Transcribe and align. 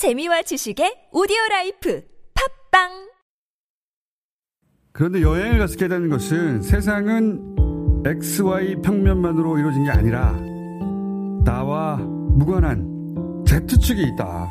재미와 0.00 0.40
지식의 0.40 1.10
오디오 1.12 1.36
life 1.50 2.02
팟빵 2.32 2.88
그런데 4.92 5.20
여행을 5.20 5.58
갔게 5.58 5.88
되는 5.88 6.08
것은 6.08 6.62
세상은 6.62 7.54
XY 8.06 8.76
평면만으로 8.80 9.58
이루어진 9.58 9.84
게 9.84 9.90
아니라 9.90 10.32
나와 11.44 11.96
무관한 11.98 13.44
Z축이 13.46 14.02
있다. 14.14 14.50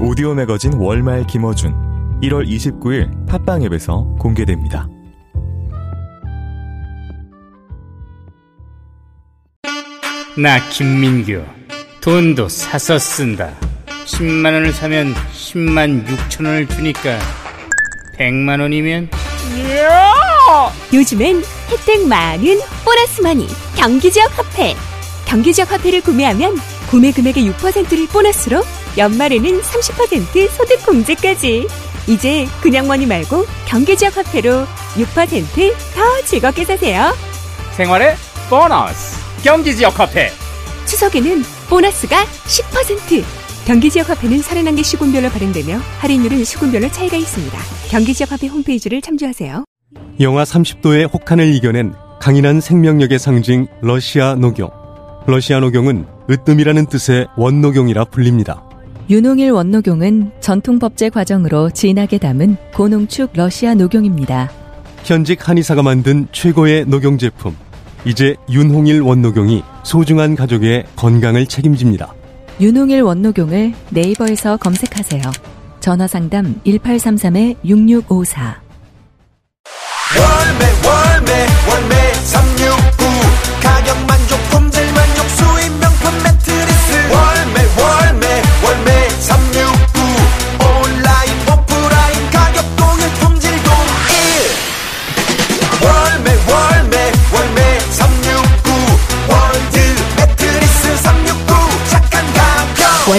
오디오 0.00 0.34
매거진 0.34 0.72
월말 0.72 1.28
김어준 1.28 2.20
1월 2.22 2.44
29일 2.48 3.28
팟빵 3.28 3.62
앱에서 3.62 4.16
공개됩니다. 4.18 4.88
나 10.36 10.60
김민규 10.68 11.44
돈도 12.00 12.48
사서 12.48 12.98
쓴다 12.98 13.50
10만 14.06 14.46
원을 14.46 14.72
사면 14.72 15.14
10만 15.34 16.06
6천 16.06 16.46
원을 16.46 16.68
주니까 16.68 17.18
100만 18.18 18.60
원이면 18.60 19.08
요즘엔 20.92 21.42
혜택 21.70 22.06
많은 22.08 22.60
보너스 22.84 23.20
머니 23.22 23.46
경기지역 23.76 24.36
화폐. 24.36 24.74
경기지역 25.26 25.70
화폐를 25.70 26.00
구매하면 26.00 26.56
구매 26.88 27.12
금액의 27.12 27.44
6%를 27.52 28.08
보너스로 28.08 28.64
연말에는 28.98 29.60
30% 29.60 30.50
소득 30.50 30.84
공제까지. 30.84 31.68
이제 32.08 32.48
그냥 32.60 32.88
머니 32.88 33.06
말고 33.06 33.46
경기지역 33.66 34.16
화폐로 34.16 34.66
6%더 34.96 36.24
즐겁게 36.24 36.64
사세요. 36.64 37.14
생활의 37.76 38.16
보너스 38.48 39.16
경기지역 39.42 39.98
화폐 39.98 40.28
추석에는 40.86 41.42
보너스가 41.70 42.24
10%. 42.24 43.24
경기지역 43.66 44.10
화폐는 44.10 44.40
31개 44.40 44.84
시군별로 44.84 45.30
발행되며 45.30 45.78
할인율은 45.98 46.44
시군별로 46.44 46.88
차이가 46.90 47.16
있습니다. 47.16 47.58
경기지역 47.88 48.32
화폐 48.32 48.48
홈페이지를 48.48 49.00
참조하세요. 49.00 49.64
영하 50.20 50.44
30도의 50.44 51.10
혹한을 51.12 51.54
이겨낸 51.54 51.94
강인한 52.20 52.60
생명력의 52.60 53.18
상징 53.18 53.66
러시아 53.80 54.34
녹용. 54.34 54.68
러시아 55.26 55.60
녹용은 55.60 56.04
으뜸이라는 56.28 56.86
뜻의 56.86 57.28
원녹용이라 57.36 58.06
불립니다. 58.06 58.62
윤홍일 59.08 59.52
원녹용은 59.52 60.32
전통 60.40 60.78
법제 60.78 61.08
과정으로 61.08 61.70
진하게 61.70 62.18
담은 62.18 62.56
고농축 62.74 63.30
러시아 63.32 63.74
녹용입니다. 63.74 64.50
현직 65.04 65.48
한의사가 65.48 65.82
만든 65.82 66.28
최고의 66.30 66.84
녹용 66.86 67.16
제품. 67.16 67.56
이제 68.04 68.34
윤홍일 68.48 69.00
원녹용이 69.02 69.62
소중한 69.82 70.34
가족의 70.34 70.84
건강을 70.96 71.46
책임집니다. 71.46 72.14
윤홍일 72.60 73.02
원녹용을 73.02 73.72
네이버에서 73.90 74.56
검색하세요. 74.58 75.22
전화 75.80 76.06
상담 76.06 76.60
1833-6654. 76.66 78.54
월매 80.18 80.64
월매 80.84 81.46
월매 81.70 82.09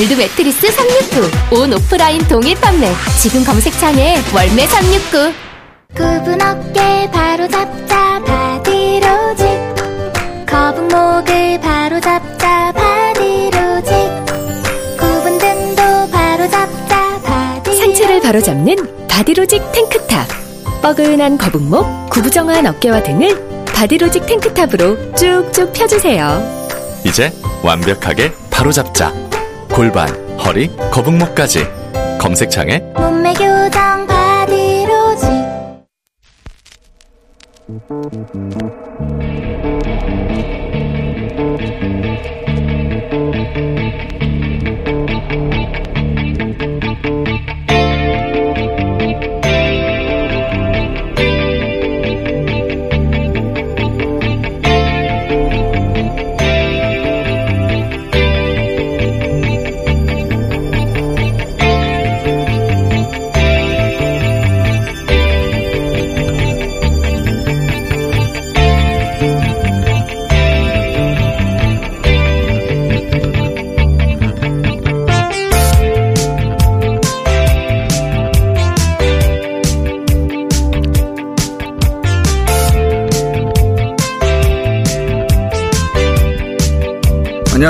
월드 0.02 0.16
매트리스 0.16 0.71
369. 0.71 1.59
온 1.59 1.73
오프라인 1.73 2.27
동일 2.27 2.59
판매. 2.59 2.91
지금 3.21 3.44
검색창에 3.44 4.17
월매 4.33 4.66
369. 4.66 5.31
굽은 5.95 6.41
어깨 6.41 7.07
바로 7.12 7.47
잡자 7.47 8.19
바디로직 8.25 9.45
거북목을 10.47 11.59
바로 11.61 12.00
잡자 12.00 12.72
바디로직 12.72 13.94
굽은 14.97 15.38
등도 15.38 16.09
바로 16.11 16.50
잡자 16.50 17.22
바디 17.22 17.78
상체를 17.78 18.22
바로 18.22 18.41
잡는 18.41 19.07
바디로직 19.07 19.72
탱크탑. 19.72 20.28
뻐근한 20.81 21.38
거북목, 21.38 22.09
구부정한 22.09 22.66
어깨와 22.66 23.03
등을 23.03 23.66
바디로직 23.67 24.25
탱크탑으로 24.25 25.13
쭉쭉 25.13 25.73
펴주세요. 25.73 26.41
이제 27.06 27.31
완벽하게 27.61 28.34
바로잡자. 28.50 29.31
골반, 29.74 30.09
허리, 30.38 30.68
거북목까지. 30.92 31.66
검색창에 32.20 32.80
몸매 32.98 33.34
교정 33.34 34.06
바디로직 34.06 35.30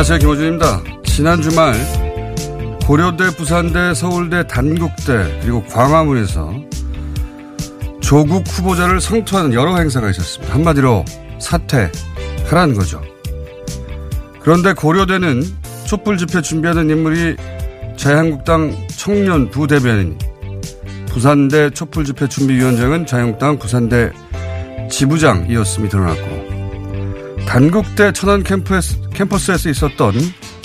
안녕하세요. 0.02 0.18
김호준입니다. 0.18 0.82
지난 1.04 1.44
주말 1.44 1.76
고려대, 2.88 3.30
부산대, 3.38 3.94
서울대, 3.94 4.48
단국대 4.48 5.42
그리고 5.42 5.64
광화문에서 5.66 6.56
조국 8.02 8.44
후보자를 8.48 9.00
성토하는 9.00 9.54
여러 9.54 9.78
행사가 9.78 10.10
있었습니다. 10.10 10.56
한마디로 10.56 11.06
사퇴하라는 11.38 12.74
거죠. 12.74 13.00
그런데 14.40 14.74
고려대는 14.74 15.44
촛불 15.86 16.18
집회 16.18 16.42
준비하는 16.42 16.90
인물이 16.90 17.36
자유한국당 17.96 18.76
청년 18.98 19.52
부대변인, 19.52 20.18
부산대 21.12 21.70
촛불 21.70 22.06
집회 22.06 22.28
준비위원장은 22.28 23.06
자유한국당 23.06 23.60
부산대 23.60 24.12
지부장이었음이 24.90 25.90
드러났고 25.90 26.51
단국대 27.52 28.14
천안 28.14 28.44
캠퍼스, 28.44 28.98
캠퍼스에서 29.14 29.70
있었던 29.70 30.14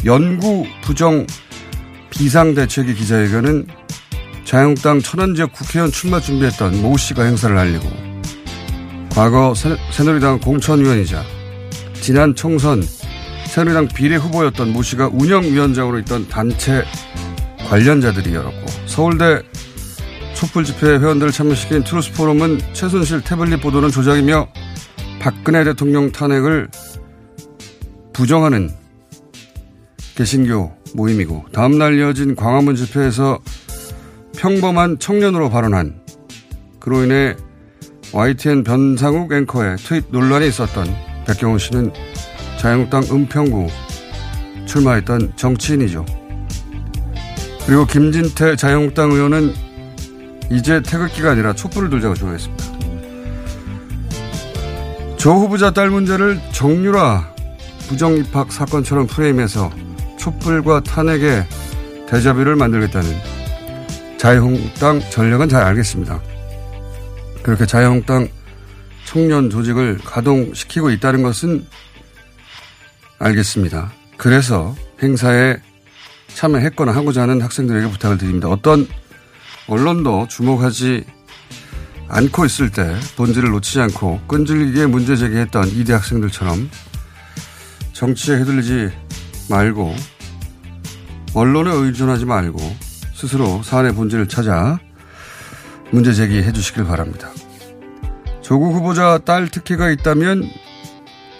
연구 0.05 0.65
부정 0.83 1.27
비상대책위 2.11 2.95
기자회견은 2.95 3.67
자유한국당 4.45 5.01
천안 5.01 5.35
지역 5.35 5.53
국회의원 5.53 5.91
출마 5.91 6.21
준비했던 6.21 6.81
모 6.83 6.97
씨가 6.97 7.25
행사를 7.25 7.59
알리고. 7.59 7.91
과거 9.11 9.53
새, 9.57 9.77
새누리당 9.91 10.39
공천위원이자 10.39 11.25
지난 11.95 12.37
총선 12.37 12.85
새누리당 13.49 13.89
비례 13.89 14.15
후보였던 14.15 14.73
모 14.73 14.81
씨가 14.81 15.11
운영위원장으로 15.13 15.99
있던 15.99 16.29
단체 16.29 16.85
관련자들이 17.69 18.33
열었고 18.33 18.65
서울대 18.87 19.43
촛불 20.35 20.63
집회 20.63 20.87
회원들을 20.99 21.33
참여시킨 21.33 21.83
트루스 21.83 22.13
포럼은 22.13 22.61
최순실 22.75 23.23
태블릿 23.23 23.61
보도는 23.61 23.91
조작이며 23.91 24.47
박근혜 25.21 25.65
대통령 25.65 26.13
탄핵을 26.13 26.69
부정하는 28.13 28.71
개신교 30.15 30.73
모임이고 30.95 31.47
다음날 31.53 31.99
이어진 31.99 32.35
광화문 32.35 32.77
집회에서 32.77 33.39
평범한 34.37 34.99
청년으로 34.99 35.51
발언한 35.51 36.01
그로 36.81 37.05
인해 37.05 37.37
YTN 38.13 38.65
변상욱 38.65 39.33
앵커의 39.33 39.77
트윗 39.77 40.07
논란이 40.11 40.49
있었던 40.49 40.87
백경훈 41.27 41.59
씨는 41.59 41.93
자유한국당 42.59 43.03
은평구 43.15 43.67
출마했던 44.67 45.33
정치인이죠. 45.37 46.07
그리고 47.67 47.85
김진태 47.85 48.57
자유한국당 48.57 49.11
의원은 49.11 49.53
이제 50.51 50.81
태극기가 50.81 51.33
아니라 51.33 51.53
촛불을 51.53 51.91
들자고 51.91 52.15
조언했습니다. 52.15 52.76
조 55.17 55.33
후보자 55.33 55.71
딸 55.73 55.91
문제를 55.91 56.41
정유라 56.53 57.35
부정입학 57.89 58.53
사건처럼 58.53 59.07
프레임해서 59.07 59.71
촛불과 60.19 60.81
탄핵의 60.81 61.47
대자비를 62.09 62.57
만들겠다는 62.57 63.11
자유한국당 64.19 65.01
전략은 65.11 65.49
잘 65.49 65.63
알겠습니다. 65.63 66.21
그렇게 67.43 67.67
자유한국당 67.67 68.29
청년 69.05 69.51
조직을 69.51 69.99
가동시키고 70.05 70.91
있다는 70.91 71.23
것은 71.23 71.67
알겠습니다. 73.19 73.93
그래서 74.17 74.75
행사에 75.03 75.57
참여했거나 76.29 76.93
하고자 76.93 77.23
하는 77.23 77.41
학생들에게 77.41 77.89
부탁을 77.91 78.19
드립니다. 78.19 78.49
어떤 78.49 78.87
언론도 79.69 80.29
주목하지 80.29 81.05
않고 82.09 82.45
있을 82.47 82.71
때 82.71 82.95
본질을 83.17 83.51
놓치지 83.51 83.81
않고 83.81 84.21
끈질기게 84.29 84.87
문제 84.87 85.17
제기했던 85.17 85.69
이대 85.69 85.93
학생들처럼 85.93 86.71
정치에 87.93 88.39
휘둘리지 88.39 88.91
말고 89.51 89.95
언론에 91.35 91.71
의존하지 91.71 92.25
말고 92.25 92.59
스스로 93.15 93.63
사안의 93.63 93.95
본질을 93.95 94.29
찾아 94.29 94.79
문제 95.91 96.13
제기해 96.13 96.53
주시길 96.53 96.85
바랍니다. 96.85 97.31
조국 98.43 98.75
후보자 98.75 99.19
딸 99.19 99.49
특혜가 99.49 99.91
있다면 99.91 100.49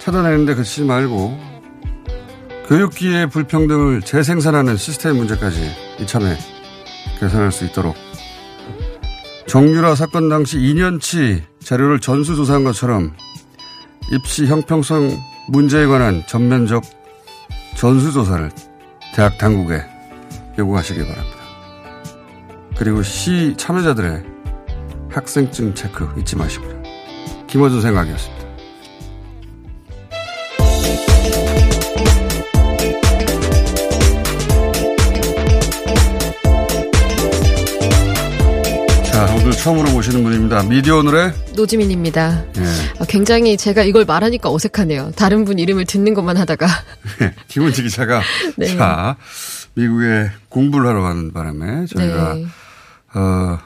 찾아내는데 0.01 0.55
그치지 0.55 0.85
말고 0.85 1.39
교육기의 2.69 3.31
불평등을 3.31 4.03
재생산하는 4.03 4.77
시스템 4.77 5.17
문제까지 5.17 5.71
이참에 6.01 6.37
개선할 7.21 7.53
수 7.53 7.65
있도록 7.65 7.95
정유라 9.47 9.95
사건 9.95 10.29
당시 10.29 10.59
2년치 10.59 11.43
자료를 11.61 12.01
전수조사한 12.01 12.65
것처럼 12.65 13.13
입시 14.11 14.47
형평성 14.47 15.09
문제에 15.49 15.87
관한 15.87 16.23
전면적 16.27 16.83
전수조사를 17.77 18.51
대학 19.15 19.39
당국에 19.39 19.83
요구하시기 20.59 20.99
바랍니다. 20.99 21.37
그리고 22.77 23.03
시 23.03 23.55
참여자들의 23.57 24.25
학생증 25.11 25.75
체크 25.75 26.09
잊지 26.19 26.37
마시고요. 26.37 26.83
김어준 27.47 27.81
생각이었습니다. 27.81 28.36
처음으로 39.67 39.91
모시는 39.91 40.23
분입니다. 40.23 40.63
미디어 40.63 40.99
오늘의 40.99 41.33
노지민입니다. 41.57 42.45
예. 42.57 42.63
아, 43.01 43.05
굉장히 43.09 43.57
제가 43.57 43.83
이걸 43.83 44.05
말하니까 44.05 44.49
어색하네요. 44.49 45.11
다른 45.17 45.45
분 45.45 45.59
이름을 45.59 45.87
듣는 45.87 46.15
것만 46.15 46.37
하다가. 46.37 46.69
김은지 47.49 47.83
기자가 47.83 48.23
네. 48.57 48.77
자 48.77 49.17
미국에 49.75 50.31
공부를 50.51 50.87
하러 50.87 51.03
가는 51.03 51.33
바람에 51.33 51.87
저희가 51.87 52.35
네. 52.35 52.47
어, 53.15 53.59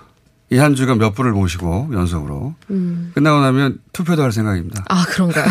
이 0.48 0.56
한 0.56 0.74
주간 0.74 0.96
몇 0.96 1.14
분을 1.14 1.32
모시고 1.32 1.90
연속으로 1.92 2.54
음. 2.70 3.12
끝나고 3.14 3.40
나면 3.40 3.78
투표도 3.92 4.22
할 4.22 4.32
생각입니다. 4.32 4.82
아, 4.88 5.04
그런가요? 5.06 5.44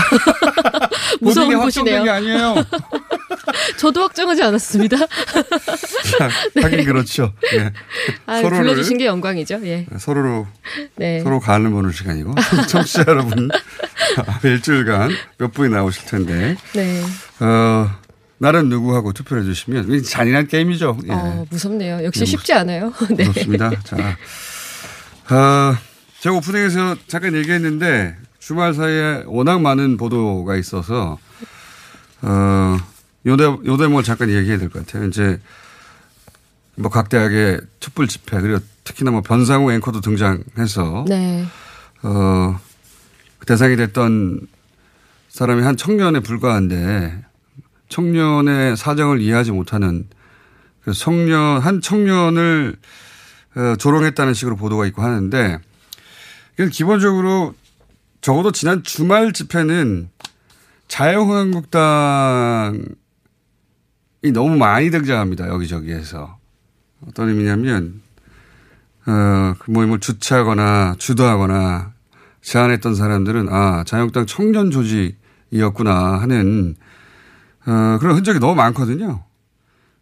무서운 1.21 1.59
곳이네요. 1.59 2.11
아니에요. 2.11 2.55
저도 3.77 4.03
확정하지 4.03 4.43
않았습니다. 4.43 4.97
하긴 6.61 6.85
그렇죠. 6.85 7.33
예. 7.53 7.71
아, 8.25 8.41
서로를 8.41 8.59
불러주신 8.59 8.97
게 8.97 9.05
영광이죠. 9.05 9.61
예. 9.65 9.85
서로로 9.97 10.47
네. 10.95 11.21
서로 11.21 11.39
간을 11.39 11.69
보는 11.71 11.91
시간이고 11.91 12.35
청취자 12.67 13.05
여러분 13.07 13.49
일주일간 14.43 15.11
몇 15.37 15.53
분이 15.53 15.73
나오실 15.73 16.05
텐데 16.05 16.55
네. 16.73 17.03
어, 17.39 17.89
나는 18.37 18.69
누구하고 18.69 19.13
투표를 19.13 19.43
해주시면 19.43 19.91
이게 19.91 20.01
잔인한 20.01 20.47
게임이죠. 20.47 20.99
예. 21.07 21.11
어, 21.11 21.45
무섭네요. 21.49 22.03
역시 22.03 22.21
네, 22.21 22.25
쉽지 22.25 22.53
않아요. 22.53 22.93
네. 23.15 23.25
무섭습니다. 23.25 23.71
자, 23.83 24.17
어, 25.29 25.75
제가 26.21 26.35
오프닝에서 26.35 26.95
잠깐 27.07 27.35
얘기했는데 27.35 28.15
주말 28.39 28.73
사이에 28.73 29.23
워낙 29.27 29.61
많은 29.61 29.97
보도가 29.97 30.55
있어서 30.55 31.17
어, 32.21 32.77
요, 33.25 33.35
대, 33.37 33.43
요 33.43 33.77
대목을 33.77 34.03
잠깐 34.03 34.29
얘기해야 34.29 34.57
될 34.57 34.69
것 34.69 34.85
같아요. 34.85 35.07
이제 35.07 35.39
뭐 36.75 36.89
각 36.91 37.09
대학의 37.09 37.59
촛불 37.79 38.07
집회 38.07 38.39
그리고 38.39 38.59
특히나 38.85 39.11
뭐 39.11 39.21
변상우 39.21 39.71
앵커도 39.73 39.99
등장해서 40.01 41.05
네. 41.07 41.45
어, 42.03 42.59
대상이 43.45 43.75
됐던 43.75 44.47
사람이 45.27 45.61
한 45.63 45.75
청년에 45.75 46.21
불과한데 46.21 47.21
청년의 47.89 48.77
사정을 48.77 49.19
이해하지 49.21 49.51
못하는 49.51 50.07
그 50.83 50.93
청년 50.93 51.59
한 51.59 51.81
청년을 51.81 52.77
어, 53.55 53.75
조롱했다는 53.77 54.33
식으로 54.33 54.55
보도가 54.55 54.85
있고 54.87 55.01
하는데 55.01 55.59
기본적으로 56.71 57.53
적어도 58.21 58.51
지난 58.51 58.83
주말 58.83 59.33
집회는 59.33 60.09
자유한국당이 60.87 62.79
너무 64.33 64.57
많이 64.57 64.91
등장합니다 64.91 65.47
여기저기에서 65.47 66.37
어떤 67.07 67.29
의미냐면 67.29 68.01
어, 69.05 69.55
그 69.59 69.71
모임을 69.71 69.99
주최하거나 69.99 70.95
주도하거나 70.99 71.93
제안했던 72.41 72.95
사람들은 72.95 73.49
아 73.49 73.83
자유한국당 73.85 74.25
청년 74.25 74.71
조직이었구나 74.71 76.19
하는 76.21 76.75
어, 77.65 77.97
그런 77.99 78.15
흔적이 78.15 78.39
너무 78.39 78.55
많거든요. 78.55 79.23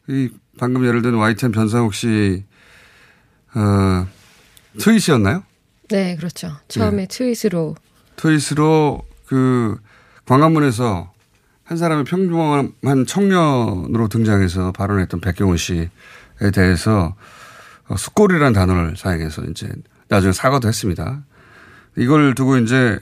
이 0.07 0.29
방금 0.57 0.85
예를 0.85 1.01
든 1.01 1.15
YTN 1.15 1.51
변상욱 1.51 1.93
씨 1.93 2.45
어, 3.55 4.07
트윗이었나요? 4.79 5.43
네, 5.89 6.15
그렇죠. 6.15 6.51
처음에 6.67 7.07
트윗으로. 7.07 7.75
트윗으로 8.17 9.05
그 9.25 9.77
광화문에서 10.25 11.11
한 11.67 11.77
사람의 11.77 12.05
평범한 12.05 13.05
청년으로 13.05 14.07
등장해서 14.07 14.71
발언했던 14.71 15.19
백경호 15.19 15.57
씨에 15.57 15.89
대해서 16.53 17.13
어, 17.89 17.97
숙골이라는 17.97 18.53
단어를 18.53 18.95
사용해서 18.95 19.43
이제 19.45 19.69
나중에 20.07 20.31
사과도 20.31 20.69
했습니다. 20.69 21.23
이걸 21.97 22.35
두고 22.35 22.57
이제 22.59 22.97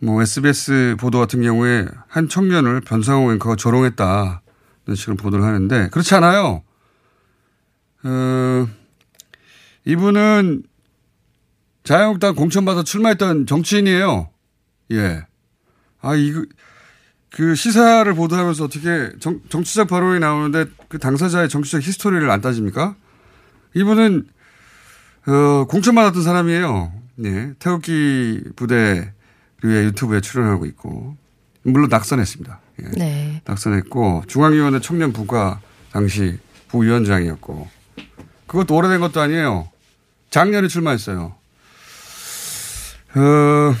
뭐 0.00 0.22
SBS 0.22 0.96
보도 0.98 1.18
같은 1.18 1.42
경우에 1.42 1.86
한 2.08 2.30
청년을 2.30 2.80
변상호 2.80 3.30
앵커가 3.30 3.56
조롱했다는 3.56 4.38
식으로 4.96 5.16
보도를 5.16 5.44
하는데 5.44 5.88
그렇지 5.90 6.14
않아요. 6.14 6.62
어, 8.04 8.68
이분은 9.84 10.62
자유한국당 11.84 12.36
공천받아 12.36 12.84
출마했던 12.84 13.44
정치인이에요. 13.44 14.30
예. 14.92 15.26
아, 16.00 16.14
이거, 16.14 16.42
그 17.32 17.54
시사를 17.54 18.12
보도하면서 18.14 18.64
어떻게 18.64 19.10
정, 19.18 19.40
정치적 19.48 19.88
발언이 19.88 20.20
나오는데 20.20 20.66
그 20.88 20.98
당사자의 20.98 21.48
정치적 21.48 21.82
히스토리를 21.82 22.30
안 22.30 22.40
따집니까? 22.42 22.94
이분은, 23.74 24.28
어, 25.26 25.66
공천 25.66 25.94
받았던 25.94 26.22
사람이에요. 26.22 26.92
예. 27.24 27.54
태극기 27.58 28.42
부대의 28.54 29.12
유튜브에 29.64 30.20
출연하고 30.20 30.66
있고, 30.66 31.16
물론 31.62 31.88
낙선했습니다. 31.88 32.60
예. 32.82 32.88
네. 32.98 33.42
낙선했고, 33.46 34.24
중앙위원회 34.26 34.80
청년 34.80 35.14
부가 35.14 35.60
당시 35.90 36.38
부위원장이었고, 36.68 37.66
그것도 38.46 38.76
오래된 38.76 39.00
것도 39.00 39.22
아니에요. 39.22 39.70
작년에 40.28 40.68
출마했어요. 40.68 41.34
어, 43.14 43.74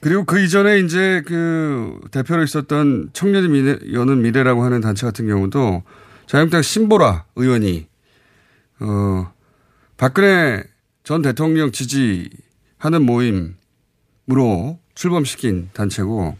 그리고 0.00 0.24
그 0.24 0.40
이전에 0.40 0.78
이제 0.80 1.22
그 1.26 2.00
대표로 2.10 2.44
있었던 2.44 3.10
청년이 3.12 3.48
미래, 3.48 3.78
여는 3.92 4.22
미래라고 4.22 4.62
하는 4.62 4.80
단체 4.80 5.06
같은 5.06 5.26
경우도 5.26 5.82
자유한국당 6.26 6.62
신보라 6.62 7.24
의원이 7.36 7.88
어, 8.80 9.32
박근혜 9.96 10.62
전 11.02 11.22
대통령 11.22 11.72
지지하는 11.72 13.02
모임으로 13.04 14.78
출범시킨 14.94 15.70
단체고 15.72 16.36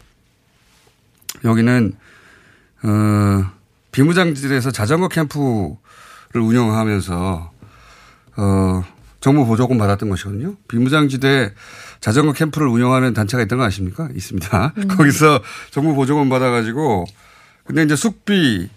여기는 1.43 1.93
어, 2.83 3.51
비무장지대에서 3.91 4.71
자전거 4.71 5.07
캠프를 5.09 5.77
운영하면서 6.35 7.51
어, 8.37 8.83
정부 9.19 9.45
보조금 9.45 9.77
받았던 9.77 10.09
것이거든요. 10.09 10.55
비무장지대 10.67 11.53
자전거 11.99 12.33
캠프를 12.33 12.67
운영하는 12.67 13.13
단체가 13.13 13.43
있던 13.43 13.59
거 13.59 13.65
아십니까? 13.65 14.09
있습니다. 14.13 14.73
음. 14.77 14.87
거기서 14.95 15.41
정부 15.71 15.93
보조금 15.95 16.29
받아가지고 16.29 17.05
근데 17.65 17.83
이제 17.83 17.95
숙비, 17.95 18.69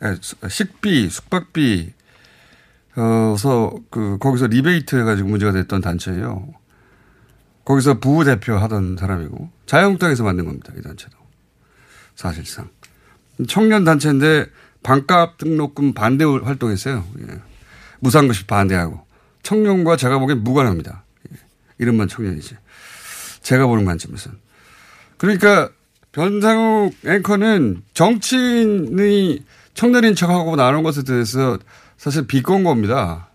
아, 0.00 0.16
식비, 0.48 1.08
숙박비, 1.08 1.92
어서 2.96 3.74
그 3.90 4.18
거기서 4.18 4.48
리베이트 4.48 4.96
해가지고 4.96 5.28
문제가 5.28 5.52
됐던 5.52 5.80
단체예요. 5.80 6.48
거기서 7.64 8.00
부대표 8.00 8.56
하던 8.56 8.96
사람이고 8.98 9.50
자유한국당에서 9.66 10.24
만든 10.24 10.44
겁니다. 10.44 10.72
이 10.76 10.82
단체도 10.82 11.16
사실상 12.16 12.68
청년 13.48 13.84
단체인데 13.84 14.46
반값 14.82 15.38
등록금 15.38 15.94
반대 15.94 16.24
활동했어요. 16.24 17.04
예. 17.20 17.40
무상급식 18.00 18.46
반대하고 18.46 19.06
청년과 19.42 19.96
제가 19.96 20.18
보기엔 20.18 20.42
무관합니다. 20.42 21.04
예. 21.80 21.82
이름만 21.82 22.08
청년이지. 22.08 22.56
제가 23.42 23.66
보는 23.66 23.84
관점에서는. 23.84 24.38
그러니까 25.16 25.70
변상욱 26.12 26.94
앵커는 27.06 27.82
정치인이 27.94 29.44
청년인 29.74 30.14
척하고 30.14 30.56
나눈 30.56 30.82
것에 30.82 31.02
대해서 31.02 31.58
사실 31.96 32.26
비꼰 32.26 32.64
겁니다. 32.64 33.28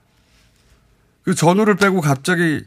그 1.23 1.33
전후를 1.33 1.75
빼고 1.75 2.01
갑자기 2.01 2.63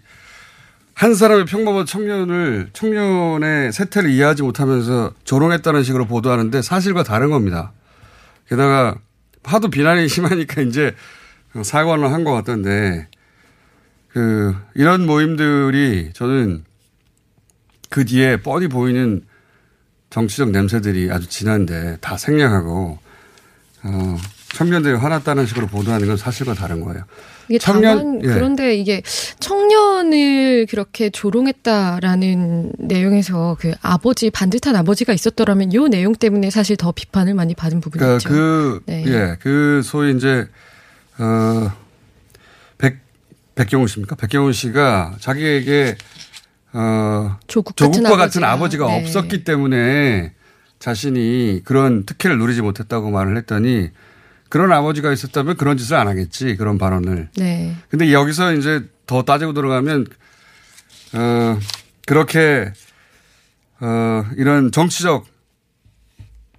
한 0.95 1.15
사람의 1.15 1.45
평범한 1.45 1.87
청년을 1.87 2.71
청년의 2.73 3.73
세태를 3.73 4.11
이해하지 4.11 4.43
못하면서 4.43 5.13
조롱했다는 5.25 5.85
식으로 5.85 6.07
보도하는데 6.07 6.61
사실과 6.63 7.05
다른 7.05 7.31
겁니다. 7.31 7.73
게다가 8.49 8.97
하도 9.45 9.71
비난이 9.71 10.09
심하니까 10.09 10.63
이제 10.63 10.95
사과를 11.63 12.13
한 12.13 12.25
것 12.25 12.33
같던데 12.33 13.09
그 14.09 14.55
이런 14.75 15.07
모임들이 15.07 16.13
저는 16.15 16.65
그 17.91 18.05
뒤에 18.05 18.39
뻔히 18.39 18.69
보이는 18.69 19.23
정치적 20.11 20.51
냄새들이 20.51 21.11
아주 21.11 21.29
진한데 21.29 21.99
다 22.01 22.17
생략하고 22.17 22.99
어, 23.85 24.17
청년들이 24.55 24.95
화났다는 24.95 25.47
식으로 25.47 25.67
보도하는 25.67 26.09
건 26.09 26.17
사실과 26.17 26.55
다른 26.55 26.81
거예요. 26.81 27.05
이게 27.49 27.59
다만 27.59 28.21
예. 28.23 28.29
그런데 28.29 28.75
이게 28.77 29.03
청년을 29.41 30.67
그렇게 30.67 31.11
조롱했다라는 31.11 32.73
내용에서 32.79 33.57
그 33.59 33.73
아버지 33.81 34.31
반듯한 34.31 34.77
아버지가 34.77 35.13
있었더라면 35.13 35.73
요 35.75 35.89
내용 35.89 36.15
때문에 36.15 36.51
사실 36.51 36.77
더 36.77 36.93
비판을 36.93 37.35
많이 37.35 37.55
받은 37.55 37.81
부분이 37.81 38.01
그러니까 38.01 38.17
있죠. 38.19 38.29
그 38.29 38.81
네. 38.87 39.05
예, 39.07 39.37
그 39.41 39.81
소위 39.83 40.15
이제 40.15 40.47
어 41.19 41.71
백, 41.71 41.88
백경훈 43.59 43.89
씨입니까? 43.89 44.15
백경훈 44.15 44.53
씨가 44.53 45.17
자기에게 45.19 45.97
어, 46.73 47.37
조국 47.49 47.77
조국과 47.77 48.11
같은, 48.11 48.19
같은 48.19 48.45
아버지가 48.45 48.87
네. 48.87 49.01
없었기 49.01 49.43
때문에 49.43 50.33
자신이 50.79 51.63
그런 51.65 52.07
특혜를 52.07 52.39
누리지 52.39 52.63
못했다고 52.63 53.11
말을 53.11 53.37
했더니 53.37 53.91
그런 54.49 54.73
아버지가 54.73 55.13
있었다면 55.13 55.57
그런 55.57 55.77
짓을 55.77 55.97
안 55.97 56.07
하겠지 56.07 56.57
그런 56.57 56.79
발언을. 56.79 57.31
네. 57.37 57.75
근데 57.89 58.13
여기서 58.13 58.55
이제 58.55 58.89
더 59.07 59.23
따지고 59.25 59.53
들어가면 59.55 60.07
어 61.15 61.59
그렇게 62.07 62.73
어 63.81 64.25
이런 64.37 64.71
정치적 64.71 65.27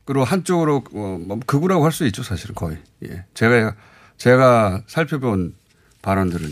으로 0.09 0.23
한쪽으로 0.23 0.83
어, 0.91 1.19
뭐 1.23 1.39
극우라고 1.45 1.85
할 1.85 1.91
수 1.91 2.03
있죠 2.07 2.23
사실은 2.23 2.55
거의. 2.55 2.77
예. 3.05 3.25
제가 3.35 3.75
제가 4.17 4.81
살펴본 4.87 5.53
발언들은 6.01 6.49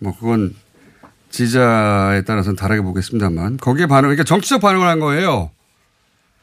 뭐 0.00 0.16
그건 0.18 0.54
지자에 1.30 2.22
따라서는 2.22 2.56
다르게 2.56 2.82
보겠습니다만 2.82 3.58
거기에 3.58 3.86
반응, 3.86 4.08
그러니까 4.08 4.24
정치적 4.24 4.60
반응을 4.60 4.86
한 4.86 4.98
거예요. 4.98 5.50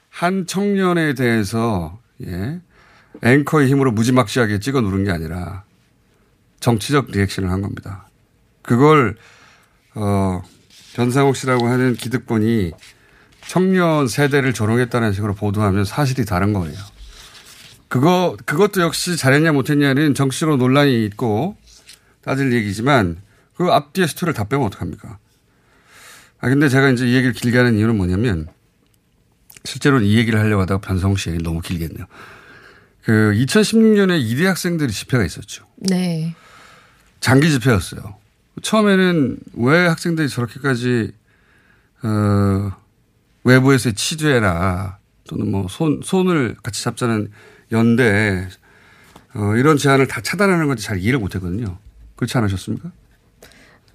한 0.09 0.47
청년에 0.47 1.13
대해서 1.13 1.99
예. 2.25 2.59
앵커의 3.23 3.69
힘으로 3.69 3.91
무지막지하게 3.91 4.59
찍어 4.59 4.81
누른 4.81 5.03
게 5.03 5.11
아니라 5.11 5.63
정치적 6.59 7.11
리액션을 7.11 7.51
한 7.51 7.61
겁니다. 7.61 8.07
그걸 8.61 9.17
어 9.95 10.41
변상욱 10.95 11.35
씨라고 11.35 11.67
하는 11.67 11.95
기득권이 11.95 12.71
청년 13.47 14.07
세대를 14.07 14.53
조롱했다는 14.53 15.13
식으로 15.13 15.33
보도하면 15.33 15.85
사실이 15.85 16.25
다른 16.25 16.53
거예요. 16.53 16.77
그거 17.87 18.35
그것도 18.45 18.81
역시 18.81 19.15
잘했냐 19.15 19.51
못했냐는 19.51 20.13
정치적으로 20.13 20.57
논란이 20.57 21.05
있고 21.05 21.55
따질 22.21 22.53
얘기지만 22.53 23.17
그 23.57 23.71
앞뒤의 23.71 24.07
스토리를 24.07 24.33
다 24.35 24.43
빼면 24.45 24.67
어떡합니까? 24.67 25.17
아 26.39 26.49
근데 26.49 26.69
제가 26.69 26.89
이제 26.89 27.07
이 27.07 27.15
얘기를 27.15 27.33
길게 27.33 27.57
하는 27.57 27.75
이유는 27.75 27.97
뭐냐면 27.97 28.47
실제로는 29.63 30.05
이 30.05 30.15
얘기를 30.17 30.39
하려고 30.39 30.61
하다가 30.61 30.81
변성욱 30.81 31.17
씨 31.19 31.31
얘기 31.31 31.43
너무 31.43 31.61
길겠네요. 31.61 32.05
그 33.03 33.33
2016년에 33.35 34.19
이대 34.21 34.45
학생들이 34.45 34.91
집회가 34.93 35.25
있었죠. 35.25 35.65
네. 35.77 36.35
장기 37.19 37.49
집회였어요. 37.49 38.15
처음에는 38.61 39.39
왜 39.53 39.87
학생들이 39.87 40.29
저렇게까지 40.29 41.11
어 42.03 42.71
외부에서의 43.43 43.93
치죄나 43.95 44.99
또는 45.27 45.49
뭐 45.51 45.67
손 45.67 46.01
손을 46.03 46.55
같이 46.61 46.83
잡자는 46.83 47.31
연대 47.71 48.47
어 49.33 49.55
이런 49.55 49.77
제안을 49.77 50.07
다 50.07 50.21
차단하는 50.21 50.67
건지 50.67 50.83
잘 50.83 50.99
이해를 50.99 51.19
못 51.19 51.33
했거든요. 51.35 51.79
그렇지 52.15 52.37
않으셨습니까? 52.37 52.91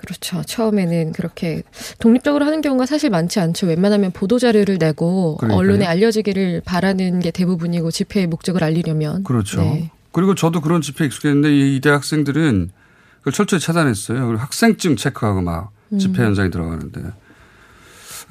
그렇죠. 0.02 0.42
처음에는 0.42 1.12
그렇게 1.12 1.62
독립적으로 2.00 2.44
하는 2.44 2.60
경우가 2.60 2.86
사실 2.86 3.08
많지 3.08 3.38
않죠. 3.40 3.68
웬만하면 3.68 4.10
보도 4.10 4.38
자료를 4.38 4.78
내고 4.78 5.36
그러니까요. 5.36 5.58
언론에 5.58 5.86
알려지기를 5.86 6.62
바라는 6.64 7.20
게 7.20 7.30
대부분이고 7.30 7.90
집회의 7.92 8.26
목적을 8.26 8.64
알리려면 8.64 9.22
그렇죠. 9.24 9.60
네. 9.62 9.90
그리고 10.10 10.34
저도 10.34 10.60
그런 10.60 10.82
집회에 10.82 11.06
익숙했는데 11.06 11.54
이 11.54 11.76
이대 11.76 11.88
학생들은 11.90 12.70
그걸 13.18 13.32
철저히 13.32 13.60
차단했어요. 13.60 14.26
그리고 14.26 14.40
학생증 14.42 14.96
체크하고 14.96 15.40
막 15.40 15.70
집회 15.98 16.22
음. 16.22 16.26
현장에 16.26 16.50
들어가는데 16.50 17.00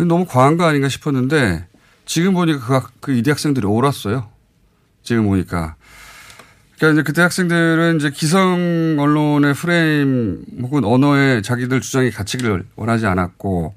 너무 0.08 0.26
과한 0.26 0.58
거 0.58 0.66
아닌가 0.66 0.90
싶었는데 0.90 1.68
지금 2.06 2.34
보니까 2.34 2.60
그, 2.60 2.74
학- 2.74 2.92
그 3.00 3.14
이대 3.14 3.32
학생들이 3.32 3.66
옳았어요. 3.66 4.28
지금 5.04 5.26
보니까. 5.28 5.76
그러니까 6.82 6.94
이제 6.94 7.04
그때 7.04 7.22
학생들은 7.22 7.98
이제 7.98 8.10
기성 8.10 8.98
언론의 8.98 9.54
프레임 9.54 10.44
혹은 10.64 10.84
언어에 10.84 11.44
자기들 11.44 11.80
주장이 11.80 12.10
갇히기를 12.10 12.64
원하지 12.76 13.06
않았고 13.06 13.76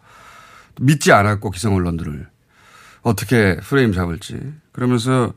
믿지 0.81 1.13
않았고 1.13 1.51
기성 1.51 1.75
언론들을 1.75 2.27
어떻게 3.03 3.57
프레임 3.57 3.93
잡을지 3.93 4.41
그러면서 4.73 5.35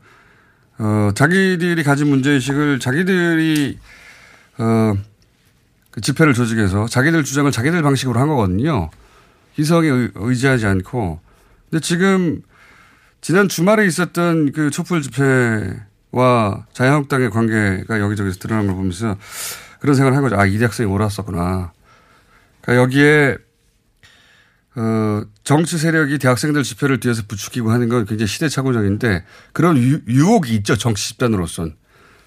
어 0.78 1.10
자기들이 1.14 1.82
가진 1.82 2.08
문제 2.08 2.30
의식을 2.30 2.78
자기들이 2.78 3.78
어그 4.56 6.00
집회를 6.00 6.32
조직해서 6.32 6.88
자기들 6.88 7.22
주장을 7.22 7.52
자기들 7.52 7.82
방식으로 7.82 8.18
한 8.18 8.28
거거든요. 8.28 8.88
기성에 9.56 9.88
의- 9.88 10.10
의지하지 10.14 10.64
않고 10.64 11.20
근데 11.68 11.80
지금 11.82 12.40
지난 13.20 13.46
주말에 13.46 13.84
있었던 13.84 14.52
그 14.52 14.70
촛불 14.70 15.02
집회 15.02 15.86
와 16.10 16.66
자유한국당의 16.72 17.30
관계가 17.30 18.00
여기저기서 18.00 18.38
드러난 18.38 18.66
걸 18.66 18.76
보면서 18.76 19.16
그런 19.80 19.94
생각을 19.94 20.16
한 20.16 20.22
거죠. 20.22 20.38
아, 20.38 20.46
이 20.46 20.58
대학생이 20.58 20.90
옳았었구나. 20.90 21.72
그러니까 22.62 22.82
여기에, 22.82 23.36
어, 24.76 25.22
정치 25.44 25.78
세력이 25.78 26.18
대학생들 26.18 26.62
집회를 26.62 27.00
뒤에서 27.00 27.22
부추기고 27.28 27.70
하는 27.70 27.88
건 27.88 28.04
굉장히 28.04 28.26
시대착오적인데 28.28 29.24
그런 29.52 29.76
유, 29.78 30.00
유혹이 30.08 30.54
있죠. 30.56 30.76
정치 30.76 31.08
집단으로선. 31.08 31.76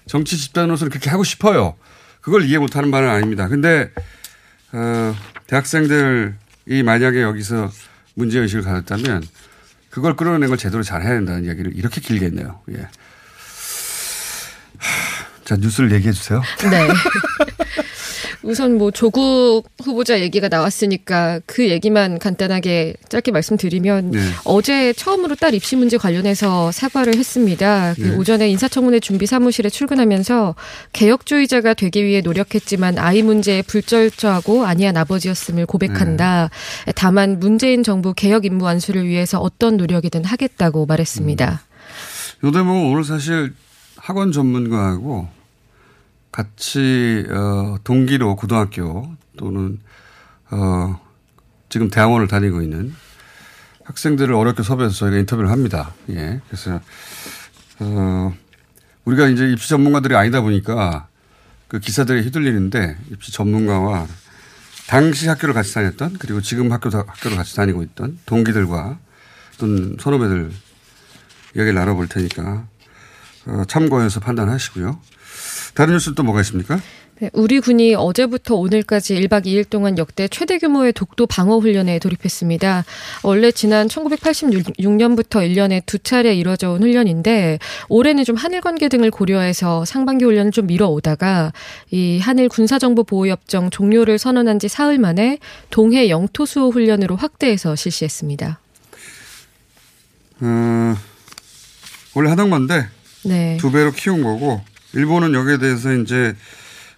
정치 0.06 0.36
집단으로서는 0.36 0.90
그렇게 0.90 1.10
하고 1.10 1.24
싶어요. 1.24 1.76
그걸 2.20 2.44
이해 2.44 2.58
못하는 2.58 2.90
바는 2.90 3.08
아닙니다. 3.08 3.48
근데, 3.48 3.90
어, 4.72 5.14
대학생들이 5.46 6.82
만약에 6.84 7.22
여기서 7.22 7.70
문제의식을 8.14 8.64
가졌다면 8.64 9.22
그걸 9.90 10.16
끌어내는 10.16 10.48
걸 10.48 10.56
제대로 10.56 10.82
잘 10.82 11.02
해야 11.02 11.10
된다는 11.10 11.44
이야기를 11.44 11.76
이렇게 11.76 12.00
길게 12.00 12.26
했네요. 12.26 12.60
예. 12.70 12.88
하, 15.42 15.44
자, 15.44 15.56
뉴스를 15.56 15.92
얘기해 15.92 16.12
주세요. 16.12 16.40
네. 16.70 16.88
우선 18.42 18.76
뭐 18.76 18.90
조국 18.90 19.64
후보자 19.82 20.20
얘기가 20.20 20.48
나왔으니까 20.48 21.40
그 21.46 21.68
얘기만 21.68 22.18
간단하게 22.18 22.94
짧게 23.08 23.30
말씀드리면 23.30 24.10
네. 24.10 24.20
어제 24.44 24.92
처음으로 24.92 25.36
딸 25.36 25.54
입시 25.54 25.76
문제 25.76 25.96
관련해서 25.96 26.72
사과를 26.72 27.14
했습니다. 27.16 27.94
그 27.94 28.00
네. 28.02 28.16
오전에 28.16 28.48
인사청문회 28.50 28.98
준비 29.00 29.26
사무실에 29.26 29.70
출근하면서 29.70 30.56
개혁주의자가 30.92 31.74
되기 31.74 32.04
위해 32.04 32.20
노력했지만 32.20 32.98
아이 32.98 33.22
문제에 33.22 33.62
불절저하고 33.62 34.66
아니한 34.66 34.96
아버지였음을 34.96 35.66
고백한다. 35.66 36.50
다만 36.96 37.38
문재인 37.38 37.84
정부 37.84 38.12
개혁 38.12 38.44
임무 38.44 38.64
완수를 38.64 39.06
위해서 39.06 39.38
어떤 39.38 39.76
노력이든 39.76 40.24
하겠다고 40.24 40.86
말했습니다. 40.86 41.62
요 42.44 42.50
대목은 42.50 42.90
오늘 42.90 43.04
사실 43.04 43.52
학원 44.02 44.32
전문가하고 44.32 45.28
같이 46.32 47.24
어 47.30 47.76
동기로 47.84 48.34
고등학교 48.34 49.14
또는 49.36 49.78
어 50.50 51.00
지금 51.68 51.88
대학원을 51.88 52.26
다니고 52.26 52.62
있는 52.62 52.92
학생들을 53.84 54.34
어렵게 54.34 54.64
섭외해서 54.64 54.96
저희가 54.96 55.18
인터뷰를 55.18 55.50
합니다. 55.50 55.94
예. 56.10 56.40
그래서 56.48 56.80
어 57.78 58.34
우리가 59.04 59.28
이제 59.28 59.48
입시 59.52 59.68
전문가들이 59.68 60.16
아니다 60.16 60.40
보니까 60.40 61.06
그 61.68 61.78
기사들이 61.78 62.22
휘둘리는데 62.22 62.96
입시 63.12 63.30
전문가와 63.30 64.08
당시 64.88 65.28
학교를 65.28 65.54
같이 65.54 65.74
다녔던 65.74 66.16
그리고 66.18 66.40
지금 66.40 66.72
학교 66.72 66.90
학교를 66.90 67.36
같이 67.36 67.54
다니고 67.54 67.84
있던 67.84 68.18
동기들과 68.26 68.98
또는 69.58 69.96
선후배들 70.00 70.50
이야기를 71.54 71.74
나눠볼 71.74 72.08
테니까 72.08 72.42
어, 72.42 72.71
참고해서 73.68 74.20
판단하시고요. 74.20 74.98
다른 75.74 75.94
뉴스 75.94 76.14
또 76.14 76.22
뭐가 76.22 76.40
있습니까? 76.40 76.80
네, 77.22 77.30
우리 77.34 77.60
군이 77.60 77.94
어제부터 77.94 78.56
오늘까지 78.56 79.14
1박 79.14 79.44
2일 79.46 79.70
동안 79.70 79.96
역대 79.96 80.26
최대 80.26 80.58
규모의 80.58 80.92
독도 80.92 81.28
방어 81.28 81.58
훈련에 81.58 82.00
돌입했습니다. 82.00 82.84
원래 83.22 83.52
지난 83.52 83.86
1986년부터 83.86 85.38
1년에 85.46 85.86
두 85.86 86.00
차례 86.00 86.34
이뤄져 86.34 86.72
온 86.72 86.82
훈련인데 86.82 87.60
올해는 87.88 88.24
좀 88.24 88.34
한일 88.34 88.60
관계 88.60 88.88
등을 88.88 89.12
고려해서 89.12 89.84
상반기 89.84 90.24
훈련을 90.24 90.50
좀 90.50 90.66
미뤄오다가 90.66 91.52
이 91.92 92.18
한일 92.18 92.48
군사정보 92.48 93.04
보호 93.04 93.28
협정 93.28 93.70
종료를 93.70 94.18
선언한 94.18 94.58
지 94.58 94.66
사흘 94.66 94.98
만에 94.98 95.38
동해 95.70 96.08
영토 96.08 96.44
수호 96.44 96.70
훈련으로 96.70 97.14
확대해서 97.14 97.76
실시했습니다. 97.76 98.58
어, 100.40 100.96
원래 102.14 102.30
하던 102.30 102.50
건데 102.50 102.88
네. 103.24 103.56
두 103.58 103.70
배로 103.70 103.92
키운 103.92 104.22
거고 104.22 104.62
일본은 104.94 105.34
여기에 105.34 105.58
대해서 105.58 105.92
이제 105.92 106.34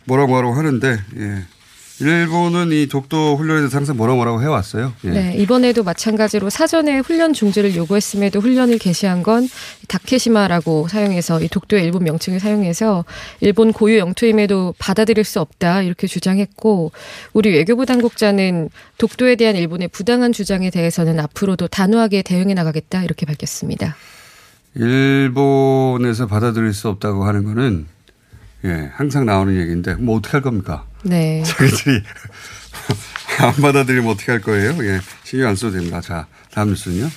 뭐라고 0.05 0.29
뭐라고 0.29 0.55
하는데 0.55 0.99
예. 1.17 1.45
일본은 2.01 2.73
이 2.73 2.89
독도 2.89 3.37
훈련에 3.37 3.61
대해서 3.61 3.77
항상 3.77 3.97
뭐라고 3.97 4.17
뭐라고 4.17 4.43
해왔어요. 4.43 4.93
예. 5.05 5.11
네, 5.11 5.37
이번에도 5.39 5.85
마찬가지로 5.85 6.51
사전에 6.51 6.99
훈련 6.99 7.33
중지를 7.33 7.77
요구했음에도 7.77 8.41
훈련을 8.41 8.79
개시한 8.79 9.23
건 9.23 9.49
다케시마라고 9.87 10.89
사용해서 10.89 11.41
이 11.41 11.49
독도의 11.49 11.85
일본 11.85 12.03
명칭을 12.03 12.41
사용해서 12.41 13.05
일본 13.41 13.73
고유 13.73 13.99
영토임에도 13.99 14.75
받아들일 14.79 15.23
수 15.23 15.41
없다 15.41 15.83
이렇게 15.83 16.09
주장했고 16.09 16.91
우리 17.33 17.51
외교부 17.51 17.87
당국자는 17.87 18.71
독도에 18.99 19.37
대한 19.37 19.55
일본의 19.55 19.89
부당한 19.89 20.33
주장에 20.33 20.71
대해서는 20.71 21.21
앞으로도 21.21 21.69
단호하게 21.69 22.23
대응해 22.23 22.55
나가겠다 22.55 23.05
이렇게 23.05 23.25
밝혔습니다. 23.25 23.95
일본에서 24.75 26.27
받아들일 26.27 26.73
수 26.73 26.89
없다고 26.89 27.25
하는 27.25 27.45
거는 27.45 27.87
예, 28.65 28.91
항상 28.95 29.27
나오는 29.27 29.55
얘기인데 29.61 29.95
뭐 29.95 30.17
어떻게 30.17 30.33
할 30.33 30.43
겁니까? 30.43 30.87
네. 31.03 31.43
자기들이 31.47 32.03
안 33.41 33.53
받아들이면 33.55 34.11
어떻게 34.11 34.33
할 34.33 34.41
거예요? 34.41 34.73
예, 34.85 35.01
신경 35.23 35.51
안 35.51 35.57
써도 35.57 35.75
됩니다. 35.75 36.01
자, 36.01 36.27
다음 36.51 36.69
뉴스는요. 36.71 37.09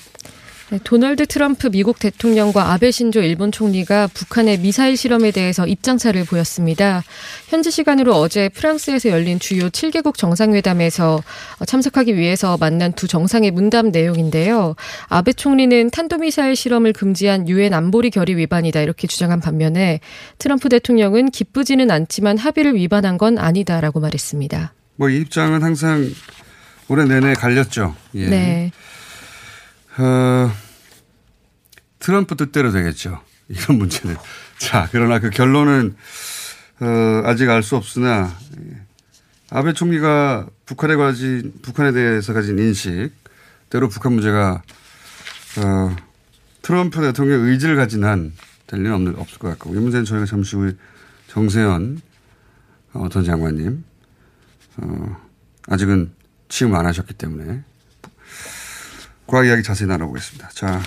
네, 0.70 0.80
도널드 0.84 1.28
트럼프 1.28 1.70
미국 1.70 1.98
대통령과 1.98 2.74
아베 2.74 2.92
신조 2.92 3.22
일본 3.22 3.54
총리가 3.54 4.08
북한의 4.08 4.60
미사일 4.60 4.98
실험에 4.98 5.32
대해서 5.32 5.66
입장차를 5.66 6.26
보였습니다. 6.26 7.04
현지 7.48 7.72
시간으로 7.72 8.14
어제 8.16 8.50
프랑스에서 8.50 9.08
열린 9.08 9.40
주요 9.40 9.70
7개국 9.70 10.18
정상회담에서 10.18 11.24
참석하기 11.66 12.18
위해서 12.18 12.58
만난 12.58 12.92
두 12.92 13.08
정상의 13.08 13.52
문담 13.52 13.92
내용인데요. 13.92 14.76
아베 15.08 15.32
총리는 15.32 15.90
탄도미사일 15.90 16.58
실험을 16.58 16.92
금지한 16.92 17.48
유엔 17.48 17.74
안보리 17.74 18.10
결의 18.10 18.36
위반이다 18.36 18.82
이렇게 18.82 19.08
주장한 19.08 19.40
반면에 19.40 20.02
트럼프 20.38 20.68
대통령은 20.68 21.32
기쁘지는 21.32 21.90
않지만 21.92 22.38
합의를 22.38 22.76
위반한 22.76 23.18
건 23.18 23.38
아니다라고 23.38 24.02
말했습니다. 24.02 24.74
뭐 24.98 25.10
이 25.10 25.18
입장은 25.22 25.64
항상 25.64 26.10
올해 26.90 27.06
내내 27.06 27.36
갈렸죠. 27.36 27.96
예. 28.16 28.26
네. 28.28 28.72
어, 29.98 30.52
트럼프 32.00 32.36
뜻대로 32.36 32.72
되겠죠. 32.72 33.22
이런 33.50 33.78
문제는. 33.78 34.16
자, 34.58 34.88
그러나 34.92 35.20
그 35.20 35.30
결론은 35.30 35.96
어, 36.80 37.22
아직 37.26 37.50
알 37.50 37.64
수 37.64 37.76
없으나 37.76 38.36
예. 38.60 38.82
아베 39.50 39.74
총리가 39.74 40.48
북한에 40.66 40.96
가진 40.96 41.54
북한에 41.62 41.92
대해서 41.92 42.34
가진 42.34 42.60
인식대로 42.60 43.90
북한 43.90 44.14
문제가 44.14 44.62
어, 45.58 45.96
트럼프 46.62 47.02
대통령의 47.02 47.52
의지를 47.52 47.76
가진 47.76 48.04
한 48.04 48.34
될 48.68 48.82
일은 48.82 49.16
없을 49.18 49.40
것 49.40 49.48
같고 49.48 49.74
이 49.74 49.80
문제는 49.80 50.06
저희가 50.06 50.26
잠시 50.26 50.56
후에 50.58 50.74
정세현 51.28 52.02
어, 52.94 53.10
전 53.10 53.24
장관님 53.24 53.84
어, 54.78 55.18
아직은 55.68 56.12
취임 56.50 56.76
안 56.76 56.86
하셨기 56.86 57.14
때문에 57.14 57.64
과학 59.28 59.46
이야기 59.46 59.62
자세히 59.62 59.88
나눠보겠습니다. 59.88 60.50
자, 60.54 60.82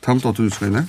다음 0.00 0.20
또 0.20 0.28
어떤 0.28 0.46
뉴스가 0.46 0.66
있나요? 0.66 0.86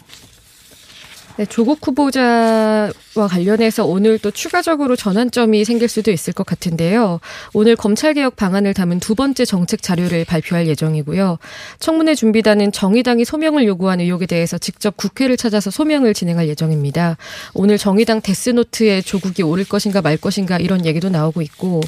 네, 1.38 1.46
조국 1.46 1.86
후보자와 1.86 3.28
관련해서 3.30 3.86
오늘 3.86 4.18
또 4.18 4.32
추가적으로 4.32 4.96
전환점이 4.96 5.66
생길 5.66 5.88
수도 5.88 6.12
있을 6.12 6.34
것 6.34 6.46
같은데요. 6.46 7.20
오늘 7.54 7.76
검찰개혁 7.76 8.36
방안을 8.36 8.74
담은 8.74 9.00
두 9.00 9.14
번째 9.14 9.46
정책 9.46 9.82
자료를 9.82 10.26
발표할 10.26 10.68
예정이고요. 10.68 11.38
청문회 11.80 12.16
준비단은 12.16 12.72
정의당이 12.72 13.24
소명을 13.24 13.66
요구한 13.66 14.00
의혹에 14.00 14.26
대해서 14.26 14.58
직접 14.58 14.98
국회를 14.98 15.38
찾아서 15.38 15.70
소명을 15.70 16.14
진행할 16.14 16.48
예정입니다. 16.48 17.18
오늘 17.54 17.78
정의당 17.78 18.22
데스노트에 18.22 19.02
조국이 19.02 19.44
오를 19.44 19.64
것인가 19.64 20.02
말 20.02 20.18
것인가 20.18 20.58
이런 20.58 20.86
얘기도 20.86 21.10
나오고 21.10 21.42
있고, 21.44 21.82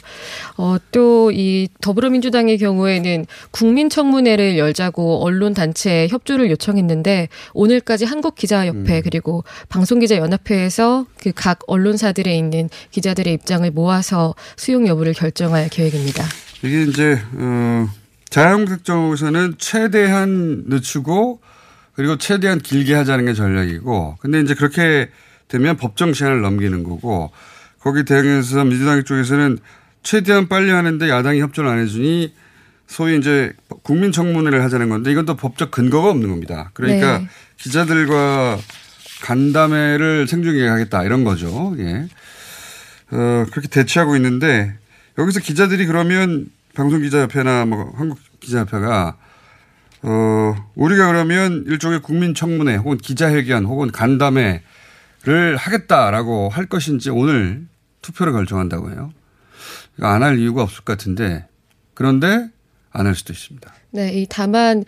어, 0.57 0.77
또 0.91 1.09
이 1.31 1.67
더불어민주당의 1.81 2.57
경우에는 2.57 3.25
국민청문회를 3.51 4.57
열자고 4.57 5.23
언론단체에 5.23 6.07
협조를 6.09 6.49
요청했는데 6.51 7.29
오늘까지 7.53 8.05
한국기자협회 8.05 8.97
음. 8.97 9.01
그리고 9.03 9.38
방송기자 9.69 10.17
연합회에서 10.17 11.06
그 11.19 11.32
각 11.39 11.60
언론사들에 11.67 12.36
있는 12.38 12.69
기자들의 12.91 13.34
입장을 13.34 13.71
모아서 13.71 14.36
수용 14.58 14.88
여부를 14.88 15.13
결정할 15.13 15.69
계획입니다. 15.69 16.23
이게 16.62 16.84
이제 16.84 17.21
어, 17.34 17.88
쪽에서는 18.84 19.56
최대한 19.58 20.65
늦추고 20.67 21.39
그리고 21.93 22.17
최대한 22.17 22.60
길게 22.60 22.93
하자는 22.93 23.25
게 23.25 23.34
전략이고 23.34 24.17
근데 24.19 24.41
이제 24.41 24.54
그렇게 24.54 25.10
되면 25.47 25.78
법정 25.78 26.13
시한을 26.13 26.41
넘기는 26.41 26.84
거고 26.84 27.32
거기 27.80 28.04
대응해서 28.04 28.65
민주당 28.65 29.02
쪽에서는 29.04 29.58
최대한 30.04 30.49
빨리 30.49 30.71
하는데 30.71 31.10
야당이 31.10 31.39
협조를 31.39 31.69
안 31.69 31.80
해주니 31.80 32.34
소위 32.86 33.17
이제 33.17 33.54
국민청문회를 33.84 34.62
하자는 34.63 34.89
건데 34.89 35.12
이건 35.12 35.25
또 35.25 35.36
법적 35.36 35.71
근거가 35.71 36.10
없는 36.10 36.30
겁니다. 36.30 36.71
그러니까 36.73 37.19
네. 37.19 37.28
기자들과 37.58 38.58
간담회를 39.21 40.27
생중계 40.27 40.67
하겠다 40.67 41.03
이런 41.03 41.23
거죠. 41.23 41.75
예. 41.79 42.08
어, 43.12 43.45
그렇게 43.51 43.67
대치하고 43.67 44.15
있는데 44.15 44.73
여기서 45.17 45.39
기자들이 45.39 45.86
그러면 45.86 46.47
방송기자협회나 46.75 47.65
뭐 47.65 47.91
한국기자협회가 47.97 49.17
어, 50.03 50.55
우리가 50.75 51.08
그러면 51.08 51.65
일종의 51.67 52.01
국민청문회 52.01 52.75
혹은 52.75 52.97
기자회견 52.97 53.65
혹은 53.65 53.91
간담회를 53.91 54.62
하겠다라고 55.58 56.49
할 56.49 56.67
것인지 56.67 57.10
오늘 57.10 57.65
투표를 58.01 58.32
결정한다고 58.34 58.91
해요. 58.91 59.12
안 60.01 60.23
할 60.23 60.39
이유가 60.39 60.63
없을 60.63 60.86
것 60.86 60.97
같은데 60.97 61.45
그런데 61.93 62.47
안 62.91 63.05
할 63.05 63.15
수도 63.15 63.34
있습니다. 63.34 63.69
네, 63.91 64.13
이 64.13 64.27
다만 64.29 64.86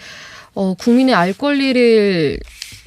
어, 0.54 0.74
국민의 0.76 1.14
알 1.16 1.34
권리를 1.34 2.40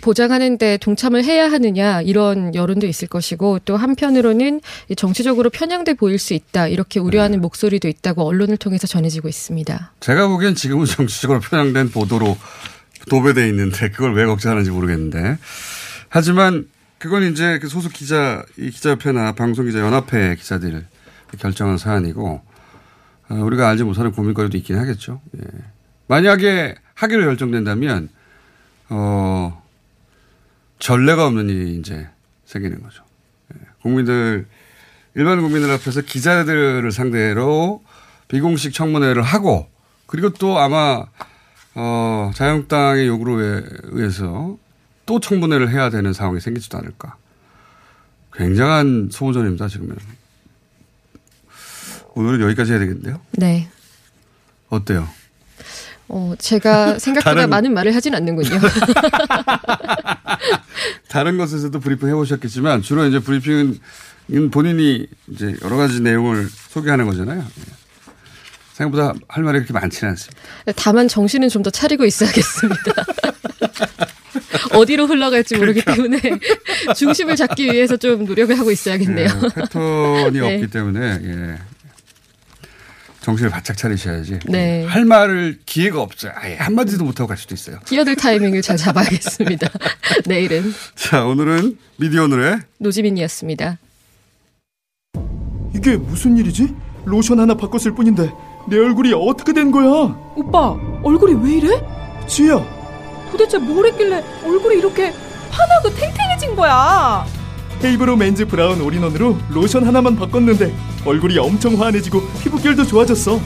보장하는 0.05 0.59
데 0.59 0.77
동참을 0.77 1.25
해야 1.25 1.51
하느냐 1.51 2.03
이런 2.03 2.55
여론도 2.55 2.87
있을 2.87 3.09
것이고 3.09 3.61
또 3.65 3.79
한편으로는 3.79 4.61
이 4.91 4.97
정치적으로 4.97 5.49
편향돼 5.49 5.95
보일 5.95 6.19
수 6.19 6.35
있다 6.35 6.69
이렇게 6.69 7.01
우려하는 7.01 7.41
목소리도 7.41 7.89
있다고 7.89 8.23
언론을 8.23 8.59
통해서 8.59 8.87
전해지고 8.87 9.29
있습니다. 9.29 9.93
제가 10.01 10.29
보기엔 10.29 10.55
지금은 10.57 10.85
정치적으로 10.85 11.41
편향된 11.41 11.89
보도로 11.89 12.37
도배돼 13.09 13.49
있는데 13.49 13.89
그걸 13.89 14.15
왜 14.15 14.27
걱정하는지 14.27 14.71
모르겠는데 14.71 15.39
하지만 16.11 16.69
그건 16.99 17.23
이제 17.23 17.59
그 17.59 17.69
소속 17.69 17.95
기자 17.95 18.45
이 18.59 18.69
기자협회나 18.69 19.33
방송기자 19.33 19.79
연합회 19.79 20.37
기자들이 20.37 20.83
결정한 21.39 21.79
사안이고 21.79 22.43
어, 23.31 23.35
우리가 23.35 23.71
알지 23.71 23.85
못하는 23.85 24.13
고민거리도 24.13 24.59
있긴 24.59 24.77
하겠죠. 24.77 25.23
예. 25.39 25.49
만약에 26.09 26.75
하기로 26.93 27.25
결정된다면 27.25 28.11
어 28.91 29.64
전례가 30.85 31.27
없는 31.27 31.49
일이 31.49 31.79
이제 31.79 32.07
생기는 32.45 32.83
거죠. 32.83 33.03
예. 33.55 33.59
국민들 33.81 34.47
일반 35.15 35.41
국민들 35.41 35.71
앞에서 35.71 36.03
기자들을 36.03 36.93
상대로 36.93 37.83
비공식 38.29 38.75
청문회를 38.75 39.23
하고 39.23 39.67
그리고 40.07 40.29
또 40.29 40.59
아마 40.59 41.07
어 41.75 42.31
자유한국당의 42.35 43.07
요구로 43.07 43.41
의해서 43.85 44.59
또 45.07 45.21
청문회를 45.21 45.71
해야 45.71 45.89
되는 45.89 46.13
상황이 46.13 46.39
생기지도 46.39 46.77
않을까. 46.77 47.17
굉장한 48.35 49.09
소모전입니다 49.11 49.69
지금은. 49.69 49.97
오늘은 52.15 52.43
여기까지 52.43 52.73
해야 52.73 52.79
되겠는데요. 52.81 53.23
네. 53.33 53.71
어때요? 54.69 55.09
어, 56.09 56.35
제가 56.39 56.99
생각보다 57.01 57.35
다른- 57.35 57.51
많은 57.51 57.75
말을 57.75 57.95
하진 57.95 58.15
않는군요. 58.15 58.61
다른 61.09 61.39
것에서도 61.39 61.79
브리핑 61.81 62.09
해보셨겠지만 62.09 62.83
주로 62.83 63.07
이제 63.07 63.19
브리핑은 63.21 63.79
본인이 64.51 65.07
이제 65.29 65.55
여러 65.63 65.77
가지 65.77 66.01
내용을 66.01 66.49
소개하는 66.71 67.07
거잖아요. 67.07 67.41
예. 67.41 67.63
생각보다 68.73 69.13
할 69.29 69.45
말이 69.45 69.59
그렇게 69.61 69.73
많지는 69.73 70.11
않습니다. 70.13 70.41
다만 70.77 71.07
정신은 71.09 71.49
좀 71.49 71.63
더 71.63 71.71
차리고 71.71 72.05
있어야겠습니다. 72.05 72.93
어디로 74.75 75.07
흘러갈지 75.07 75.57
모르기 75.57 75.83
때문에 75.83 76.21
중심을 76.97 77.37
잡기 77.37 77.67
위해서 77.67 77.97
좀 77.97 78.25
노력을 78.25 78.59
하고 78.59 78.71
있어야겠네요. 78.73 79.29
예, 79.29 79.49
패턴이 79.61 80.41
네. 80.41 80.55
없기 80.55 80.67
때문에 80.71 81.21
예. 81.23 81.59
정신을 83.25 83.51
바짝 83.51 83.75
차리셔야지. 83.79 84.41
네. 84.49 84.85
할 84.85 85.07
말을 85.07 85.59
기회가 85.65 86.03
없어요. 86.03 86.33
아예 86.35 86.57
한마디도 86.57 87.05
못하고 87.05 87.29
갈 87.29 87.39
수도 87.39 87.55
있어요. 87.55 87.79
끼어들 87.87 88.17
타이밍을 88.17 88.61
잘 88.61 88.77
잡아야겠습니다. 88.77 89.67
내일은 90.27 90.75
자, 90.95 91.25
오늘은 91.25 91.79
미디어 91.97 92.25
오늘의 92.25 92.59
노지민이었습니다. 92.79 93.79
이게 95.75 95.97
무슨 95.97 96.37
일이지? 96.37 96.75
로션 97.07 97.41
하나 97.41 97.55
바꿨을 97.55 97.95
뿐인데 97.95 98.31
내 98.69 98.77
얼굴이 98.79 99.15
어떻게 99.15 99.55
된 99.55 99.71
거야? 99.71 99.89
오빠, 100.37 100.77
얼굴이 101.03 101.33
왜 101.47 101.57
이래? 101.57 101.83
지혜야, 102.27 102.63
도대체 103.31 103.57
뭘 103.59 103.87
했길래 103.87 104.23
얼굴이 104.45 104.77
이렇게 104.77 105.13
환하고 105.51 105.89
탱탱해진 105.95 106.55
거야? 106.57 107.25
헤이브로 107.85 108.17
맨즈 108.17 108.47
브라운 108.47 108.81
all-in-one으로 108.81 109.37
로션 109.51 109.87
하나만 109.87 110.17
바꿨는데 110.17 110.75
얼굴이 111.05 111.37
엄청 111.37 111.79
환해지고 111.79 112.21
피부결도 112.43 112.85
좋아졌어. 112.85 113.39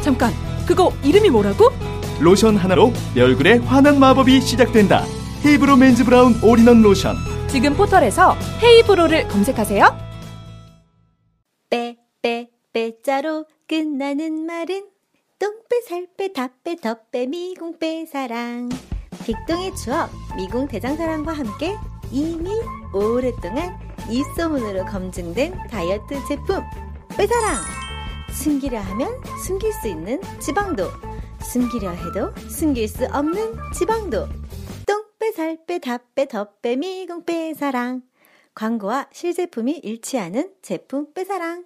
잠깐, 0.00 0.32
그거 0.66 0.92
이름이 1.04 1.30
뭐라고? 1.30 1.70
로션 2.18 2.56
하나로 2.56 2.92
내 3.14 3.22
얼굴에 3.22 3.58
환한 3.58 4.00
마법이 4.00 4.40
시작된다. 4.40 5.04
헤이브로 5.44 5.76
men's 5.76 6.04
brown 6.04 6.34
all-in-one 6.42 6.82
로션. 6.82 7.14
지금 7.46 7.74
포털에서 7.74 8.36
헤이브로를 8.60 9.28
검색하세요. 9.28 9.96
빼, 11.70 11.96
빼, 12.22 12.48
빼자로 12.72 13.46
끝나는 13.68 14.46
말은 14.46 14.86
똥빼, 15.38 15.82
살빼, 15.88 16.32
다빼, 16.32 16.76
덧빼, 16.76 17.26
미궁빼, 17.26 18.06
사랑. 18.06 18.68
빅동의 19.24 19.74
추억, 19.76 20.10
미궁 20.36 20.66
대장사랑과 20.66 21.32
함께 21.32 21.76
이미 22.10 22.50
오랫동안 22.92 23.78
입소문으로 24.08 24.84
검증된 24.86 25.54
다이어트 25.70 26.24
제품, 26.26 26.62
빼사랑! 27.16 27.56
숨기려 28.32 28.80
하면 28.80 29.08
숨길 29.44 29.72
수 29.72 29.88
있는 29.88 30.20
지방도, 30.40 30.88
숨기려 31.42 31.90
해도 31.90 32.34
숨길 32.48 32.88
수 32.88 33.06
없는 33.06 33.54
지방도. 33.74 34.28
똥빼, 34.86 35.32
살빼, 35.32 35.78
다빼, 35.80 36.28
덧빼, 36.28 36.76
미궁빼, 36.76 37.54
사랑. 37.54 38.02
광고와 38.54 39.06
실제품이 39.12 39.80
일치하는 39.82 40.50
제품 40.62 41.12
빼사랑. 41.14 41.64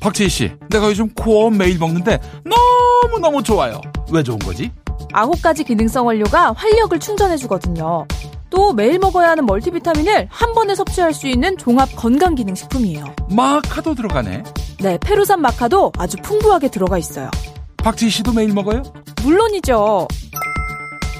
박지희 0.00 0.28
씨, 0.28 0.52
내가 0.70 0.86
요즘 0.86 1.12
코어 1.14 1.50
매일 1.50 1.78
먹는데 1.78 2.18
너무너무 2.44 3.42
좋아요. 3.42 3.80
왜 4.12 4.22
좋은 4.22 4.38
거지? 4.38 4.72
아홉 5.12 5.42
가지 5.42 5.64
기능성 5.64 6.06
원료가 6.06 6.52
활력을 6.52 7.00
충전해주거든요. 7.00 8.06
또 8.50 8.72
매일 8.72 8.98
먹어야 8.98 9.30
하는 9.30 9.46
멀티비타민을 9.46 10.26
한 10.30 10.52
번에 10.52 10.74
섭취할 10.74 11.14
수 11.14 11.28
있는 11.28 11.56
종합 11.56 11.88
건강기능식품이에요. 11.96 13.04
마카도 13.30 13.94
들어가네. 13.94 14.42
네, 14.80 14.98
페루산 15.00 15.40
마카도 15.40 15.92
아주 15.98 16.16
풍부하게 16.22 16.68
들어가 16.68 16.98
있어요. 16.98 17.30
박지희 17.78 18.10
씨도 18.10 18.32
매일 18.32 18.52
먹어요? 18.52 18.82
물론이죠. 19.22 20.08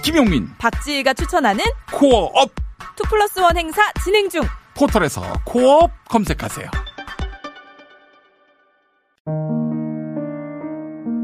김용민, 0.03 0.49
박지희가 0.59 1.14
추천하는 1.14 1.64
코어업 1.93 2.51
2 2.99 3.09
플러스 3.09 3.38
1 3.38 3.57
행사 3.57 3.81
진행 4.05 4.29
중. 4.29 4.43
포털에서 4.75 5.23
코어업 5.47 5.90
검색하세요. 6.09 6.66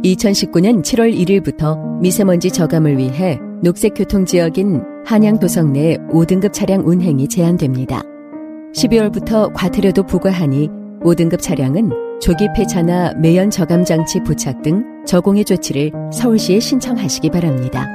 2019년 0.05 0.83
7월 0.83 1.12
1일부터 1.12 1.77
미세먼지 2.01 2.51
저감을 2.51 2.97
위해 2.99 3.38
녹색교통지역인 3.62 4.95
한양도성 5.07 5.73
내 5.73 5.97
5등급 6.11 6.53
차량 6.53 6.85
운행이 6.85 7.29
제한됩니다. 7.29 8.03
12월부터 8.75 9.53
과태료도 9.55 10.03
부과하니 10.03 10.69
5등급 11.05 11.40
차량은 11.40 11.92
조기 12.21 12.49
폐차나 12.57 13.12
매연 13.14 13.51
저감 13.51 13.85
장치 13.85 14.21
부착 14.25 14.62
등 14.62 15.05
저공해 15.07 15.45
조치를 15.45 15.92
서울시에 16.12 16.59
신청하시기 16.59 17.31
바랍니다. 17.31 17.87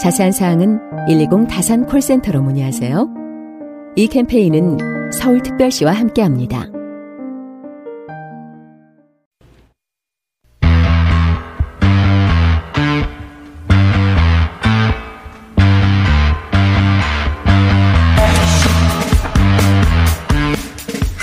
자세한 0.00 0.30
사항은 0.30 0.78
120 1.08 1.48
다산 1.48 1.84
콜센터로 1.84 2.40
문의하세요. 2.40 3.08
이 3.96 4.06
캠페인은 4.06 5.10
서울특별시와 5.10 5.90
함께합니다. 5.90 6.75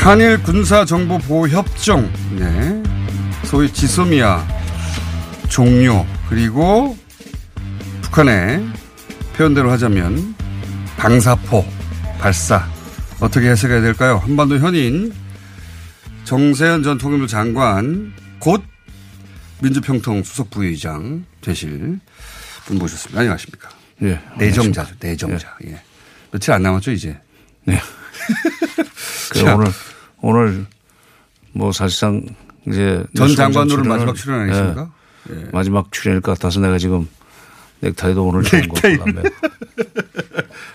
한일 0.03 0.43
군사 0.43 0.83
정보 0.83 1.17
보호 1.17 1.47
협정, 1.47 2.11
네. 2.37 2.83
소위 3.45 3.71
지소미아 3.71 4.45
종료 5.47 6.05
그리고 6.27 6.97
북한의 8.01 8.67
표현대로 9.37 9.71
하자면 9.71 10.35
방사포 10.97 11.65
발사 12.19 12.67
어떻게 13.21 13.47
해석해야 13.47 13.79
될까요? 13.79 14.17
한반도 14.17 14.59
현인 14.59 15.13
정세현 16.25 16.83
전 16.83 16.97
통일부 16.97 17.25
장관 17.25 18.11
곧 18.39 18.61
민주평통 19.61 20.23
수석 20.23 20.49
부의장 20.49 21.23
되실 21.39 22.01
분 22.65 22.77
모셨습니다. 22.77 23.21
안녕하십니까? 23.21 23.69
예. 24.01 24.19
내정자죠. 24.37 24.95
내정자. 24.99 25.55
예. 25.65 25.81
며칠 26.29 26.51
안 26.51 26.61
남았죠 26.61 26.91
이제. 26.91 27.17
네. 27.63 27.79
그 29.31 29.39
자. 29.39 29.55
오늘 29.55 29.71
오늘 30.23 30.65
뭐 31.51 31.71
사실상 31.73 32.23
이제 32.65 33.03
전 33.15 33.35
장관으로 33.35 33.83
마지막 33.83 34.15
출연 34.15 34.39
아니십니까? 34.39 34.89
예. 35.29 35.49
마지막 35.51 35.91
출연일 35.91 36.21
것 36.21 36.31
같아서 36.31 36.61
내가 36.61 36.77
지금 36.77 37.09
넥타이도 37.81 38.25
오늘 38.25 38.43
좋은 38.43 38.67
거 38.69 38.73
같다며. 38.75 39.21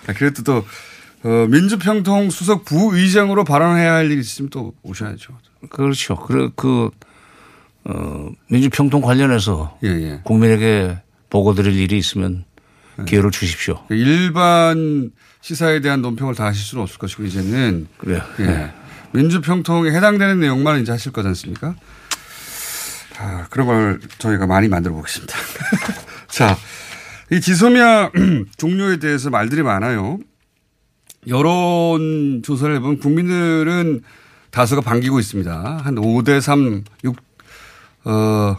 아, 0.07 0.13
그래도 0.13 0.43
또 0.43 0.65
어, 1.25 1.47
민주평통 1.49 2.29
수석 2.29 2.67
부의장으로 2.67 3.45
발언해야 3.45 3.95
할 3.95 4.11
일이 4.11 4.21
있으면 4.21 4.51
또 4.51 4.75
오셔야죠. 4.83 5.39
그렇죠. 5.71 6.17
그래 6.17 6.51
그 6.55 6.91
어, 7.85 8.31
민주평통 8.49 9.01
관련해서 9.01 9.79
예, 9.83 10.21
국민에게 10.25 11.01
보고 11.31 11.55
드릴 11.55 11.75
일이 11.75 11.97
있으면 11.97 12.45
기회를 13.07 13.31
주십시오. 13.31 13.83
일반 13.89 15.11
시사에 15.41 15.81
대한 15.81 16.03
논평을 16.03 16.35
다 16.35 16.45
하실 16.45 16.63
수는 16.63 16.83
없을 16.83 16.99
것이고 16.99 17.25
이제는 17.25 17.89
그래요. 17.97 18.23
예. 18.41 18.73
네. 19.13 19.21
민주평통에 19.21 19.91
해당되는 19.91 20.41
내용만 20.41 20.81
이제 20.81 20.93
하실 20.93 21.13
거지 21.13 21.29
않습니까? 21.29 21.75
아, 23.19 23.47
그런 23.51 23.67
걸 23.67 24.01
저희가 24.19 24.47
많이 24.47 24.69
만들어 24.69 24.95
보겠습니다. 24.95 25.37
자, 26.29 26.57
이 27.33 27.41
지소미아 27.41 28.11
종료에 28.57 28.99
대해서 28.99 29.31
말들이 29.31 29.63
많아요. 29.63 30.19
여론 31.27 32.43
조사를 32.45 32.77
해보면 32.77 33.01
국민들은 33.01 34.03
다수가 34.51 34.83
반기고 34.83 35.19
있습니다. 35.19 35.81
한 35.83 35.95
5대 35.97 36.41
3, 36.41 36.85
6, 37.05 37.17
어, 38.05 38.57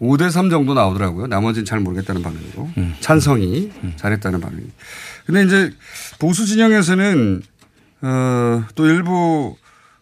5대 0.00 0.30
3 0.30 0.48
정도 0.48 0.74
나오더라고요. 0.74 1.26
나머지는 1.26 1.64
잘 1.64 1.80
모르겠다는 1.80 2.22
반응이고. 2.22 2.70
찬성이 3.00 3.72
잘했다는 3.96 4.40
반응이. 4.40 4.62
근데 5.26 5.44
이제 5.44 5.72
보수 6.18 6.46
진영에서는, 6.46 7.42
어, 8.02 8.64
또 8.74 8.86
일부 8.86 9.56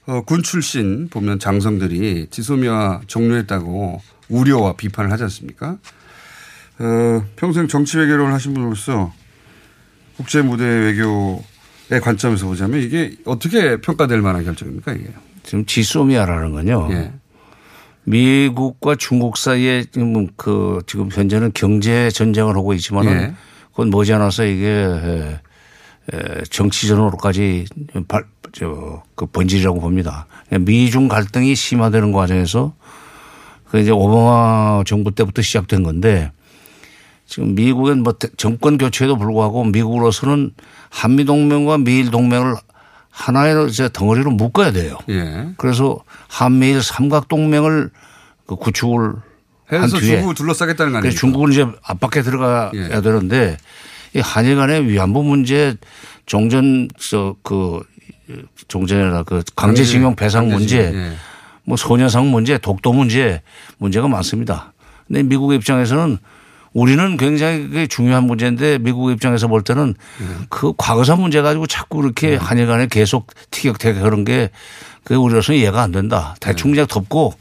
어, 0.07 0.23
군 0.23 0.42
출신 0.42 1.09
보면 1.09 1.38
장성들이 1.38 2.29
지소미아 2.31 3.01
종료했다고 3.07 4.01
우려와 4.29 4.75
비판을 4.75 5.11
하지 5.11 5.25
않습니까? 5.25 5.79
어, 6.79 7.25
평생 7.37 7.66
정치 7.69 7.99
외교를 7.99 8.33
하신 8.33 8.55
분으로서 8.55 9.12
국제 10.16 10.42
무대 10.42 10.64
외교의 10.64 12.01
관점에서 12.01 12.47
보자면 12.47 12.81
이게 12.81 13.16
어떻게 13.25 13.81
평가될 13.81 14.21
만한 14.21 14.45
결정입니까, 14.45 14.92
이게? 14.92 15.11
지금 15.42 15.66
지소미아라는 15.66 16.53
건요. 16.53 16.88
예. 16.92 17.12
미국과 18.05 18.95
중국 18.97 19.37
사이에 19.37 19.85
지금 19.85 20.29
그 20.37 20.81
지금 20.87 21.11
현재는 21.11 21.53
경제 21.55 22.11
전쟁을 22.11 22.57
하고 22.57 22.73
있지만은 22.75 23.12
예. 23.12 23.35
그건 23.71 23.90
머지않아서 23.90 24.47
이게 24.47 25.38
정치전으로까지 26.51 27.66
발, 28.09 28.25
저, 28.59 29.03
그 29.14 29.27
번지라고 29.27 29.81
봅니다. 29.81 30.27
미중 30.51 31.09
갈등이 31.09 31.55
심화되는 31.55 32.11
과정에서 32.12 32.73
그 33.71 33.79
이제 33.79 33.90
오바마 33.90 34.83
정부 34.87 35.11
때부터 35.14 35.42
시작된 35.42 35.83
건데 35.83 36.33
지금 37.27 37.55
미국은 37.55 38.03
뭐 38.03 38.14
대- 38.14 38.29
정권 38.38 38.79
교체에도 38.79 39.16
불구하고 39.19 39.64
미국으로서는 39.64 40.53
한미 40.88 41.27
동맹과 41.27 41.79
미일 41.79 42.11
동맹을 42.11 42.55
하나의 43.11 43.69
이제 43.69 43.90
덩어리로 43.92 44.31
묶어야 44.31 44.73
돼요. 44.73 44.97
예. 45.11 45.49
그래서 45.59 45.99
한미일 46.29 46.83
삼각 46.83 47.29
동맹을 47.29 47.90
그 48.47 48.57
구축을 48.57 49.12
한 49.66 49.83
해서 49.83 49.99
뒤에 49.99 50.12
중국을 50.12 50.35
둘러싸겠다는 50.35 50.92
거 50.92 51.01
그래서 51.01 51.09
아닙니까? 51.19 51.21
중국은 51.21 51.53
이제 51.53 51.66
압박해 51.83 52.23
들어가야 52.23 52.71
예. 52.75 53.01
되는데 53.03 53.59
이 54.14 54.21
한일 54.21 54.57
간의 54.57 54.88
위안부 54.88 55.25
문제, 55.25 55.75
종전 56.25 56.88
저그 56.99 57.83
종전이라 58.69 59.23
그 59.25 59.43
강제징용 59.55 60.17
배상 60.17 60.49
문제, 60.49 60.79
예. 60.79 61.12
뭐 61.65 61.77
소녀상 61.77 62.31
문제, 62.31 62.59
독도 62.59 62.93
문제 62.93 63.43
문제가 63.79 64.09
많습니다. 64.09 64.73
근데 65.07 65.23
미국의 65.23 65.59
입장에서는 65.59 66.19
우리는 66.73 67.17
굉장히 67.17 67.62
그게 67.62 67.87
중요한 67.87 68.25
문제인데 68.25 68.79
미국 68.79 69.11
입장에서 69.11 69.49
볼 69.49 69.62
때는 69.62 69.95
그 70.51 70.73
과거사 70.77 71.17
문제 71.17 71.41
가지고 71.41 71.67
자꾸 71.67 72.05
이렇게 72.05 72.37
한일 72.37 72.67
간에 72.67 72.87
계속 72.87 73.33
티격태격 73.51 74.03
그런 74.03 74.25
게 74.25 74.51
그게 75.03 75.15
우리로서는 75.15 75.59
이해가 75.61 75.81
안 75.81 75.93
된다. 75.93 76.35
대충 76.41 76.73
그냥 76.73 76.87
덮고 76.87 77.33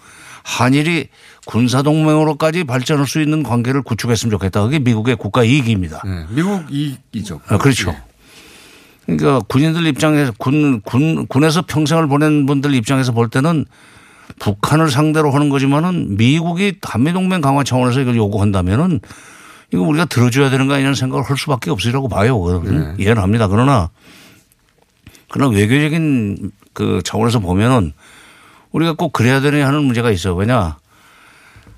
한일이 0.43 1.09
군사동맹으로까지 1.47 2.63
발전할 2.63 3.07
수 3.07 3.19
있는 3.19 3.43
관계를 3.43 3.81
구축했으면 3.81 4.31
좋겠다. 4.31 4.61
그게 4.61 4.79
미국의 4.79 5.15
국가 5.15 5.43
이익입니다. 5.43 6.01
네, 6.05 6.25
미국 6.29 6.65
이익이죠. 6.69 7.41
아, 7.47 7.57
그렇죠. 7.57 7.95
그러니까 9.05 9.39
군인들 9.47 9.85
입장에서 9.87 10.33
군, 10.37 10.81
군, 10.81 11.27
군에서 11.27 11.61
평생을 11.61 12.07
보낸 12.07 12.45
분들 12.45 12.73
입장에서 12.73 13.11
볼 13.11 13.29
때는 13.29 13.65
북한을 14.39 14.89
상대로 14.89 15.31
하는 15.31 15.49
거지만은 15.49 16.17
미국이 16.17 16.75
한미동맹 16.81 17.41
강화 17.41 17.63
차원에서 17.63 18.01
이걸 18.01 18.15
요구한다면은 18.15 18.99
이거 19.71 19.83
우리가 19.83 20.05
들어줘야 20.05 20.49
되는 20.49 20.67
거 20.67 20.73
아니냐는 20.73 20.95
생각을 20.95 21.23
할 21.23 21.37
수밖에 21.37 21.69
없으리라고 21.69 22.07
봐요. 22.07 22.39
그거는 22.39 22.95
이해는 22.99 23.21
합니다. 23.21 23.47
그러나 23.47 23.89
그러나 25.29 25.55
외교적인 25.55 26.51
그 26.73 27.01
차원에서 27.03 27.39
보면은 27.39 27.93
우리가 28.71 28.93
꼭 28.93 29.13
그래야 29.13 29.39
되느냐 29.39 29.67
하는 29.67 29.83
문제가 29.83 30.11
있어요. 30.11 30.35
왜냐 30.35 30.77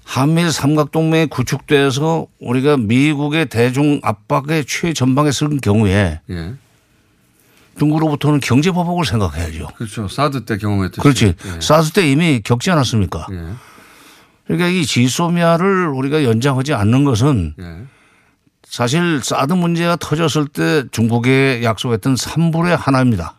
한미일 0.03 0.51
삼각동맹이 0.51 1.27
구축돼서 1.27 2.27
우리가 2.39 2.77
미국의 2.77 3.47
대중 3.47 3.99
압박의 4.03 4.65
최전방에 4.65 5.31
서는 5.31 5.59
경우에 5.59 6.21
예. 6.29 6.53
중국으로부터는 7.77 8.39
경제 8.39 8.71
보복을 8.71 9.05
생각해야죠. 9.05 9.67
그렇죠. 9.75 10.07
사드 10.07 10.45
때 10.45 10.57
경험했듯이. 10.57 11.01
그렇지. 11.01 11.25
예. 11.45 11.61
사스 11.61 11.91
때 11.91 12.09
이미 12.09 12.41
겪지 12.43 12.71
않았습니까? 12.71 13.27
예. 13.31 13.43
그러니까 14.45 14.69
이 14.69 14.85
지소미아를 14.85 15.87
우리가 15.87 16.23
연장하지 16.23 16.73
않는 16.73 17.03
것은 17.03 17.53
예. 17.59 17.77
사실 18.63 19.21
사드 19.23 19.53
문제가 19.53 19.95
터졌을 19.95 20.47
때 20.47 20.83
중국에 20.91 21.61
약속했던 21.63 22.15
삼불의 22.15 22.75
하나입니다. 22.75 23.35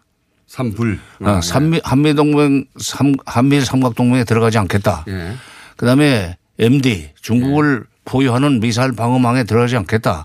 삼불. 0.46 0.98
어, 1.20 1.40
삼미, 1.42 1.80
한미 1.84 2.14
동맹, 2.14 2.64
삼, 2.78 3.12
한미일 3.26 3.64
삼각 3.66 3.94
동맹에 3.94 4.24
들어가지 4.24 4.56
않겠다. 4.58 5.04
예. 5.08 5.34
그 5.76 5.84
다음에 5.84 6.38
MD, 6.58 7.10
중국을 7.20 7.84
보유하는 8.06 8.58
미사일 8.60 8.92
방어망에 8.92 9.44
들어가지 9.44 9.76
않겠다. 9.76 10.24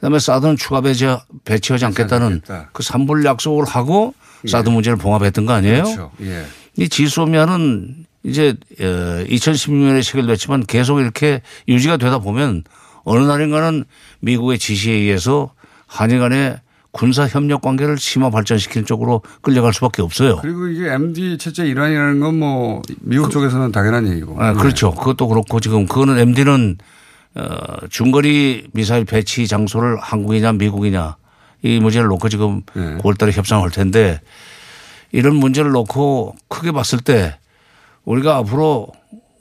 예. 0.00 0.06
그 0.06 0.06
다음에 0.06 0.18
사드는 0.18 0.56
추가 0.56 0.80
배치, 0.80 1.06
배치하지 1.44 1.84
않겠다는 1.86 2.40
그 2.72 2.82
삼불 2.82 3.24
약속을 3.24 3.64
하고 3.64 4.14
사드 4.46 4.70
문제를 4.70 4.96
봉합했던 4.96 5.44
거 5.46 5.52
아니에요? 5.52 5.82
그렇죠. 5.84 6.10
예. 6.22 6.44
이 6.76 6.88
지소미아는 6.88 8.06
이제 8.24 8.54
2016년에 8.78 10.02
체결됐지만 10.02 10.64
계속 10.66 11.00
이렇게 11.00 11.42
유지가 11.68 11.96
되다 11.96 12.18
보면 12.18 12.64
어느 13.04 13.24
날인가는 13.24 13.84
미국의 14.20 14.58
지시에 14.58 14.94
의해서 14.94 15.52
한일 15.86 16.20
간의 16.20 16.58
군사 16.92 17.26
협력 17.26 17.62
관계를 17.62 17.98
심화 17.98 18.30
발전시키는 18.30 18.84
쪽으로 18.84 19.22
끌려갈 19.42 19.72
수밖에 19.72 20.02
없어요. 20.02 20.38
그리고 20.42 20.66
이게 20.68 20.92
MD 20.92 21.38
체제 21.38 21.64
일환이라는 21.66 22.20
건 22.20 22.34
뭐 22.34 22.82
미국 23.00 23.30
쪽에서는 23.30 23.70
당연한 23.72 24.08
얘기고. 24.08 24.42
아, 24.42 24.54
그렇죠. 24.54 24.92
그것도 24.94 25.28
그렇고 25.28 25.60
지금 25.60 25.86
그거는 25.86 26.18
MD는 26.18 26.78
어, 27.34 27.86
중거리 27.88 28.68
미사일 28.72 29.04
배치 29.04 29.46
장소를 29.46 29.98
한국이냐 30.00 30.52
미국이냐 30.52 31.16
이 31.62 31.78
문제를 31.78 32.08
놓고 32.08 32.28
지금 32.28 32.62
9월 32.74 33.18
달에 33.18 33.32
협상할 33.32 33.70
텐데 33.70 34.20
이런 35.12 35.36
문제를 35.36 35.70
놓고 35.70 36.36
크게 36.48 36.72
봤을 36.72 37.00
때 37.00 37.36
우리가 38.04 38.36
앞으로 38.38 38.88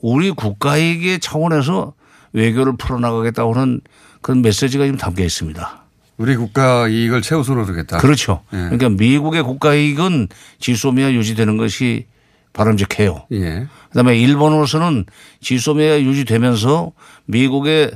우리 0.02 0.32
국가이익의 0.32 1.20
차원에서 1.20 1.94
외교를 2.34 2.74
풀어나가겠다고 2.78 3.54
하는 3.54 3.82
그런 4.22 4.42
메시지가 4.42 4.86
지금 4.86 4.98
담겨 4.98 5.24
있습니다. 5.24 5.84
우리 6.18 6.36
국가 6.36 6.88
이익을 6.90 7.22
최우선으로 7.22 7.66
두겠다. 7.66 7.98
그렇죠. 7.98 8.44
그러니까 8.50 8.90
미국의 8.90 9.42
국가 9.44 9.74
이익은 9.74 10.28
지소미아 10.60 11.14
유지되는 11.14 11.56
것이 11.56 12.06
바람직해요. 12.60 13.28
예. 13.32 13.68
그다음에 13.90 14.18
일본으로서는 14.20 15.06
지소미아 15.42 16.02
유지되면서 16.02 16.92
미국의 17.26 17.92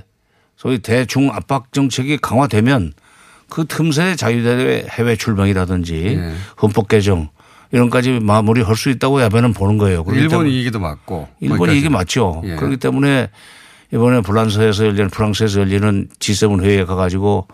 소위 0.56 0.80
대중 0.80 1.30
압박 1.32 1.73
정책이 1.73 2.17
강화되면 2.17 2.93
그 3.49 3.65
틈새 3.67 4.15
자유대회 4.15 4.86
해외 4.89 5.15
출병이라든지 5.17 6.19
헌법 6.62 6.88
개정 6.88 7.30
이런까지 7.71 8.19
마무리할 8.21 8.76
수 8.76 8.89
있다고 8.89 9.21
야변은 9.21 9.54
보는 9.54 9.78
거예요. 9.78 10.06
일본 10.13 10.47
이익도 10.47 10.80
맞고. 10.80 11.28
일본. 11.41 11.71
이익이 11.71 11.89
맞죠. 11.89 12.41
예. 12.45 12.56
그렇기 12.56 12.78
때문에 12.78 13.30
이번에 13.91 14.21
불란서에서 14.21 14.86
열리는 14.86 15.10
프랑스에서 15.10 15.60
열리는 15.60 16.08
G7 16.19 16.63
회의에 16.63 16.86
가가지고 16.86 17.47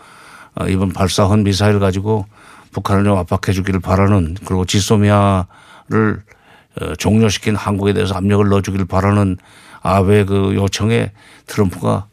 어, 0.56 0.68
이번 0.68 0.94
발사한 0.94 1.44
미사일 1.44 1.80
가지고 1.80 2.26
북한을 2.72 3.04
좀 3.04 3.18
압박해 3.18 3.54
주기를 3.54 3.80
바라는 3.80 4.36
그리고 4.46 4.66
지소미아를 4.66 5.44
어, 5.92 6.39
종료시킨 6.98 7.56
한국에 7.56 7.94
대해서 7.94 8.16
압력을 8.16 8.48
넣어주기를 8.48 8.86
바라는 8.86 9.38
아베 9.82 10.26
그 10.26 10.54
요청에 10.56 11.12
트럼프가 11.48 12.08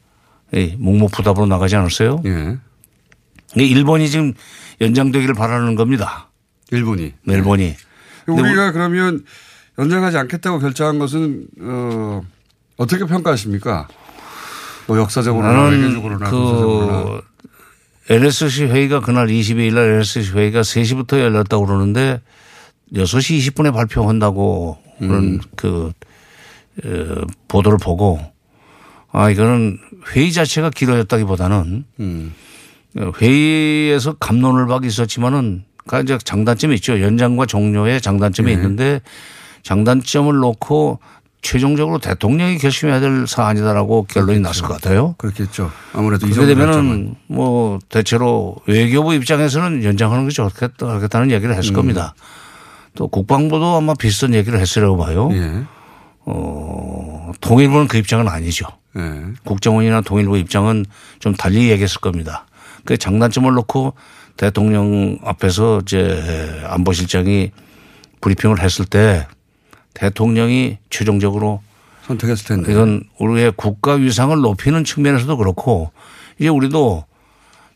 이 0.53 0.75
묵묵부답으로 0.79 1.47
나가지 1.47 1.77
않았어요? 1.77 2.23
예. 2.27 2.59
일본이 3.57 4.09
지금 4.09 4.33
연장되기를 4.81 5.35
바라는 5.35 5.75
겁니다. 5.75 6.29
일본이. 6.71 7.15
일본이. 7.27 7.75
근데 8.25 8.43
우리가 8.43 8.73
그러면 8.73 9.25
연장하지 9.79 10.19
않겠다고 10.19 10.59
결정한 10.59 10.99
것은 10.99 11.47
어, 11.61 12.23
어떻게 12.77 13.05
평가하십니까? 13.05 13.89
뭐 14.87 14.99
역사적으로나 14.99 15.65
외교적으로나. 15.69 16.31
그 16.31 17.21
LSC 18.09 18.67
회의가 18.67 19.01
그날 19.01 19.27
22일 19.27 19.75
날 19.75 19.85
LSC 19.95 20.33
회의가 20.33 20.61
3시부터 20.61 21.19
열렸다고 21.19 21.67
그러는데 21.67 22.21
6시 22.95 23.55
20분에 23.55 23.73
발표한다고 23.73 24.79
그런 24.99 25.25
음. 25.25 25.41
그 25.57 25.93
어, 26.85 27.27
보도를 27.49 27.79
보고 27.79 28.21
아 29.13 29.31
이거는 29.31 29.79
회의 30.15 30.33
자체가 30.33 30.71
길어졌다기보다는 30.71 31.85
음. 32.01 32.35
회의에서 33.21 34.15
감론을 34.15 34.67
박이 34.67 34.87
있었지만은 34.87 35.65
그 35.87 36.01
이제 36.01 36.19
장단점이 36.23 36.75
있죠. 36.77 37.01
연장과 37.01 37.47
종료의 37.47 38.01
장단점이 38.01 38.49
네. 38.49 38.55
있는데 38.55 39.01
장단점을 39.63 40.35
놓고 40.35 41.01
최종적으로 41.43 41.99
대통령이 41.99 42.59
결심해야 42.59 42.99
될 42.99 43.27
사안이다라고 43.27 44.07
결론이 44.09 44.41
났을 44.41 44.63
것 44.63 44.75
같아요. 44.75 45.15
그렇겠죠. 45.19 45.71
아무래도 45.93 46.27
이 46.27 46.31
그렇게 46.31 46.49
정도 46.55 46.61
결정은. 46.61 46.89
되면은 46.89 47.15
뭐 47.29 47.79
대체로 47.89 48.57
외교부 48.67 49.15
입장에서는 49.15 49.85
연장하는 49.85 50.27
게 50.27 50.33
좋겠다, 50.33 50.89
하겠다는 50.89 51.31
얘기를 51.31 51.55
했을 51.55 51.73
음. 51.73 51.75
겁니다. 51.75 52.15
또 52.97 53.07
국방부도 53.07 53.77
아마 53.77 53.95
비슷한 53.95 54.35
얘기를 54.35 54.59
했으려고 54.59 54.97
봐요. 54.97 55.29
예. 55.33 55.63
어, 56.25 57.31
통일부는 57.41 57.87
그 57.87 57.99
입장은 57.99 58.27
아니죠. 58.27 58.67
예. 58.97 59.23
국정원이나 59.45 60.01
통일부 60.01 60.37
입장은 60.39 60.85
좀 61.21 61.35
달리 61.35 61.71
얘기했을 61.71 62.01
겁니다. 62.01 62.47
그 62.85 62.97
장단점을 62.97 63.53
놓고 63.53 63.95
대통령 64.37 65.19
앞에서 65.23 65.81
이제 65.83 66.63
안보실장이 66.67 67.53
브리핑을 68.21 68.61
했을 68.61 68.85
때 68.85 69.27
대통령이 69.95 70.79
최종적으로 70.91 71.63
선택했을 72.07 72.47
텐데. 72.47 72.73
이건 72.73 73.05
우리의 73.19 73.53
국가 73.57 73.95
위상을 73.95 74.37
높이는 74.41 74.85
측면에서도 74.85 75.37
그렇고 75.37 75.91
이제 76.39 76.49
우리도 76.49 77.05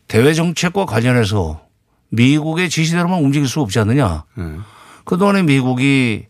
대외 0.07 0.33
정책과 0.33 0.85
관련해서 0.85 1.61
미국의 2.09 2.69
지시대로만 2.69 3.23
움직일 3.23 3.47
수 3.47 3.61
없지 3.61 3.79
않느냐. 3.79 4.25
예. 4.39 4.43
그동안에 5.05 5.43
미국이 5.43 6.25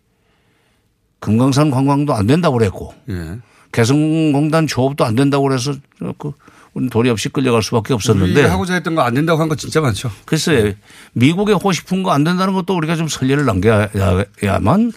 금강산 1.20 1.72
관광도 1.72 2.14
안 2.14 2.26
된다고 2.28 2.58
그랬고 2.58 2.94
예. 3.10 3.38
개성공단 3.72 4.68
조업도 4.68 5.06
안 5.06 5.16
된다고 5.16 5.44
그래서 5.48 5.74
그 6.18 6.34
우리는 6.74 6.90
도리 6.90 7.10
없이 7.10 7.30
끌려갈 7.30 7.62
수밖에 7.64 7.94
없었는데 7.94 8.44
하고자 8.46 8.74
했던 8.76 8.96
거 8.96 9.02
안 9.02 9.14
된다고 9.14 9.40
한 9.42 9.48
거 9.50 9.56
진짜 9.56 9.82
많죠. 9.82 10.10
글쎄 10.26 10.78
미국에 11.14 11.54
하고 11.54 11.72
싶은 11.72 12.02
거안 12.04 12.24
된다는 12.24 12.54
것도 12.54 12.76
우리가 12.76 12.96
좀 12.96 13.08
선례를 13.08 13.46
남겨야만 13.46 14.92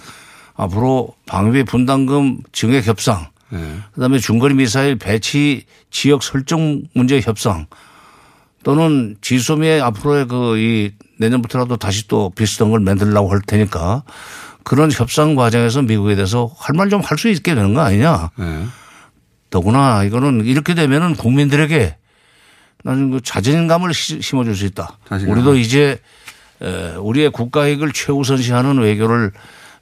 앞으로 0.55 1.15
방위 1.27 1.65
분담금 1.65 2.41
증액 2.53 2.87
협상 2.87 3.29
예. 3.53 3.59
그다음에 3.95 4.19
중거리 4.19 4.55
미사일 4.55 4.97
배치 4.97 5.65
지역 5.91 6.23
설정 6.23 6.83
문제 6.95 7.21
협상 7.21 7.67
또는 8.63 9.17
지소미의 9.21 9.81
앞으로의 9.83 10.27
그 10.29 10.57
이 10.59 10.93
내년부터라도 11.19 11.77
다시 11.77 12.09
또 12.09 12.31
비슷한 12.31 12.71
걸 12.71 12.81
만들려고 12.81 13.31
할 13.31 13.41
테니까 13.41 14.03
그런 14.65 14.91
협상 14.91 15.35
과정에서 15.35 15.83
미국에 15.83 16.15
대해서 16.15 16.51
할 16.59 16.75
말 16.75 16.89
좀 16.89 17.01
할 17.03 17.19
수 17.19 17.29
있게 17.29 17.55
되는 17.55 17.75
거 17.75 17.81
아니냐. 17.83 18.31
예. 18.41 18.65
더구나 19.51 20.03
이거는 20.05 20.45
이렇게 20.45 20.75
되면은 20.75 21.15
국민들에게 21.17 21.97
나는 22.83 23.11
그 23.13 23.21
자신감을 23.23 23.95
시- 23.95 24.21
심어줄 24.21 24.57
수 24.57 24.65
있다. 24.67 24.99
자신감. 25.09 25.37
우리도 25.37 25.57
이제 25.57 26.01
에, 26.63 26.95
우리의 26.97 27.31
국가익을 27.31 27.93
최우선시하는 27.93 28.79
외교를 28.79 29.33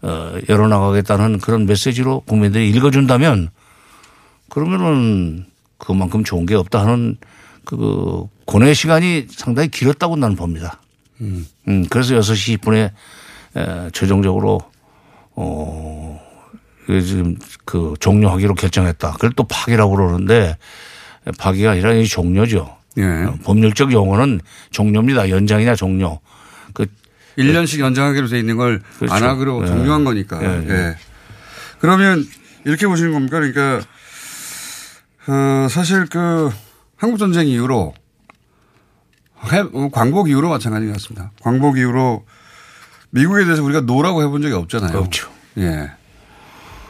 어, 0.03 0.33
열어나가겠다는 0.49 1.39
그런 1.39 1.65
메시지로 1.67 2.21
국민들이 2.27 2.69
읽어준다면 2.71 3.51
그러면은 4.49 5.47
그만큼 5.79 6.25
좋은 6.25 6.45
게 6.47 6.55
없다 6.55 6.81
하는 6.83 7.17
그 7.65 8.25
고뇌 8.47 8.75
시간이 8.75 9.27
상당히 9.31 9.69
길었다고 9.69 10.17
나는 10.17 10.37
봅니다. 10.37 10.81
음. 11.23 11.47
음, 11.69 11.87
그래서 11.89 12.15
6시 12.15 12.59
10분에 12.59 12.91
에, 13.57 13.91
최종적으로 13.93 14.61
어, 15.35 16.21
지금 16.87 17.37
그 17.65 17.95
종료하기로 18.01 18.55
결정했다. 18.55 19.13
그걸 19.13 19.33
또 19.37 19.45
파기라고 19.45 19.95
그러는데 19.97 20.57
파기가 21.39 21.73
아니라 21.73 21.93
이 21.95 22.07
종료죠. 22.07 22.77
예. 22.99 23.05
어, 23.05 23.39
법률적 23.45 23.93
용어는 23.93 24.41
종료입니다. 24.71 25.31
연장이냐 25.31 25.77
종료. 25.77 26.21
그 26.75 26.87
1년씩 27.39 27.79
연장하기로 27.81 28.29
돼 28.29 28.39
있는 28.39 28.57
걸안 28.57 28.83
그렇죠. 28.99 29.15
하기로 29.15 29.63
예. 29.63 29.67
종료한 29.67 30.05
거니까. 30.05 30.43
예, 30.43 30.65
예. 30.69 30.71
예. 30.71 30.97
그러면 31.79 32.27
이렇게 32.65 32.87
보시는 32.87 33.13
겁니까? 33.13 33.39
그러니까 33.39 33.87
어, 35.29 35.69
사실 35.69 36.07
그 36.07 36.51
한국 36.97 37.19
전쟁 37.19 37.47
이후로 37.47 37.95
광복 39.93 40.29
이후로 40.31 40.49
마찬가지 40.49 40.87
같습니다. 40.93 41.31
광복 41.43 41.79
이후로 41.79 42.25
미국에 43.11 43.45
대해서 43.45 43.63
우리가 43.63 43.81
노라고 43.83 44.23
해본 44.23 44.43
적이 44.43 44.55
없잖아요. 44.55 44.99
없죠. 44.99 45.29
예. 45.59 45.91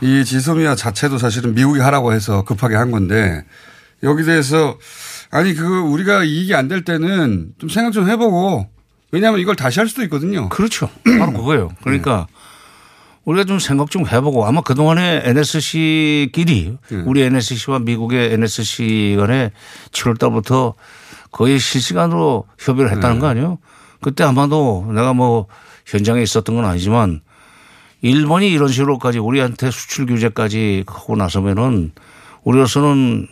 이 0.01 0.25
지소미아 0.25 0.75
자체도 0.75 1.19
사실은 1.19 1.55
미국이 1.55 1.81
하라고 1.81 2.13
해서 2.13 2.45
급하게 2.45 2.77
한 2.77 2.91
건데 2.91 3.45
여기 4.03 4.25
대해서 4.25 4.79
아니 5.31 5.55
그 5.55 5.65
우리가 5.81 6.25
이익이 6.25 6.55
안 6.55 6.69
될 6.69 6.85
때는 6.85 7.53
좀 7.59 7.69
생각 7.69 7.93
좀 7.93 8.09
해보고 8.09 8.69
왜냐하면 9.13 9.41
이걸 9.41 9.57
다시 9.57 9.79
할 9.81 9.89
수도 9.89 10.03
있거든요. 10.05 10.49
그렇죠. 10.49 10.89
바로 11.19 11.33
그거예요. 11.33 11.71
그러니까 11.83 12.27
우리가 13.25 13.45
좀 13.45 13.59
생각 13.59 13.91
좀 13.91 14.07
해보고 14.07 14.47
아마 14.47 14.61
그동안에 14.63 15.23
NSC끼리 15.25 16.77
우리 17.05 17.23
NSC와 17.23 17.79
미국의 17.81 18.33
NSC 18.33 19.17
간에 19.19 19.53
7월 19.93 20.19
달부터 20.19 20.75
거의 21.33 21.59
실시간으로 21.59 22.45
협의를 22.59 22.93
했다는 22.93 23.19
거 23.19 23.27
아니에요? 23.27 23.59
그때 24.01 24.23
아마도 24.23 24.87
내가 24.95 25.13
뭐 25.13 25.47
현장에 25.87 26.23
있었던 26.23 26.55
건 26.55 26.65
아니지만 26.65 27.23
일본이 28.03 28.51
이런 28.51 28.69
식으로까지 28.69 29.19
우리한테 29.19 29.71
수출 29.71 30.07
규제까지 30.07 30.85
하고 30.87 31.17
나서면은 31.17 31.93
우리로서는 32.45 33.29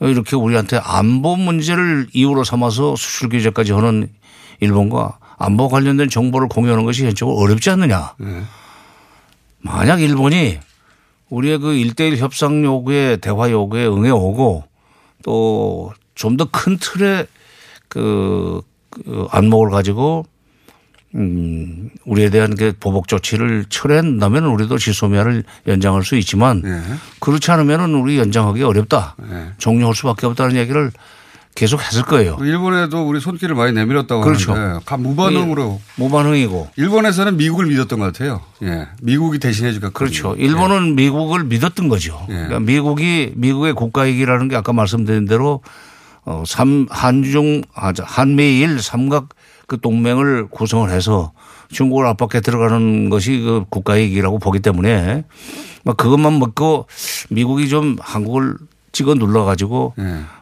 이렇게 0.00 0.36
우리한테 0.36 0.78
안보 0.82 1.36
문제를 1.36 2.06
이유로 2.12 2.44
삼아서 2.44 2.94
수출 2.96 3.28
규제까지 3.28 3.72
하는 3.72 4.08
일본과 4.60 5.18
안보 5.38 5.68
관련된 5.68 6.08
정보를 6.08 6.48
공유하는 6.48 6.84
것이 6.84 7.04
현적으로 7.04 7.36
어렵지 7.36 7.70
않느냐. 7.70 8.14
만약 9.60 10.00
일본이 10.00 10.58
우리의 11.30 11.58
그 11.58 11.74
일대일 11.74 12.16
협상 12.16 12.64
요구에 12.64 13.16
대화 13.16 13.50
요구에 13.50 13.86
응해 13.86 14.10
오고 14.10 14.64
또 15.24 15.92
좀 16.18 16.36
더 16.36 16.46
큰 16.50 16.76
틀의 16.78 17.26
그, 17.88 18.60
그 18.90 19.26
안목을 19.30 19.70
가지고 19.70 20.26
음, 21.14 21.88
우리에 22.04 22.28
대한 22.28 22.54
그 22.54 22.74
보복 22.78 23.08
조치를 23.08 23.66
철회한다면 23.70 24.44
우리도 24.46 24.76
지소미아를 24.76 25.42
연장할 25.66 26.04
수 26.04 26.16
있지만 26.16 26.62
그렇지 27.20 27.50
않으면 27.50 27.94
우리 27.94 28.18
연장하기 28.18 28.62
어렵다. 28.62 29.16
종료할 29.56 29.94
수밖에 29.94 30.26
없다는 30.26 30.56
얘기를 30.56 30.90
계속 31.54 31.80
했을 31.82 32.02
거예요. 32.02 32.36
일본에도 32.40 33.08
우리 33.08 33.18
손길을 33.20 33.54
많이 33.56 33.72
내밀었다고 33.72 34.20
그렇죠. 34.20 34.52
하는데 34.52 34.84
가- 34.84 34.96
무반응으로 34.96 35.80
무반응이고 35.96 36.70
일본에서는 36.76 37.36
미국을 37.36 37.66
믿었던 37.66 37.98
것 37.98 38.04
같아요. 38.12 38.42
예, 38.62 38.86
미국이 39.02 39.38
대신해 39.40 39.72
주니까 39.72 39.90
그렇죠. 39.90 40.36
일본은 40.38 40.94
미국을 40.94 41.42
믿었던 41.44 41.88
거죠. 41.88 42.22
그러니까 42.28 42.60
미국이 42.60 43.32
미국의 43.34 43.72
국가익이라는 43.72 44.46
게 44.48 44.54
아까 44.56 44.72
말씀드린 44.72 45.24
대로 45.24 45.62
어, 46.28 46.44
삼, 46.46 46.86
한중, 46.90 47.62
아, 47.74 47.94
저, 47.94 48.04
한미일 48.06 48.82
삼각 48.82 49.30
그 49.66 49.80
동맹을 49.80 50.48
구성을 50.50 50.90
해서 50.90 51.32
중국을 51.70 52.04
압박해 52.06 52.42
들어가는 52.42 53.08
것이 53.08 53.40
그 53.40 53.64
국가익이라고 53.70 54.38
보기 54.38 54.60
때문에 54.60 55.24
막 55.84 55.96
그것만 55.96 56.38
먹고 56.38 56.86
미국이 57.30 57.70
좀 57.70 57.96
한국을 57.98 58.56
찍어 58.92 59.14
눌러 59.14 59.44
가지고 59.44 59.94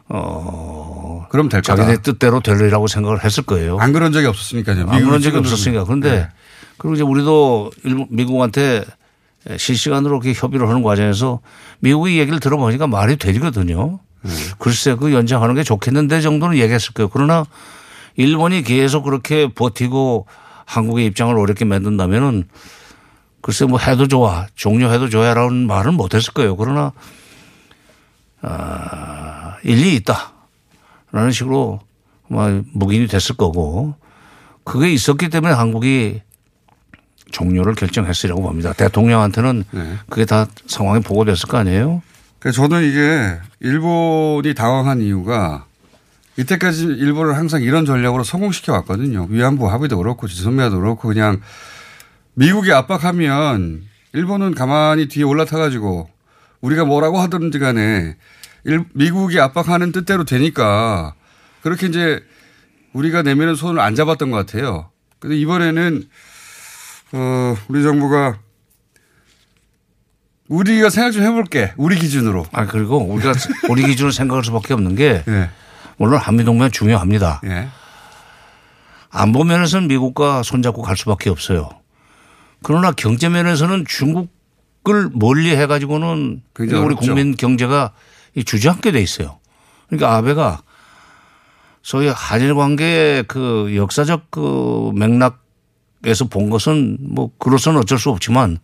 어 0.09 1.21
예. 1.23 1.27
그럼 1.29 1.47
될 1.47 1.61
거다. 1.61 1.75
자기네 1.77 2.01
뜻대로 2.01 2.41
되리라고 2.41 2.87
생각을 2.87 3.23
했을 3.23 3.43
거예요. 3.43 3.77
안 3.79 3.93
그런 3.93 4.11
적이 4.11 4.27
없었으니까요. 4.27 4.87
안 4.89 5.05
그런 5.05 5.21
적이 5.21 5.37
없었으니까. 5.37 5.85
그런데 5.85 6.11
네. 6.11 6.27
그리고 6.77 6.95
이제 6.95 7.03
우리도 7.03 7.71
미국한테 8.09 8.83
실시간으로 9.55 10.15
이렇게 10.21 10.37
협의를 10.37 10.67
하는 10.67 10.83
과정에서 10.83 11.39
미국의 11.79 12.17
얘기를 12.17 12.41
들어보니까 12.41 12.87
말이 12.87 13.15
되거든요. 13.15 13.99
네. 14.21 14.31
글쎄 14.59 14.95
그 14.95 15.13
연장하는 15.13 15.55
게 15.55 15.63
좋겠는데 15.63 16.21
정도는 16.21 16.57
얘기했을 16.57 16.93
거예요. 16.93 17.09
그러나 17.09 17.45
일본이 18.15 18.63
계속 18.63 19.03
그렇게 19.03 19.47
버티고 19.47 20.25
한국의 20.65 21.05
입장을 21.05 21.37
어렵게 21.37 21.65
만든다면은 21.65 22.45
글쎄 23.41 23.65
뭐 23.65 23.79
해도 23.79 24.07
좋아 24.07 24.47
종료해도 24.55 25.09
좋아라는 25.09 25.67
말은 25.67 25.93
못했을 25.93 26.33
거예요. 26.33 26.57
그러나 26.57 26.91
아, 28.41 29.55
일리 29.63 29.95
있다라는 29.95 31.31
식으로 31.31 31.79
뭐 32.27 32.63
묵인이 32.73 33.07
됐을 33.07 33.35
거고 33.35 33.95
그게 34.63 34.91
있었기 34.91 35.29
때문에 35.29 35.53
한국이 35.53 36.21
종료를 37.31 37.75
결정했으리라고 37.75 38.41
봅니다. 38.41 38.73
대통령한테는 38.73 39.63
그게 40.09 40.25
다 40.25 40.47
상황이 40.65 41.01
보고됐을 41.01 41.47
거 41.47 41.57
아니에요? 41.57 42.01
저는 42.51 42.83
이게 42.83 43.39
일본이 43.59 44.53
당황한 44.53 45.01
이유가 45.01 45.65
이때까지 46.37 46.85
일본을 46.85 47.35
항상 47.35 47.61
이런 47.63 47.85
전략으로 47.85 48.23
성공시켜 48.23 48.71
왔거든요. 48.73 49.27
위안부 49.29 49.69
합의도 49.69 49.97
그렇고 49.97 50.27
지소미아도 50.27 50.79
그렇고 50.79 51.07
그냥 51.07 51.41
미국이 52.35 52.71
압박하면 52.71 53.83
일본은 54.13 54.53
가만히 54.53 55.07
뒤에 55.07 55.23
올라타 55.23 55.57
가지고 55.57 56.09
우리가 56.61 56.85
뭐라고 56.85 57.19
하든지 57.19 57.57
간에 57.59 58.15
일- 58.65 58.85
미국이 58.93 59.39
압박하는 59.39 59.91
뜻대로 59.91 60.23
되니까 60.23 61.15
그렇게 61.61 61.87
이제 61.87 62.23
우리가 62.93 63.23
내면은 63.23 63.55
손을 63.55 63.79
안 63.79 63.95
잡았던 63.95 64.29
것 64.31 64.37
같아요. 64.37 64.89
근데 65.19 65.35
이번에는 65.37 66.03
어, 67.13 67.55
우리 67.67 67.81
정부가 67.83 68.37
우리가 70.47 70.89
생각 70.89 71.11
좀 71.11 71.23
해볼게. 71.23 71.73
우리 71.77 71.97
기준으로. 71.97 72.45
아 72.51 72.65
그리고 72.65 72.97
우리가 73.03 73.33
우리 73.69 73.83
기준으로 73.83 74.11
생각할 74.11 74.43
수밖에 74.43 74.73
없는 74.73 74.95
게 74.95 75.23
예. 75.27 75.49
물론 75.97 76.19
한미 76.19 76.43
동맹 76.43 76.71
중요합니다. 76.71 77.41
예. 77.45 77.67
안보 79.09 79.43
면에서는 79.43 79.87
미국과 79.87 80.43
손잡고 80.43 80.81
갈 80.81 80.95
수밖에 80.95 81.29
없어요. 81.29 81.69
그러나 82.63 82.91
경제 82.91 83.29
면에서는 83.29 83.85
중국을 83.87 85.09
멀리 85.13 85.55
해가지고는 85.55 86.41
우리 86.59 86.73
어렵죠. 86.73 86.95
국민 86.97 87.35
경제가 87.35 87.91
이 88.35 88.43
주저앉게 88.43 88.91
돼 88.91 89.01
있어요. 89.01 89.39
그러니까 89.87 90.15
아베가 90.15 90.61
소위 91.81 92.07
한일 92.07 92.53
관계의 92.55 93.23
그 93.27 93.73
역사적 93.75 94.29
그 94.29 94.91
맥락에서 94.93 96.25
본 96.29 96.49
것은 96.49 96.97
뭐 96.99 97.31
그로서는 97.39 97.79
어쩔 97.79 97.97
수 97.97 98.09
없지만 98.09 98.59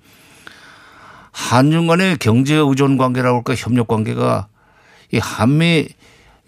한중 1.33 1.87
간의 1.87 2.17
경제 2.17 2.55
의존 2.55 2.97
관계라고 2.97 3.37
할까 3.37 3.55
협력 3.55 3.87
관계가 3.87 4.47
이 5.11 5.17
한미 5.17 5.89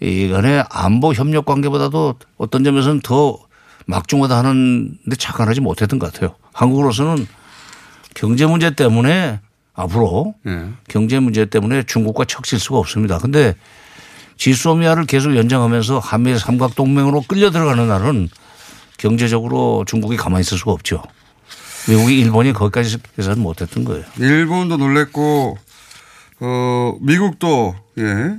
이 0.00 0.28
간의 0.28 0.64
안보 0.70 1.12
협력 1.12 1.44
관계보다도 1.44 2.14
어떤 2.38 2.64
점에서는 2.64 3.00
더 3.00 3.38
막중하다 3.86 4.38
하는데 4.38 5.16
착안하지 5.18 5.60
못했던 5.60 5.98
것 5.98 6.12
같아요. 6.12 6.34
한국으로서는 6.52 7.26
경제 8.14 8.46
문제 8.46 8.74
때문에 8.74 9.40
앞으로 9.74 10.34
예. 10.46 10.70
경제 10.88 11.18
문제 11.18 11.44
때문에 11.44 11.82
중국과 11.82 12.24
척질 12.24 12.58
수가 12.58 12.78
없습니다. 12.78 13.18
근데 13.18 13.54
지소미아를 14.38 15.04
계속 15.06 15.36
연장하면서 15.36 15.98
한미 15.98 16.38
삼각동맹으로 16.38 17.22
끌려 17.28 17.50
들어가는 17.50 17.86
날은 17.86 18.28
경제적으로 18.98 19.84
중국이 19.86 20.16
가만히 20.16 20.40
있을 20.42 20.58
수가 20.58 20.72
없죠. 20.72 21.02
미국이 21.88 22.18
일본이 22.20 22.52
거기까지 22.52 22.98
해서는 23.18 23.42
못했던 23.42 23.84
거예요. 23.84 24.04
일본도 24.18 24.76
놀랬고, 24.76 25.58
어, 26.40 26.96
미국도, 27.00 27.76
예, 27.98 28.36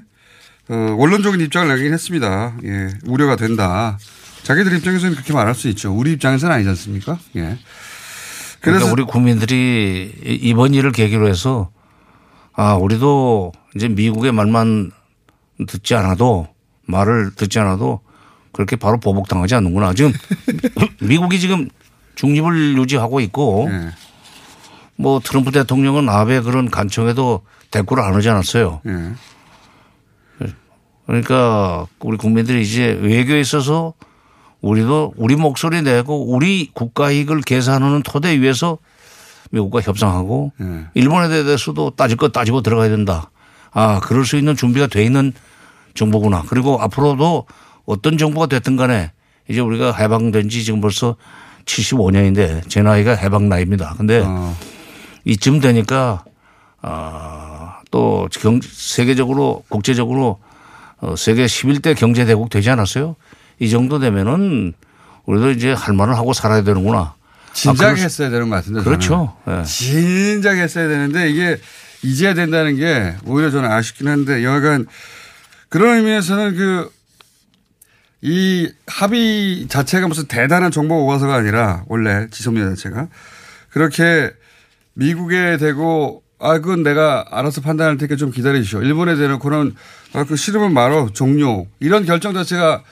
어, 0.70 0.96
원론적인 0.98 1.40
입장을 1.42 1.68
내긴 1.76 1.94
했습니다. 1.94 2.56
예, 2.66 2.90
우려가 3.06 3.36
된다. 3.36 3.98
자기들 4.44 4.76
입장에서는 4.78 5.14
그렇게 5.16 5.34
말할 5.34 5.56
수 5.56 5.68
있죠. 5.70 5.94
우리 5.94 6.14
입장에서는 6.14 6.54
아니지 6.56 6.70
않습니까? 6.70 7.18
예. 7.36 7.42
그래서 8.60 8.80
그래서 8.80 8.92
우리 8.92 9.04
국민들이 9.04 10.12
이- 10.26 10.40
이번 10.50 10.74
일을 10.74 10.92
계기로 10.92 11.28
해서 11.28 11.70
아 12.54 12.74
우리도 12.74 13.52
이제 13.76 13.88
미국의 13.88 14.32
말만 14.32 14.92
듣지 15.68 15.96
않아도 15.96 16.48
말을 16.88 17.32
듣지 17.36 17.60
않아도 17.60 18.02
그렇게 18.52 18.76
바로 18.76 19.00
보복당하지 19.00 19.54
않는구나. 19.56 19.94
지금 19.94 20.12
미국이 21.02 21.40
지금 21.40 21.70
중립을 22.18 22.78
유지하고 22.78 23.22
있고 23.22 23.68
네. 23.70 23.90
뭐 24.98 25.22
트럼프 25.24 25.52
대통령은 25.52 26.10
아베 26.10 26.42
그런 26.42 26.70
간청에도 26.70 27.42
대꾸를 27.72 28.04
안 28.04 28.16
하지 28.16 28.30
않았어요. 28.30 28.82
예. 28.86 29.14
그러니까 31.06 31.88
우리 32.00 32.18
국민들이 32.18 32.62
이제 32.62 32.98
외교에 33.02 33.40
있어서 33.40 33.94
우리도 34.62 35.14
우리 35.16 35.36
목소리 35.36 35.82
내고 35.82 36.34
우리 36.34 36.70
국가 36.74 37.12
이익을 37.12 37.42
계산하는 37.42 38.02
토대 38.04 38.42
위에서 38.42 38.80
미국과 39.52 39.82
협상하고 39.82 40.52
예. 40.60 40.88
일본에 40.96 41.30
대해서도 41.30 41.92
따질 41.92 42.18
것 42.18 42.34
따지고 42.34 42.62
들어가야 42.62 42.90
된다. 42.90 43.30
아, 43.72 44.00
그럴 44.02 44.26
수 44.26 44.38
있는 44.38 44.56
준비가 44.56 44.88
돼 44.88 45.04
있는 45.06 45.32
정부구나. 45.94 46.44
그리고 46.50 46.82
앞으로도 46.82 47.46
어떤 47.86 48.18
정부가 48.18 48.48
됐든 48.48 48.76
간에 48.76 49.12
이제 49.48 49.62
우리가 49.62 49.94
해방된 49.94 50.50
지 50.50 50.64
지금 50.64 50.82
벌써 50.82 51.16
75년인데 51.68 52.68
제 52.70 52.82
나이가 52.82 53.14
해방 53.14 53.50
나이입니다. 53.50 53.96
근데 53.98 54.24
어. 54.26 54.58
이쯤 55.26 55.60
되니까 55.60 56.24
아, 56.82 57.80
또 57.92 58.28
경, 58.32 58.60
세계적으로 58.64 59.64
국제적으로 59.70 60.40
어, 61.00 61.16
세계 61.16 61.46
11대 61.46 61.96
경제 61.96 62.26
대국 62.26 62.50
되지 62.50 62.70
않았어요? 62.72 63.16
이 63.60 63.70
정도 63.70 64.00
되면은 64.00 64.74
우리도 65.26 65.52
이제 65.52 65.74
할 65.74 65.94
말을 65.94 66.16
하고 66.16 66.34
살아야 66.34 66.64
되는구나. 66.64 67.16
진작에 67.54 67.92
아, 67.92 67.94
했어야 67.94 68.30
되는 68.30 68.50
것 68.50 68.56
같은데. 68.56 68.82
그렇죠. 68.84 69.34
저는. 69.46 69.60
예. 69.60 69.64
진작에 69.64 70.62
했어야 70.62 70.88
되는데 70.88 71.30
이게 71.30 71.60
이제야 72.04 72.34
된다는 72.34 72.76
게 72.78 73.16
오히려 73.26 73.50
저는 73.50 73.70
아쉽긴 73.70 74.08
한데 74.08 74.44
여하간 74.44 74.86
그런 75.70 75.98
의미에서는 75.98 76.56
그 76.56 76.90
이 78.22 78.72
합의 78.88 79.68
자체가 79.68 80.08
무슨 80.08 80.26
대단한 80.28 80.72
정보 80.72 81.04
오가서가 81.04 81.36
아니라 81.36 81.84
원래 81.88 82.28
지소미아 82.32 82.68
자체가 82.70 83.08
그렇게 83.70 84.32
미국에 84.94 85.58
대고 85.58 86.24
아 86.40 86.60
그건 86.60 86.84
내가 86.84 87.26
알아서 87.32 87.62
판단할 87.62 87.98
테니까 87.98 88.16
좀 88.16 88.32
기다리시오. 88.32 88.82
일본에 88.82 89.16
대놓고는 89.16 89.76
아, 90.14 90.24
그 90.24 90.36
싫으면 90.36 90.74
말어 90.74 91.10
종료 91.14 91.68
이런 91.80 92.06
결정 92.06 92.34
자체가 92.34 92.84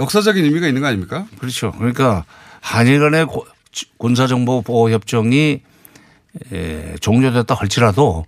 역사적인 0.00 0.44
의미가 0.44 0.66
있는 0.68 0.80
거 0.82 0.88
아닙니까? 0.88 1.26
그렇죠. 1.38 1.72
그러니까 1.72 2.24
한일 2.60 3.00
간의 3.00 3.26
고- 3.26 3.46
군사정보 3.98 4.62
보호 4.62 4.90
협정이 4.90 5.60
에, 6.52 6.94
종료됐다 7.00 7.54
할지라도 7.54 8.26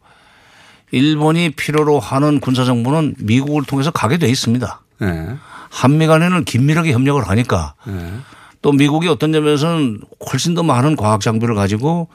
일본이 0.91 1.51
필요로 1.51 2.01
하는 2.01 2.41
군사정보는 2.41 3.17
미국을 3.19 3.63
통해서 3.65 3.91
가게 3.93 4.19
돼 4.19 4.29
있습니다. 4.29 4.81
네. 5.01 5.37
한미 5.71 6.07
간에는 6.07 6.45
긴밀하게 6.45 6.93
협력을 6.93 7.27
하니까 7.27 7.75
네. 7.87 8.13
또 8.61 8.73
미국이 8.73 9.09
어떤 9.09 9.33
점에서는 9.33 10.01
훨씬 10.31 10.55
더 10.55 10.63
많은 10.63 10.97
과학 10.97 11.21
장비를 11.21 11.55
가지고 11.55 12.09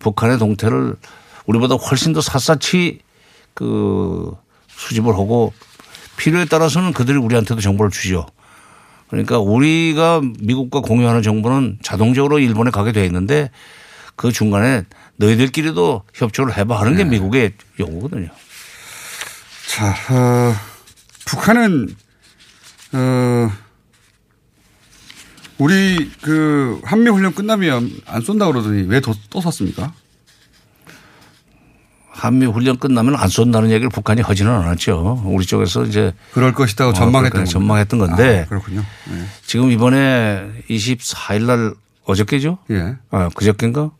북한의 0.00 0.38
동태를 0.38 0.96
우리보다 1.46 1.76
훨씬 1.76 2.12
더 2.12 2.20
샅샅이 2.20 3.00
그 3.52 4.34
수집을 4.68 5.14
하고 5.14 5.52
필요에 6.16 6.46
따라서는 6.46 6.92
그들이 6.92 7.18
우리한테도 7.18 7.60
정보를 7.60 7.90
주죠. 7.90 8.26
그러니까 9.08 9.38
우리가 9.38 10.20
미국과 10.40 10.80
공유하는 10.80 11.22
정보는 11.22 11.78
자동적으로 11.82 12.38
일본에 12.38 12.70
가게 12.70 12.92
돼 12.92 13.04
있는데 13.04 13.50
그 14.16 14.32
중간에 14.32 14.82
너희들끼리도 15.16 16.02
협조를 16.14 16.56
해봐 16.56 16.80
하는 16.80 16.96
게 16.96 17.04
미국의 17.04 17.52
요구거든요. 17.78 18.28
자, 19.68 19.94
어, 20.10 20.54
북한은 21.26 21.94
어, 22.94 23.50
우리 25.58 26.10
그 26.22 26.80
한미 26.84 27.08
훈련 27.10 27.34
끝나면 27.34 27.90
안 28.06 28.20
쏜다 28.22 28.46
그러더니 28.46 28.82
왜 28.88 29.00
또 29.00 29.12
쐈습니까? 29.40 29.92
한미 32.10 32.46
훈련 32.46 32.78
끝나면 32.78 33.16
안 33.16 33.28
쏜다는 33.28 33.70
얘기를 33.70 33.90
북한이 33.90 34.22
하지는 34.22 34.50
않았죠. 34.52 35.22
우리 35.26 35.44
쪽에서 35.44 35.84
이제 35.84 36.12
그럴 36.32 36.52
것이다고 36.52 36.90
어, 36.90 36.94
전망했던. 36.94 37.44
전망했던 37.44 37.98
건데 37.98 38.42
아, 38.46 38.48
그렇군요. 38.48 38.80
네. 39.10 39.24
지금 39.44 39.70
이번에 39.70 40.48
24일 40.70 41.42
날 41.44 41.74
어저께죠? 42.04 42.58
예. 42.70 42.96
아, 43.10 43.28
그저께인가? 43.34 43.90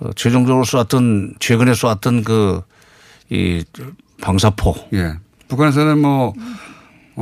어, 0.00 0.10
최종적으로 0.16 0.64
쏘았던 0.64 1.34
최근에 1.40 1.74
쏘았던 1.74 2.24
그 2.24 2.62
이 3.32 3.62
방사포. 4.20 4.74
예. 4.94 5.14
북한에서는 5.46 5.98
뭐, 6.00 6.34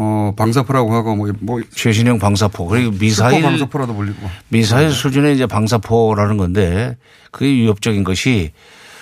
어, 0.01 0.33
방사포라고 0.37 0.95
하고 0.95 1.17
뭐, 1.17 1.33
뭐. 1.41 1.61
최신형 1.75 2.21
방사포. 2.21 2.69
그리고 2.69 2.93
미사일. 2.93 3.43
방사포라도 3.43 3.95
불리고. 3.95 4.31
미사일 4.49 4.93
수준의 4.93 5.35
이제 5.35 5.47
방사포라는 5.47 6.37
건데 6.37 6.97
그게 7.33 7.47
위협적인 7.47 8.05
것이 8.05 8.53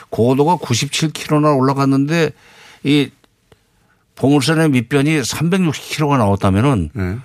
고도가 0.09 0.57
97km나 0.57 1.59
올라갔는데 1.59 2.31
이 2.85 3.11
보물선의 4.15 4.71
밑변이 4.71 5.21
360km가 5.21 6.17
나왔다면은 6.17 6.91
네. 6.95 7.19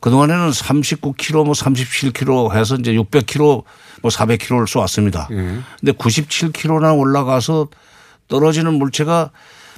그동안에는 0.00 0.48
39km 0.48 1.44
뭐 1.44 1.52
37km 1.52 2.54
해서 2.54 2.76
이제 2.76 2.94
600km 2.94 3.64
뭐 4.00 4.10
400km를 4.10 4.66
쏘았습니다. 4.66 5.28
예. 5.32 5.58
근데 5.78 5.92
97km나 5.92 6.98
올라가서 6.98 7.68
떨어지는 8.28 8.78
물체가 8.78 9.30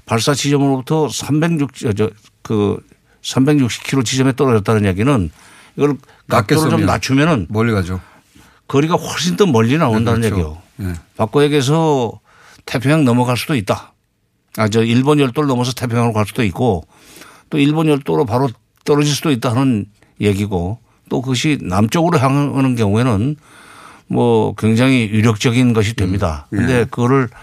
발사 0.06 0.32
지점으로부터 0.32 1.08
360, 1.08 1.96
저, 1.96 2.10
그 2.42 2.78
360km 3.22 4.04
지점에 4.04 4.32
떨어졌다는 4.32 4.84
얘기는 4.86 5.30
이걸 5.76 5.96
각도를 6.28 6.70
좀 6.70 6.86
낮추면은 6.86 7.46
멀리 7.48 7.72
가죠. 7.72 8.00
거리가 8.68 8.94
훨씬 8.94 9.36
더 9.36 9.46
멀리 9.46 9.76
나온다는 9.78 10.20
네, 10.20 10.30
그렇죠. 10.30 10.62
얘기요. 10.78 10.90
예. 10.90 10.94
바꿔 11.16 11.42
얘기해서 11.44 12.20
태평양 12.66 13.04
넘어갈 13.04 13.36
수도 13.36 13.54
있다. 13.54 13.92
아, 14.56 14.68
저 14.68 14.82
일본 14.82 15.18
열도를 15.18 15.48
넘어서 15.48 15.72
태평양으로 15.72 16.12
갈 16.12 16.26
수도 16.26 16.42
있고 16.44 16.86
또 17.50 17.58
일본 17.58 17.88
열도로 17.88 18.24
바로 18.24 18.48
떨어질 18.84 19.14
수도 19.14 19.30
있다는 19.30 19.86
얘기고 20.20 20.78
또 21.08 21.22
그것이 21.22 21.58
남쪽으로 21.60 22.18
향하는 22.18 22.74
경우에는 22.74 23.36
뭐 24.08 24.54
굉장히 24.56 25.08
유력적인 25.10 25.72
것이 25.72 25.94
됩니다. 25.94 26.46
음. 26.52 26.58
근데 26.58 26.80
예. 26.80 26.84
그거를 26.84 27.24
어, 27.24 27.38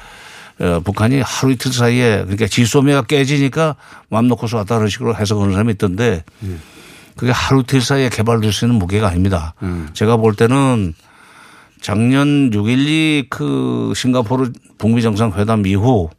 북한이 0.83 1.21
하루 1.21 1.53
이틀 1.53 1.71
사이에 1.71 2.17
그러니까 2.23 2.47
지소미가 2.47 3.03
깨지니까 3.03 3.75
맘 4.09 4.27
놓고서 4.27 4.57
왔다 4.57 4.75
그런 4.75 4.89
식으로 4.89 5.15
해석하는 5.15 5.53
사람이 5.53 5.71
있던데 5.73 6.23
그게 7.15 7.31
하루 7.31 7.61
이틀 7.61 7.81
사이에 7.81 8.09
개발될 8.09 8.51
수 8.51 8.65
있는 8.65 8.77
무게가 8.79 9.07
아닙니다. 9.07 9.53
제가 9.93 10.17
볼 10.17 10.35
때는 10.35 10.93
작년 11.81 12.49
6.12 12.51 13.27
그 13.29 13.93
싱가포르 13.95 14.51
북미 14.77 15.01
정상회담 15.01 15.65
이후 15.65 16.09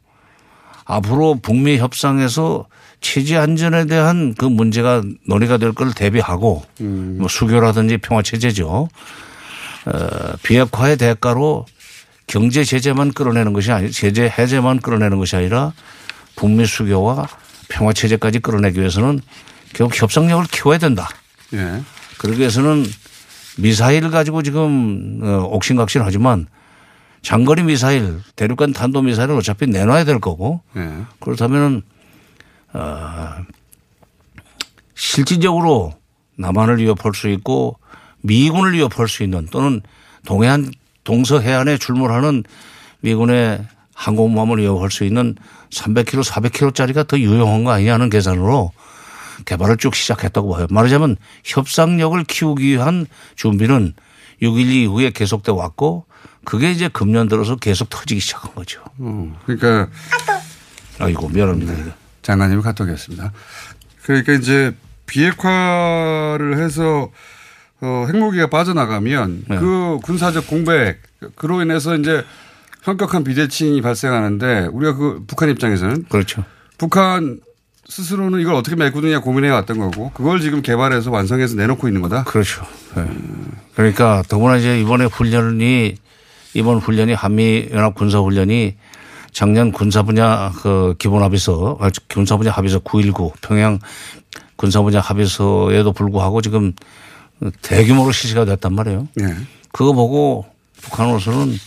앞으로 0.85 1.35
북미 1.41 1.77
협상에서 1.77 2.65
체제 2.99 3.37
안전에 3.37 3.85
대한 3.85 4.33
그 4.37 4.45
문제가 4.45 5.01
논의가 5.27 5.57
될 5.57 5.73
걸 5.73 5.93
대비하고 5.93 6.63
뭐 7.19 7.27
수교라든지 7.27 7.97
평화 7.97 8.21
체제죠. 8.21 8.89
어, 9.85 10.07
비핵화의 10.43 10.97
대가로 10.97 11.65
경제 12.31 12.63
제재만 12.63 13.11
끌어내는 13.11 13.51
것이 13.51 13.73
아니 13.73 13.91
제재 13.91 14.23
해제만 14.23 14.79
끌어내는 14.79 15.17
것이 15.17 15.35
아니라 15.35 15.73
북미 16.37 16.65
수교와 16.65 17.27
평화 17.67 17.91
체제까지 17.91 18.39
끌어내기 18.39 18.79
위해서는 18.79 19.19
결국 19.73 20.01
협상력을 20.01 20.45
키워야 20.45 20.77
된다. 20.77 21.09
예. 21.53 21.81
그러기 22.19 22.39
위해서는 22.39 22.85
미사일을 23.57 24.11
가지고 24.11 24.43
지금 24.43 25.19
어, 25.21 25.43
옥신각신하지만 25.51 26.47
장거리 27.21 27.63
미사일, 27.63 28.21
대륙간 28.37 28.71
탄도 28.71 29.01
미사일은 29.01 29.35
어차피 29.35 29.67
내놔야 29.67 30.05
될 30.05 30.19
거고 30.21 30.61
예. 30.77 30.89
그렇다면은 31.19 31.81
어, 32.71 33.29
실질적으로 34.95 35.93
남한을 36.37 36.77
위협할 36.77 37.11
수 37.13 37.27
있고 37.27 37.77
미군을 38.21 38.71
위협할 38.71 39.09
수 39.09 39.21
있는 39.23 39.47
또는 39.51 39.81
동해안 40.25 40.71
동서 41.03 41.39
해안에 41.39 41.77
출몰하는 41.77 42.43
미군의 43.01 43.65
항공모함을 43.93 44.59
위협할 44.59 44.91
수 44.91 45.03
있는 45.03 45.35
300km, 45.71 46.23
400km짜리가 46.23 47.07
더 47.07 47.19
유용한 47.19 47.63
거 47.63 47.71
아니냐는 47.71 48.09
계산으로 48.09 48.71
개발을 49.45 49.77
쭉 49.77 49.95
시작했다고 49.95 50.53
봐요. 50.53 50.67
말하자면 50.69 51.17
협상력을 51.43 52.23
키우기 52.25 52.65
위한 52.67 53.07
준비는 53.35 53.93
6.12 54.41 54.71
이후에 54.71 55.09
계속돼 55.11 55.51
왔고 55.51 56.05
그게 56.43 56.71
이제 56.71 56.87
금년 56.87 57.27
들어서 57.27 57.55
계속 57.55 57.89
터지기 57.89 58.19
시작한 58.19 58.53
거죠. 58.55 58.81
어, 58.97 59.39
그러니까. 59.45 59.89
아이고, 60.99 61.29
미안합니다. 61.29 61.73
네. 61.73 61.91
장관님이 62.21 62.61
카톡이었습니다. 62.61 63.31
그러니까 64.03 64.33
이제 64.33 64.75
비핵화를 65.05 66.57
해서 66.59 67.09
어, 67.81 68.05
핵무기가 68.07 68.47
빠져나가면 68.47 69.45
네. 69.47 69.57
그 69.57 69.99
군사적 70.03 70.47
공백 70.47 70.99
그로 71.35 71.61
인해서 71.61 71.95
이제 71.95 72.23
현격한 72.83 73.23
비대칭이 73.23 73.81
발생하는데 73.81 74.69
우리가 74.71 74.95
그 74.95 75.23
북한 75.27 75.49
입장에서는 75.49 76.05
그렇죠. 76.09 76.43
북한 76.77 77.39
스스로는 77.87 78.39
이걸 78.39 78.53
어떻게 78.53 78.75
메꾸느냐 78.75 79.19
고민해 79.19 79.49
왔던 79.49 79.77
거고 79.77 80.11
그걸 80.13 80.39
지금 80.39 80.61
개발해서 80.61 81.11
완성해서 81.11 81.55
내놓고 81.55 81.87
있는 81.87 82.01
거다. 82.01 82.23
그렇죠. 82.23 82.65
네. 82.95 83.05
그러니까 83.75 84.23
더구나 84.29 84.57
이제 84.57 84.79
이번에 84.79 85.05
훈련이 85.05 85.97
이번 86.53 86.77
훈련이 86.77 87.13
한미 87.13 87.69
연합 87.71 87.95
군사 87.95 88.19
훈련이 88.19 88.75
작년 89.31 89.71
군사 89.71 90.03
분야 90.03 90.51
그 90.61 90.95
기본 90.99 91.23
합의서 91.23 91.77
아, 91.81 91.89
군사 92.09 92.37
분야 92.37 92.51
합의서 92.51 92.79
919 92.79 93.31
평양 93.41 93.79
군사 94.55 94.81
분야 94.81 94.99
합의서에도 94.99 95.93
불구하고 95.93 96.41
지금 96.41 96.73
대규모로 97.61 98.11
실시가 98.11 98.45
됐단 98.45 98.73
말이에요. 98.73 99.07
네. 99.15 99.35
그거 99.71 99.93
보고 99.93 100.45
북한으로서는 100.81 101.57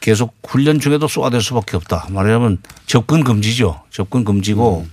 계속 0.00 0.34
훈련 0.46 0.80
중에도 0.80 1.08
쏘아댈 1.08 1.42
수밖에 1.42 1.76
없다. 1.76 2.08
말하자면 2.10 2.58
접근 2.86 3.24
금지죠. 3.24 3.82
접근 3.90 4.24
금지고 4.24 4.86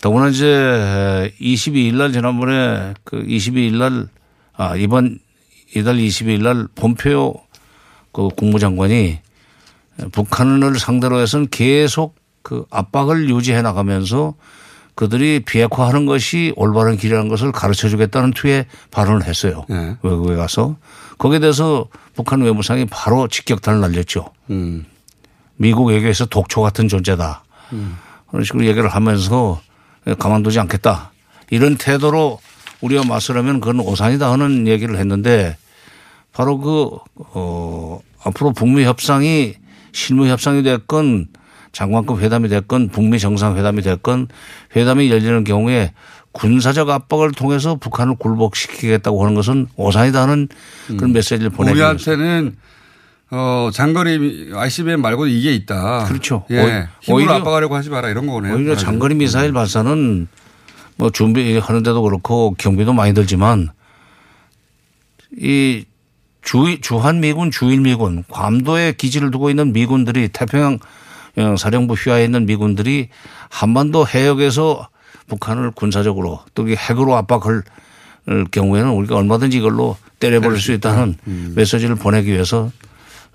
더구나 0.00 0.28
이제 0.28 1.34
22일 1.40 1.96
날 1.96 2.12
지난번에 2.12 2.94
그 3.04 3.22
22일 3.22 3.76
날 3.76 4.08
아, 4.54 4.76
이번 4.76 5.18
이달 5.74 5.96
22일 5.96 6.42
날 6.42 6.66
폼페오 6.74 7.34
그 8.12 8.28
국무장관이 8.28 9.18
북한을 10.12 10.78
상대로 10.78 11.20
해서는 11.20 11.48
계속 11.50 12.16
그 12.42 12.64
압박을 12.70 13.28
유지해 13.28 13.60
나가면서 13.62 14.34
그들이 14.98 15.44
비핵화하는 15.44 16.06
것이 16.06 16.52
올바른 16.56 16.96
길이라는 16.96 17.28
것을 17.28 17.52
가르쳐 17.52 17.88
주겠다는 17.88 18.32
투의 18.32 18.66
발언을 18.90 19.26
했어요. 19.26 19.64
네. 19.68 19.96
외국에 20.02 20.34
가서. 20.34 20.76
거기에 21.18 21.38
대해서 21.38 21.86
북한 22.16 22.40
외무상이 22.40 22.84
바로 22.86 23.28
직격탄을 23.28 23.78
날렸죠. 23.78 24.32
음. 24.50 24.86
미국 25.54 25.84
외교에서 25.84 26.26
독초 26.26 26.62
같은 26.62 26.88
존재다. 26.88 27.44
그런 28.28 28.42
식으로 28.44 28.66
얘기를 28.66 28.88
하면서 28.88 29.60
가만두지 30.18 30.58
않겠다. 30.58 31.12
이런 31.50 31.76
태도로 31.76 32.40
우리와 32.80 33.04
맞서려면 33.04 33.60
그건 33.60 33.78
오산이다 33.78 34.32
하는 34.32 34.66
얘기를 34.66 34.98
했는데 34.98 35.56
바로 36.32 36.58
그, 36.58 36.98
어, 37.34 38.00
앞으로 38.24 38.52
북미 38.52 38.82
협상이 38.82 39.54
실무 39.92 40.26
협상이 40.26 40.64
됐건 40.64 41.28
장관급 41.82 42.20
회담이 42.20 42.48
됐건 42.48 42.88
북미 42.88 43.20
정상회담이 43.20 43.82
됐건 43.82 44.26
회담이 44.74 45.12
열리는 45.12 45.44
경우에 45.44 45.92
군사적 46.32 46.90
압박을 46.90 47.30
통해서 47.30 47.76
북한을 47.76 48.16
굴복시키겠다고 48.16 49.22
하는 49.22 49.36
것은 49.36 49.68
오산이다 49.76 50.20
하는 50.22 50.48
그런 50.88 51.12
메시지를 51.12 51.50
보내기 51.50 51.78
위해서. 51.78 51.92
우리한테는 51.92 52.56
어, 53.30 53.70
장거리 53.72 54.50
ICBM 54.52 55.00
말고 55.02 55.28
이게 55.28 55.54
있다. 55.54 56.06
그렇죠. 56.06 56.44
예. 56.50 56.88
힘으로 57.00 57.16
오히려- 57.22 57.34
압박하려고 57.34 57.76
하지 57.76 57.90
마라 57.90 58.08
이런 58.08 58.26
거네요. 58.26 58.56
오히려 58.56 58.74
장거리 58.74 59.14
미사일 59.14 59.52
발사는 59.52 60.26
뭐 60.96 61.10
준비하는데도 61.10 62.02
그렇고 62.02 62.56
경비도 62.58 62.92
많이 62.92 63.14
들지만 63.14 63.68
이 65.40 65.84
주, 66.42 66.80
주한 66.80 67.20
미군, 67.20 67.52
주일 67.52 67.82
미군, 67.82 68.24
괌도에 68.28 68.94
기지를 68.98 69.30
두고 69.30 69.48
있는 69.50 69.72
미군들이 69.72 70.30
태평양 70.30 70.74
어, 70.74 70.78
사령부 71.56 71.94
휘하에 71.94 72.24
있는 72.24 72.46
미군들이 72.46 73.08
한반도 73.50 74.06
해역에서 74.06 74.88
북한을 75.28 75.70
군사적으로 75.72 76.40
또 76.54 76.68
핵으로 76.68 77.16
압박할 77.16 77.62
경우에는 78.50 78.90
우리가 78.90 79.16
얼마든지 79.16 79.56
이걸로 79.58 79.96
때려버릴 80.20 80.60
수 80.60 80.72
있다는 80.72 81.16
메시지를 81.54 81.94
보내기 81.96 82.30
위해서 82.32 82.70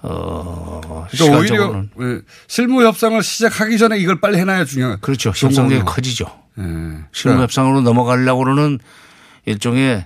어, 0.02 1.08
그러니까 1.12 1.38
오히려 1.38 1.86
실무 2.48 2.84
협상을 2.84 3.22
시작하기 3.24 3.78
전에 3.78 3.98
이걸 4.00 4.20
빨리 4.20 4.38
해놔야 4.38 4.66
중요한. 4.66 4.98
그렇죠. 5.00 5.30
협상력이 5.30 5.76
거군요. 5.80 5.86
커지죠. 5.86 6.26
예. 6.60 6.64
실무 7.14 7.42
협상으로 7.42 7.82
넘어가려고 7.82 8.44
그러는 8.44 8.80
일종의 9.46 10.06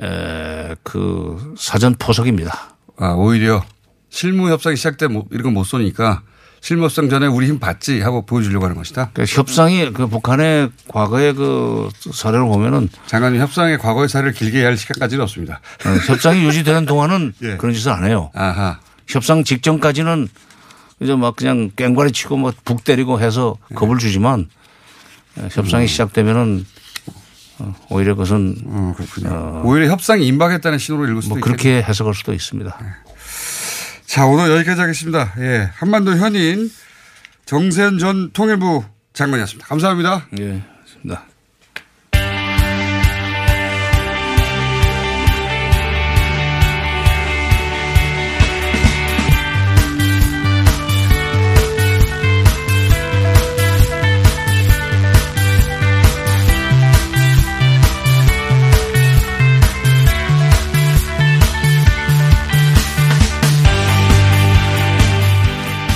에, 0.00 0.74
그 0.84 1.54
사전 1.58 1.94
포석입니다. 1.98 2.76
아, 2.96 3.08
오히려 3.14 3.64
실무 4.08 4.50
협상이 4.50 4.76
시작돼 4.76 5.08
못- 5.08 5.26
이런 5.32 5.42
거못 5.52 5.66
쏘니까 5.66 6.22
실무 6.64 6.84
협상 6.84 7.10
전에 7.10 7.26
우리 7.26 7.46
힘 7.46 7.58
받지 7.58 8.00
하고 8.00 8.24
보여주려고 8.24 8.64
하는 8.64 8.74
것이다. 8.74 9.10
그러니까 9.12 9.36
협상이 9.36 9.92
그 9.92 10.06
북한의 10.06 10.70
과거의 10.88 11.34
그 11.34 11.90
사례를 12.10 12.46
보면은 12.46 12.88
장관님 13.06 13.38
협상의 13.38 13.76
과거의 13.76 14.08
사례를 14.08 14.32
길게 14.32 14.60
이해할 14.60 14.78
시간까지는 14.78 15.22
없습니다. 15.24 15.60
어, 15.84 15.90
협상이 16.06 16.42
유지되는 16.42 16.86
동안은 16.86 17.34
예. 17.44 17.56
그런 17.58 17.74
짓을 17.74 17.92
안 17.92 18.06
해요. 18.06 18.30
아하. 18.32 18.80
협상 19.06 19.44
직전까지는 19.44 20.26
이제 21.00 21.14
막 21.14 21.36
그냥 21.36 21.70
깽과리 21.76 22.12
치고 22.12 22.38
뭐북 22.38 22.82
때리고 22.82 23.20
해서 23.20 23.58
예. 23.70 23.74
겁을 23.74 23.98
주지만 23.98 24.48
어, 25.36 25.46
협상이 25.52 25.86
시작되면은 25.86 26.64
어, 27.58 27.74
오히려 27.90 28.14
그것은 28.14 28.56
어, 29.26 29.62
오히려 29.66 29.90
협상이 29.90 30.26
임박했다는 30.28 30.78
신호로 30.78 31.08
읽을 31.08 31.20
수도 31.20 31.34
뭐 31.34 31.40
있겠네요. 31.40 31.56
그렇게 31.56 31.82
해석할 31.86 32.14
수도 32.14 32.32
있습니다. 32.32 33.03
자, 34.14 34.26
오늘 34.26 34.48
여기까지 34.48 34.80
하겠습니다. 34.80 35.34
예. 35.38 35.70
한반도 35.74 36.16
현인 36.16 36.70
정세현 37.46 37.98
전 37.98 38.30
통일부 38.30 38.84
장관이었습니다. 39.12 39.66
감사합니다. 39.66 40.28
예, 40.38 40.62
좋습니다. 40.86 41.24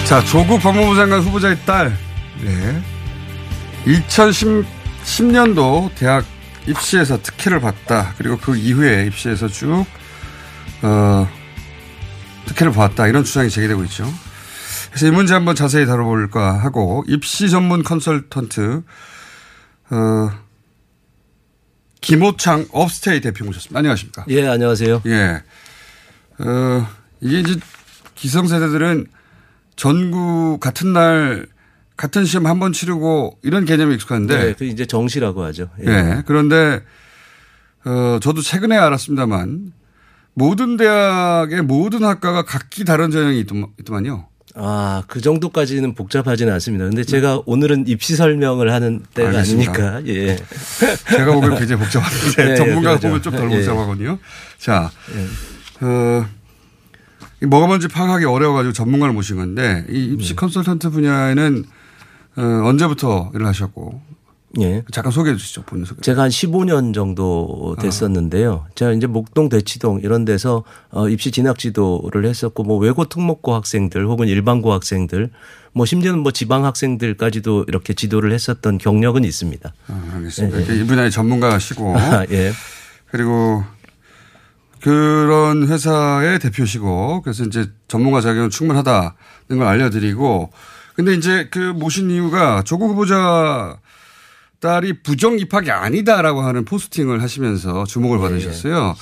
자, 0.09 0.25
조국 0.25 0.63
법무부 0.63 0.97
장관 0.97 1.21
후보자의 1.21 1.59
딸. 1.67 1.95
네. 2.43 2.83
2010년도 3.85 5.95
대학 5.97 6.25
입시에서 6.67 7.21
특혜를 7.21 7.61
받다. 7.61 8.15
그리고 8.17 8.39
그 8.39 8.57
이후에 8.57 9.05
입시에서 9.05 9.49
쭉, 9.49 9.85
어, 10.81 11.29
특혜를 12.47 12.73
받았다. 12.73 13.09
이런 13.09 13.23
주장이 13.23 13.51
제기되고 13.51 13.85
있죠. 13.85 14.11
그래서 14.89 15.09
이 15.09 15.11
문제 15.11 15.35
한번 15.35 15.55
자세히 15.55 15.85
다뤄볼까 15.85 16.55
하고, 16.55 17.05
입시 17.07 17.51
전문 17.51 17.83
컨설턴트, 17.83 18.83
어, 19.91 20.31
김호창 22.01 22.65
업스테이 22.73 23.21
대표 23.21 23.45
모셨습니다. 23.45 23.79
안녕하십니까. 23.79 24.25
예, 24.31 24.49
안녕하세요. 24.49 25.03
예. 25.05 25.43
어, 26.39 26.89
이게 27.21 27.41
이제 27.41 27.61
기성세대들은 28.15 29.18
전국 29.79 30.59
같은 30.61 30.93
날 30.93 31.47
같은 31.97 32.25
시험 32.25 32.47
한 32.47 32.59
번 32.61 32.73
치르고 32.73 33.39
이런 33.43 33.65
개념이 33.65 33.95
익숙한데. 33.95 34.39
네, 34.39 34.53
그 34.59 34.65
이제 34.65 34.85
정시라고 34.87 35.43
하죠. 35.45 35.69
예. 35.87 36.23
그런데 36.27 36.81
어, 37.85 38.19
저도 38.21 38.41
최근에 38.43 38.77
알았습니다만 38.77 39.73
모든 40.35 40.77
대학의 40.77 41.63
모든 41.63 42.05
학과가 42.05 42.43
각기 42.45 42.85
다른 42.85 43.11
전형이 43.11 43.45
있더만- 43.45 43.71
있더만요. 43.81 44.27
아, 44.61 45.03
그 45.07 45.21
정도까지는 45.21 45.95
복잡하지는 45.95 46.53
않습니다. 46.55 46.85
근데 46.87 47.05
제가 47.05 47.43
오늘은 47.47 47.87
입시 47.87 48.17
설명을 48.17 48.73
하는 48.73 49.03
때가 49.15 49.29
알겠습니다. 49.31 49.71
아니니까, 49.97 50.07
예. 50.13 50.37
제가 51.11 51.33
보기엔 51.33 51.57
굉장히 51.59 51.83
복잡한데 51.83 52.17
예, 52.45 52.51
예, 52.53 52.57
전문가가 52.57 52.99
그러죠. 52.99 53.09
보면 53.09 53.23
좀덜 53.23 53.53
예. 53.53 53.57
복잡하거든요. 53.57 54.19
자, 54.59 54.91
어, 55.81 56.27
이 56.27 56.38
뭐가 57.47 57.67
뭔지 57.67 57.89
파악하기 57.89 58.25
어려워가지고 58.25 58.73
전문가를 58.73 59.15
모신 59.15 59.37
건데 59.37 59.85
이 59.89 60.05
입시 60.13 60.35
컨설턴트 60.35 60.91
분야에는 60.91 61.65
어, 62.37 62.43
언제부터 62.43 63.31
일을 63.35 63.47
하셨고 63.47 64.01
예. 64.61 64.83
잠깐 64.91 65.13
소개해 65.13 65.37
주시죠 65.37 65.63
본인 65.63 65.85
소개. 65.85 66.01
제가 66.01 66.23
한 66.23 66.31
15년 66.31 66.95
정도 66.95 67.77
됐었는데요. 67.81 68.67
제가 68.75 68.93
이제 68.93 69.07
목동 69.07 69.49
대치동 69.49 70.01
이런 70.03 70.25
데서 70.25 70.65
어, 70.91 71.09
입시 71.09 71.31
진학 71.31 71.59
지도를 71.59 72.25
했었고 72.25 72.65
뭐 72.65 72.79
외고 72.79 73.05
특목고 73.05 73.55
학생들 73.55 74.07
혹은 74.07 74.27
일반고 74.27 74.73
학생들 74.73 75.31
뭐 75.73 75.85
심지어는 75.85 76.21
뭐 76.21 76.33
지방 76.33 76.65
학생들까지도 76.65 77.67
이렇게 77.69 77.93
지도를 77.93 78.33
했었던 78.33 78.79
경력은 78.79 79.23
있습니다. 79.25 79.73
아, 79.89 80.11
알겠습니다. 80.15 80.61
예, 80.61 80.67
예. 80.67 80.81
이 80.81 80.87
분야의 80.87 81.11
전문가시고 81.11 81.97
아, 81.97 82.25
예. 82.33 82.53
그리고 83.11 83.63
그런 84.83 85.67
회사의 85.69 86.39
대표시고 86.39 87.23
그래서 87.23 87.45
이제 87.45 87.71
전문가 87.89 88.21
자격은 88.21 88.51
충분하다는 88.51 89.11
걸 89.59 89.63
알려드리고 89.63 90.51
근데 90.95 91.15
이제 91.15 91.49
그 91.51 91.59
모신 91.59 92.11
이유가 92.11 92.63
조국 92.65 92.91
후보자 92.91 93.79
딸이 94.61 95.03
부정 95.03 95.39
입학이 95.39 95.71
아니다라고 95.71 96.43
하는 96.43 96.65
포스팅을 96.65 97.23
하시면서 97.23 97.85
주목을 97.85 98.19
받으셨어요. 98.19 98.97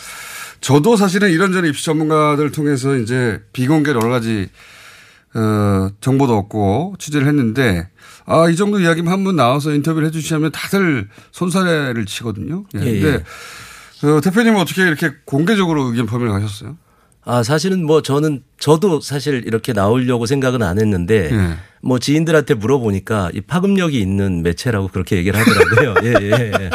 저도 0.61 0.97
사실은 0.97 1.31
이런저런 1.31 1.69
입시 1.71 1.85
전문가들 1.87 2.53
통해서 2.53 2.97
이제 2.97 3.43
비공개로 3.53 4.01
여러 4.01 4.11
가지 4.11 4.49
어, 5.35 5.91
정보도 6.01 6.37
없고 6.37 6.97
취재를 6.99 7.27
했는데 7.27 7.89
아, 8.27 8.49
이 8.49 8.57
정도 8.57 8.81
이야기면 8.81 9.13
한 9.13 9.23
분 9.25 9.37
나와서 9.37 9.73
인터뷰를 9.73 10.09
해 10.09 10.11
주시면 10.11 10.53
다들 10.53 11.09
손사래를 11.31 12.07
치거든요. 12.07 12.65
예. 12.75 12.81
예, 12.81 12.85
근데 13.01 13.17
어, 13.17 13.21
대표님은 14.21 14.61
어떻게 14.61 14.83
이렇게 14.83 15.13
공개적으로 15.25 15.85
의견 15.85 16.07
표명을 16.07 16.35
하셨어요? 16.43 16.77
아, 17.25 17.43
사실은 17.43 17.85
뭐 17.85 18.03
저는 18.03 18.43
저도 18.67 19.01
사실 19.01 19.45
이렇게 19.47 19.73
나오려고 19.73 20.27
생각은 20.27 20.61
안 20.61 20.81
했는데 20.81 21.31
예. 21.31 21.55
뭐 21.83 22.01
지인들한테 22.01 22.55
물어보니까 22.55 23.31
이 23.33 23.41
파급력이 23.41 24.01
있는 24.01 24.43
매체라고 24.43 24.89
그렇게 24.89 25.17
얘기를 25.19 25.39
하더라고요. 25.39 25.95
예, 26.03 26.15
예, 26.21 26.53
예. 26.53 26.71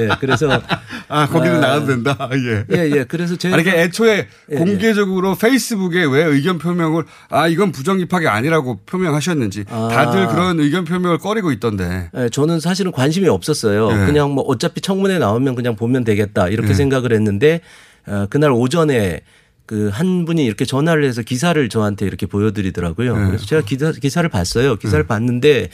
예, 0.00 0.08
그래서. 0.18 0.60
아, 1.06 1.28
거기는 1.28 1.60
나가도 1.60 1.86
된다. 1.86 2.28
예. 2.32 2.64
예, 2.76 2.90
예. 2.90 3.04
그래서 3.04 3.36
제가. 3.36 3.54
아니, 3.54 3.62
그러니까 3.62 3.84
애초에 3.84 4.26
예, 4.50 4.56
공개적으로 4.56 5.36
페이스북에 5.36 6.06
왜 6.06 6.24
의견 6.24 6.58
표명을 6.58 7.04
아, 7.28 7.46
이건 7.46 7.70
부정 7.70 8.00
입학이 8.00 8.26
아니라고 8.26 8.80
표명하셨는지 8.84 9.66
다들 9.66 10.26
그런 10.26 10.58
의견 10.58 10.84
표명을 10.84 11.18
꺼리고 11.18 11.52
있던데. 11.52 12.10
예, 12.16 12.28
저는 12.28 12.58
사실은 12.58 12.90
관심이 12.90 13.28
없었어요. 13.28 13.92
예. 13.92 14.06
그냥 14.06 14.32
뭐 14.32 14.42
어차피 14.48 14.80
청문회 14.80 15.20
나오면 15.20 15.54
그냥 15.54 15.76
보면 15.76 16.02
되겠다 16.02 16.48
이렇게 16.48 16.70
예. 16.70 16.74
생각을 16.74 17.12
했는데 17.12 17.60
어, 18.08 18.26
그날 18.28 18.50
오전에 18.50 19.20
그 19.66 19.90
한 19.90 20.24
분이 20.24 20.44
이렇게 20.44 20.64
전화를 20.64 21.04
해서 21.04 21.22
기사를 21.22 21.68
저한테 21.68 22.06
이렇게 22.06 22.26
보여드리더라고요. 22.26 23.20
예. 23.20 23.26
그래서 23.26 23.46
제가 23.46 23.62
기사, 23.62 23.92
기사를 23.92 24.28
봤어요. 24.28 24.76
기사를 24.76 25.06
봤는데 25.06 25.68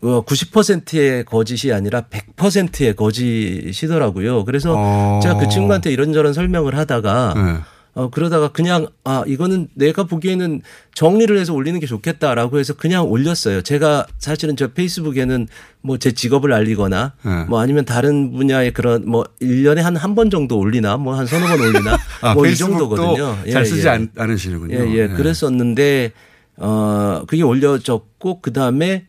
어, 0.00 0.24
90%의 0.24 1.24
거짓이 1.24 1.72
아니라 1.72 2.02
100%의 2.02 2.94
거짓이더라고요. 2.94 4.44
그래서 4.44 4.74
어. 4.76 5.20
제가 5.22 5.38
그 5.38 5.48
친구한테 5.48 5.90
이런저런 5.90 6.32
설명을 6.32 6.76
하다가 6.76 7.34
네. 7.34 7.58
어, 7.98 8.10
그러다가 8.10 8.48
그냥, 8.52 8.86
아, 9.02 9.24
이거는 9.26 9.66
내가 9.74 10.04
보기에는 10.04 10.62
정리를 10.94 11.36
해서 11.36 11.52
올리는 11.52 11.80
게 11.80 11.86
좋겠다라고 11.86 12.60
해서 12.60 12.74
그냥 12.74 13.10
올렸어요. 13.10 13.62
제가 13.62 14.06
사실은 14.18 14.54
저 14.54 14.68
페이스북에는 14.68 15.48
뭐 15.82 15.98
제 15.98 16.12
직업을 16.12 16.52
알리거나 16.52 17.14
네. 17.24 17.44
뭐 17.48 17.58
아니면 17.60 17.84
다른 17.84 18.30
분야의 18.32 18.72
그런 18.72 19.04
뭐 19.04 19.24
1년에 19.42 19.78
한 19.80 19.96
한 19.96 20.14
번 20.14 20.30
정도 20.30 20.58
올리나 20.58 20.96
뭐 20.96 21.14
한 21.14 21.26
서너 21.26 21.48
번 21.48 21.60
올리나 21.60 21.98
아, 22.22 22.34
뭐이 22.34 22.50
페이스북도 22.50 22.94
정도거든요. 22.96 23.50
잘 23.52 23.66
쓰지 23.66 23.88
않- 23.88 24.10
않으시는군요. 24.16 24.76
예, 24.76 24.94
예. 24.94 25.06
네. 25.08 25.14
그랬었는데 25.14 26.12
어, 26.58 27.24
그게 27.26 27.42
올려졌고 27.42 28.40
그다음에 28.42 29.06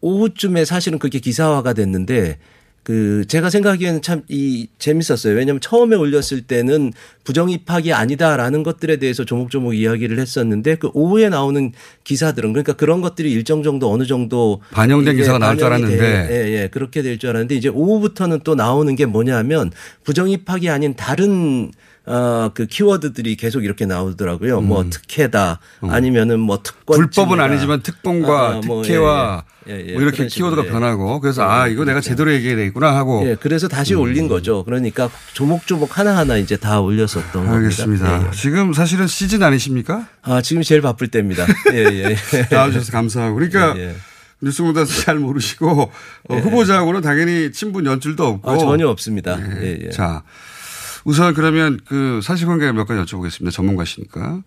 오후쯤에 0.00 0.64
사실은 0.64 0.98
그게 0.98 1.18
기사화가 1.20 1.72
됐는데 1.74 2.38
그 2.84 3.24
제가 3.26 3.48
생각하기에는 3.50 4.02
참 4.02 4.22
이 4.28 4.68
재밌었어요. 4.78 5.34
왜냐하면 5.34 5.60
처음에 5.60 5.96
올렸을 5.96 6.42
때는 6.46 6.92
부정 7.24 7.50
입학이 7.50 7.92
아니다라는 7.92 8.62
것들에 8.62 8.98
대해서 8.98 9.24
조목조목 9.24 9.74
이야기를 9.74 10.18
했었는데 10.18 10.76
그 10.76 10.90
오후에 10.94 11.28
나오는 11.30 11.72
기사들은 12.04 12.52
그러니까 12.52 12.74
그런 12.74 13.00
것들이 13.00 13.32
일정 13.32 13.62
정도 13.62 13.90
어느 13.90 14.04
정도 14.04 14.60
반영된 14.70 15.16
기사가 15.16 15.38
나올 15.38 15.56
줄 15.56 15.66
알았는데. 15.66 15.96
돼. 15.96 16.28
예, 16.30 16.62
예. 16.62 16.68
그렇게 16.68 17.02
될 17.02 17.18
줄 17.18 17.30
알았는데 17.30 17.54
이제 17.54 17.68
오후부터는 17.68 18.40
또 18.44 18.54
나오는 18.54 18.94
게 18.96 19.06
뭐냐면 19.06 19.70
부정 20.04 20.28
입학이 20.30 20.68
아닌 20.68 20.94
다른 20.94 21.70
어, 22.06 22.50
그 22.52 22.66
키워드들이 22.66 23.36
계속 23.36 23.64
이렇게 23.64 23.86
나오더라고요. 23.86 24.60
뭐 24.60 24.84
특혜다 24.90 25.60
아니면은 25.82 26.38
뭐 26.38 26.62
특권 26.62 26.98
음. 26.98 27.00
불법은 27.00 27.40
아니지만 27.40 27.82
특권과 27.82 28.60
뭐, 28.66 28.82
특혜와 28.82 29.44
예, 29.68 29.72
예. 29.72 29.86
예, 29.88 29.92
뭐 29.94 30.02
이렇게 30.02 30.26
키워드가 30.26 30.66
예. 30.66 30.68
변하고 30.68 31.20
그래서 31.20 31.48
아 31.48 31.66
이거 31.66 31.84
내가 31.86 32.02
제대로 32.02 32.32
얘기해야 32.32 32.56
되겠구나 32.56 32.94
하고 32.94 33.26
예, 33.26 33.36
그래서 33.40 33.68
다시 33.68 33.94
올린 33.94 34.28
거죠. 34.28 34.64
그러니까 34.64 35.08
조목조목 35.32 35.98
하나하나 35.98 36.36
이제 36.36 36.56
다 36.56 36.80
올렸었던 36.80 37.48
알겠습니다. 37.48 38.04
겁니다. 38.04 38.24
예, 38.24 38.28
예. 38.28 38.36
지금 38.36 38.74
사실은 38.74 39.06
시즌 39.06 39.42
아니십니까? 39.42 40.06
아, 40.22 40.42
지금 40.42 40.62
제일 40.62 40.82
바쁠 40.82 41.08
때입니다. 41.08 41.46
예, 41.72 41.78
예. 41.78 42.16
나와주셔서 42.50 42.92
감사하고 42.92 43.34
그러니까 43.34 43.74
예, 43.78 43.88
예. 43.88 43.94
뉴스공단에서 44.42 45.02
잘 45.02 45.16
모르시고 45.16 45.70
어, 45.70 45.90
예. 46.30 46.38
후보자하고는 46.38 47.00
당연히 47.00 47.50
친분 47.52 47.86
연줄도 47.86 48.26
없고 48.26 48.50
아, 48.50 48.58
전혀 48.58 48.88
없습니다. 48.88 49.38
예, 49.62 49.78
예. 49.86 49.90
자 49.90 50.22
우선 51.04 51.34
그러면 51.34 51.78
그 51.86 52.20
사실관계 52.22 52.72
몇 52.72 52.86
가지 52.86 53.00
여쭤보겠습니다. 53.00 53.52
전문가시니까 53.52 54.42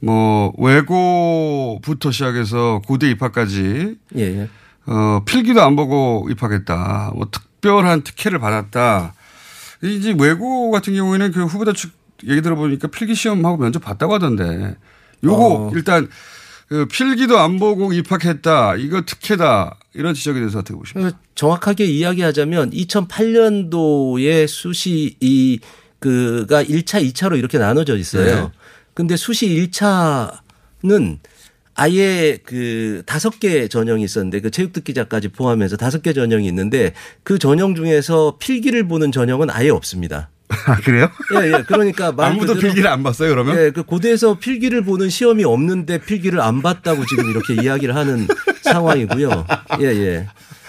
뭐 0.00 0.52
외고부터 0.58 2.10
시작해서 2.10 2.82
고대 2.86 3.08
입학까지 3.10 3.96
예, 4.16 4.20
예. 4.20 4.48
어, 4.86 5.22
필기도 5.24 5.62
안 5.62 5.76
보고 5.76 6.28
입학했다. 6.30 7.12
뭐 7.14 7.28
특별한 7.30 8.02
특혜를 8.02 8.38
받았다. 8.38 9.14
이제 9.82 10.14
외고 10.18 10.70
같은 10.70 10.94
경우에는 10.94 11.32
그 11.32 11.44
후보자 11.44 11.72
측 11.72 11.92
얘기 12.26 12.40
들어보니까 12.40 12.88
필기 12.88 13.14
시험하고 13.14 13.58
면접 13.58 13.80
봤다고 13.80 14.14
하던데 14.14 14.76
요거 15.22 15.46
어. 15.46 15.70
일단 15.74 16.08
그 16.68 16.86
필기도 16.86 17.38
안 17.38 17.58
보고 17.58 17.92
입학했다. 17.92 18.76
이거 18.76 19.02
특혜다. 19.02 19.78
이런 19.94 20.14
지적에 20.14 20.40
대해서 20.40 20.58
어떻게 20.58 20.76
보십니까? 20.76 21.10
그 21.10 21.16
정확하게 21.34 21.84
이야기하자면 21.84 22.70
2008년도에 22.70 24.48
수시 24.48 25.16
이 25.20 25.60
그가 26.00 26.64
1차, 26.64 27.02
2차로 27.12 27.38
이렇게 27.38 27.58
나눠져 27.58 27.96
있어요. 27.96 28.44
네. 28.46 28.52
근데 28.94 29.16
수시 29.16 29.48
1차는 29.48 31.18
아예 31.74 32.38
그 32.42 33.02
다섯 33.06 33.38
개 33.38 33.68
전형이 33.68 34.02
있었는데 34.02 34.40
그 34.40 34.50
체육특기자까지 34.50 35.28
포함해서 35.28 35.76
다섯 35.76 36.02
개 36.02 36.12
전형이 36.12 36.46
있는데 36.48 36.94
그 37.22 37.38
전형 37.38 37.74
중에서 37.74 38.38
필기를 38.38 38.88
보는 38.88 39.12
전형은 39.12 39.50
아예 39.50 39.68
없습니다. 39.68 40.30
아, 40.48 40.76
그래요? 40.76 41.08
예, 41.34 41.46
예. 41.52 41.62
그러니까 41.66 42.12
말 42.12 42.30
아무도 42.32 42.54
그대로- 42.54 42.60
필기를 42.60 42.88
안 42.88 43.02
봤어요, 43.02 43.30
그러면? 43.30 43.56
예, 43.58 43.70
그 43.70 43.82
고대에서 43.82 44.38
필기를 44.38 44.82
보는 44.84 45.08
시험이 45.10 45.44
없는데 45.44 45.98
필기를 45.98 46.40
안 46.40 46.62
봤다고 46.62 47.04
지금 47.06 47.28
이렇게 47.30 47.54
이야기를 47.62 47.94
하는 47.96 48.26
상황이고요. 48.62 49.46
예, 49.80 49.84
예. 49.86 50.26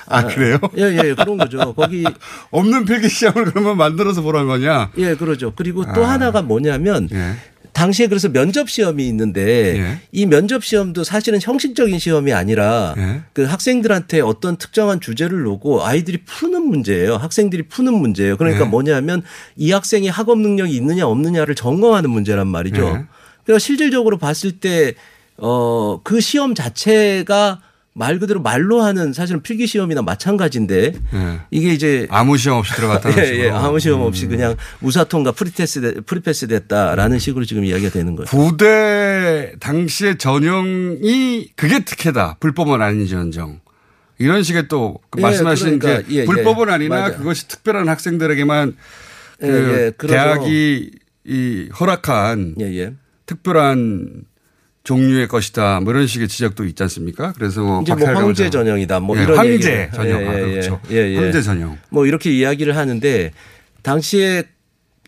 아, 0.10 0.24
그래요? 0.26 0.58
예, 0.78 0.84
예, 0.84 1.14
그런 1.16 1.38
거죠. 1.38 1.74
거기 1.74 2.06
없는 2.52 2.86
필기 2.86 3.10
시험을 3.10 3.46
그러면 3.52 3.76
만들어서 3.78 4.22
보라는 4.22 4.48
거냐? 4.48 4.92
예, 4.98 5.16
그러죠. 5.16 5.52
그리고 5.56 5.84
또 5.94 6.06
아. 6.06 6.12
하나가 6.12 6.42
뭐냐면 6.42 7.10
예. 7.12 7.34
당시에 7.78 8.08
그래서 8.08 8.28
면접 8.30 8.72
시험이 8.72 9.08
있는데 9.08 10.00
이 10.12 10.26
면접 10.26 10.66
시험도 10.66 11.04
사실은 11.04 11.38
형식적인 11.40 12.00
시험이 12.00 12.34
아니라 12.34 12.96
예. 12.98 13.22
그 13.34 13.44
학생들한테 13.44 14.20
어떤 14.20 14.58
특정한 14.58 15.00
주제를 15.00 15.44
놓고 15.44 15.86
아이들이 15.86 16.24
푸는 16.26 16.64
문제예요. 16.64 17.18
학생들이 17.18 17.68
푸는 17.68 17.94
문제예요. 17.94 18.36
그러니까 18.38 18.66
예. 18.66 18.68
뭐냐면 18.68 19.22
이 19.56 19.72
학생이 19.72 20.08
학업 20.08 20.40
능력이 20.40 20.76
있느냐 20.76 21.06
없느냐를 21.06 21.54
점검하는 21.54 22.10
문제란 22.10 22.48
말이죠. 22.48 22.82
예. 22.82 23.06
그러니까 23.44 23.60
실질적으로 23.60 24.18
봤을 24.18 24.54
때 24.54 24.96
어, 25.38 26.02
그 26.04 26.20
시험 26.20 26.56
자체가 26.56 27.62
말 27.98 28.20
그대로 28.20 28.42
말로 28.42 28.82
하는 28.82 29.12
사실은 29.12 29.42
필기 29.42 29.66
시험이나 29.66 30.04
마찬가지인데 30.04 30.94
예. 31.14 31.40
이게 31.50 31.74
이제 31.74 32.08
아무 32.12 32.38
시험 32.38 32.60
없이 32.60 32.76
들어갔다는 32.76 33.18
예. 33.26 33.46
예, 33.46 33.50
아무 33.50 33.80
시험 33.80 34.02
없이 34.02 34.28
그냥 34.28 34.56
무사통과 34.82 35.32
free 35.32 35.67
pass 35.67 36.02
free 36.06 36.27
pass 36.27 36.48
됐다라는 36.48 37.18
식으로 37.18 37.44
지금 37.46 37.66
이야기가 37.66 37.90
되는 37.90 38.16
거예요. 38.16 38.28
부대 38.28 39.54
당시의 39.60 40.20
전형이 40.20 41.54
그게 41.56 41.84
특혜다. 41.84 42.38
불법은 42.40 42.82
아닌지언정. 42.82 43.62
이런 44.20 44.44
식의 44.44 44.68
또그 44.68 45.18
예, 45.18 45.22
말씀하신 45.22 45.80
그러니까, 45.80 46.08
게 46.08 46.16
예, 46.16 46.20
예. 46.22 46.26
불법은 46.26 46.70
아니나 46.70 46.96
맞아요. 46.96 47.18
그것이 47.18 47.48
특별한 47.48 47.90
학생들에게만 47.90 48.76
그. 49.40 49.94
대학이 50.08 50.92
이 51.26 51.70
허락한 51.80 52.56
예, 52.62 52.94
특별한 53.26 54.24
종류의 54.88 55.28
것이다. 55.28 55.82
뭐 55.82 55.92
이런 55.92 56.08
식의 56.08 56.30
지적도 56.30 56.64
있지 56.64 56.82
않습니까? 56.84 57.34
그래서 57.34 57.62
뭐 57.62 57.82
이제 57.82 57.94
뭐 57.94 58.08
황제 58.08 58.50
전- 58.50 58.64
전형이다. 58.66 59.02
뭐 59.02 59.18
예, 59.18 59.24
이런 59.24 59.38
황제 59.38 59.52
얘기를. 59.54 59.90
전형. 59.94 60.22
예, 60.22 60.28
아, 60.28 60.40
예, 60.40 60.52
그렇죠. 60.52 60.80
예, 60.92 60.96
예. 60.96 61.18
황제 61.18 61.42
전형. 61.42 61.78
뭐 61.90 62.06
이렇게 62.06 62.32
이야기를 62.32 62.78
하는데 62.78 63.32
당시에 63.82 64.44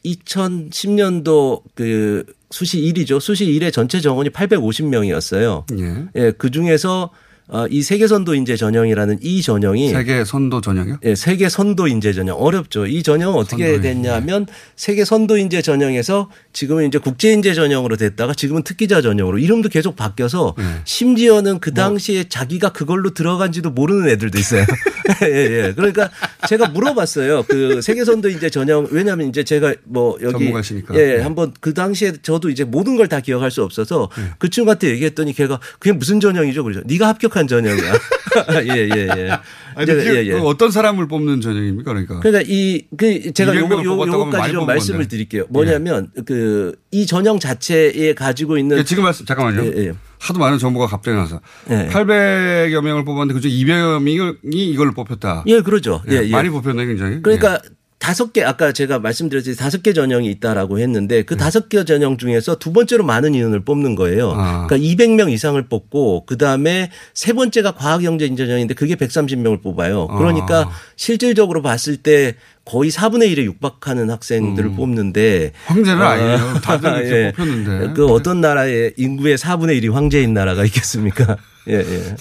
2010년도 0.06 1.62
그 1.76 2.26
수시 2.52 2.82
1이죠. 2.82 3.22
수시 3.22 3.46
1의 3.46 3.72
전체 3.72 4.02
정원이 4.02 4.32
850명이었어요. 4.32 5.64
예. 5.80 6.06
예, 6.22 6.32
그 6.38 6.52
중에서 6.52 7.12
어, 7.52 7.66
이 7.70 7.82
세계 7.82 8.08
선도 8.08 8.36
인재 8.36 8.56
전형이라는 8.56 9.20
이 9.22 9.42
전형이 9.42 9.90
세계 9.90 10.24
선도 10.24 10.62
전형이요? 10.62 11.00
예, 11.04 11.16
세계 11.16 11.50
선도 11.50 11.88
인재 11.88 12.14
전형 12.14 12.38
어렵죠. 12.40 12.86
이 12.86 13.04
전형은 13.04 13.36
어떻게 13.36 13.82
됐냐면 13.82 14.46
세계 14.76 15.04
선도 15.04 15.38
인재 15.38 15.62
전형에서 15.62 16.30
지금은 16.54 16.88
이제 16.88 16.98
국제 17.00 17.32
인재 17.32 17.54
전형으로 17.54 17.98
됐다가 17.98 18.34
지금은 18.34 18.64
특기자 18.64 19.02
전형으로 19.02 19.40
이름도 19.40 19.70
계속 19.70 19.96
바뀌어서 19.96 20.56
네. 20.58 20.64
심지어는 20.86 21.54
뭐그 21.54 21.74
당시에 21.74 22.26
자기가 22.30 22.70
그걸로 22.70 23.14
들어간지도 23.14 23.72
모르는 23.72 24.10
애들도 24.10 24.38
있어요. 24.38 24.64
예, 25.24 25.28
예. 25.28 25.74
그러니까 25.76 26.10
제가 26.48 26.70
물어봤어요. 26.70 27.44
그 27.48 27.82
세계 27.82 28.06
선도 28.06 28.30
인재 28.30 28.50
전형 28.50 28.88
왜냐하면 28.92 29.28
이제 29.28 29.44
제가 29.44 29.74
뭐 29.86 30.18
여기 30.22 30.34
전문가시니까. 30.34 30.94
예, 30.96 31.18
네. 31.18 31.22
한번 31.24 31.52
그 31.60 31.74
당시에 31.74 32.14
저도 32.22 32.50
이제 32.50 32.64
모든 32.64 32.96
걸 32.96 33.10
다 33.10 33.22
기억할 33.22 33.50
수 33.50 33.64
없어서 33.64 34.08
네. 34.16 34.24
그 34.38 34.52
친구한테 34.52 34.92
얘기했더니 34.92 35.34
걔가 35.34 35.60
그게 35.80 35.94
무슨 35.94 36.20
전형이죠? 36.20 36.64
그러죠. 36.64 36.82
네가 36.86 37.08
합격한 37.08 37.39
완벽한 37.40 37.48
전형이야. 37.48 37.94
예, 38.64 38.90
예, 38.96 39.08
예. 39.18 39.32
아니, 39.76 39.92
예, 39.92 40.26
예. 40.26 40.32
그 40.32 40.42
어떤 40.42 40.72
사람을 40.72 41.08
뽑는 41.08 41.42
전형입니까? 41.42 41.92
그러니까. 41.92 42.20
그러니까 42.20 42.44
이, 42.48 42.84
그, 42.98 43.32
제가 43.32 43.56
요거, 43.56 43.78
200명을 43.78 43.86
요, 43.86 43.96
뽑았다고 43.96 44.24
하면 44.24 44.28
요거까지 44.28 44.54
좀 44.54 44.66
말씀을 44.66 45.00
건데. 45.00 45.10
드릴게요. 45.10 45.46
뭐냐면, 45.50 46.12
그, 46.26 46.76
이 46.92 47.06
전형 47.06 47.40
자체에 47.40 48.14
가지고 48.14 48.58
있는. 48.58 48.78
예, 48.78 48.84
지금 48.84 49.04
말씀, 49.04 49.26
잠깐만요. 49.26 49.66
예, 49.66 49.88
예. 49.88 49.94
하도 50.20 50.40
많은 50.40 50.58
정보가 50.58 50.88
갑자기 50.88 51.16
나서. 51.16 51.40
예. 51.70 51.88
800여 51.88 52.82
명을 52.82 53.06
뽑았는데 53.06 53.34
그중 53.34 53.50
200여 53.52 54.02
명이 54.02 54.70
이걸 54.70 54.92
뽑혔다. 54.92 55.46
예, 55.48 55.62
그러죠. 55.62 56.02
예, 56.10 56.24
예. 56.24 56.30
많이 56.30 56.50
뽑혔네, 56.50 56.86
굉장히. 56.86 57.22
그러니까 57.22 57.60
다섯 58.00 58.32
개 58.32 58.44
아까 58.44 58.72
제가 58.72 59.00
말씀드렸듯이 59.00 59.58
다섯 59.60 59.84
개 59.84 59.92
전형이 59.92 60.32
있다라고 60.32 60.80
했는데 60.80 61.18
네. 61.18 61.22
그 61.24 61.36
다섯 61.36 61.68
개 61.68 61.84
전형 61.84 62.18
중에서 62.18 62.58
두 62.58 62.72
번째로 62.72 63.04
많은 63.04 63.36
인원을 63.36 63.66
뽑는 63.66 63.96
거예요. 63.96 64.32
아. 64.32 64.68
그러니까 64.68 64.78
200명 64.78 65.32
이상을 65.32 65.62
뽑고 65.68 66.26
그 66.26 66.38
다음에 66.38 66.90
세 67.14 67.34
번째가 67.34 67.74
과학영재 67.74 68.34
전형인데 68.36 68.74
그게 68.74 68.96
130명을 68.96 69.62
뽑아요. 69.62 70.08
그러니까 70.08 70.62
아. 70.62 70.72
실질적으로 70.96 71.62
봤을 71.62 71.98
때 71.98 72.36
거의 72.64 72.90
4분의 72.90 73.34
1에 73.34 73.44
육박하는 73.44 74.10
학생들을 74.10 74.76
뽑는데 74.76 75.52
음. 75.54 75.60
황제는 75.66 76.02
아, 76.02 76.10
아니에요. 76.12 76.54
다들 76.64 76.90
이렇게 76.90 77.32
뽑혔는데. 77.36 77.94
그 77.96 78.08
어떤 78.08 78.40
나라의 78.40 78.94
인구의 78.96 79.38
4분의 79.38 79.82
1이 79.82 79.92
황제인 79.92 80.34
나라가 80.34 80.64
있겠습니까? 80.64 81.36
예, 81.68 81.76
예. 81.76 82.16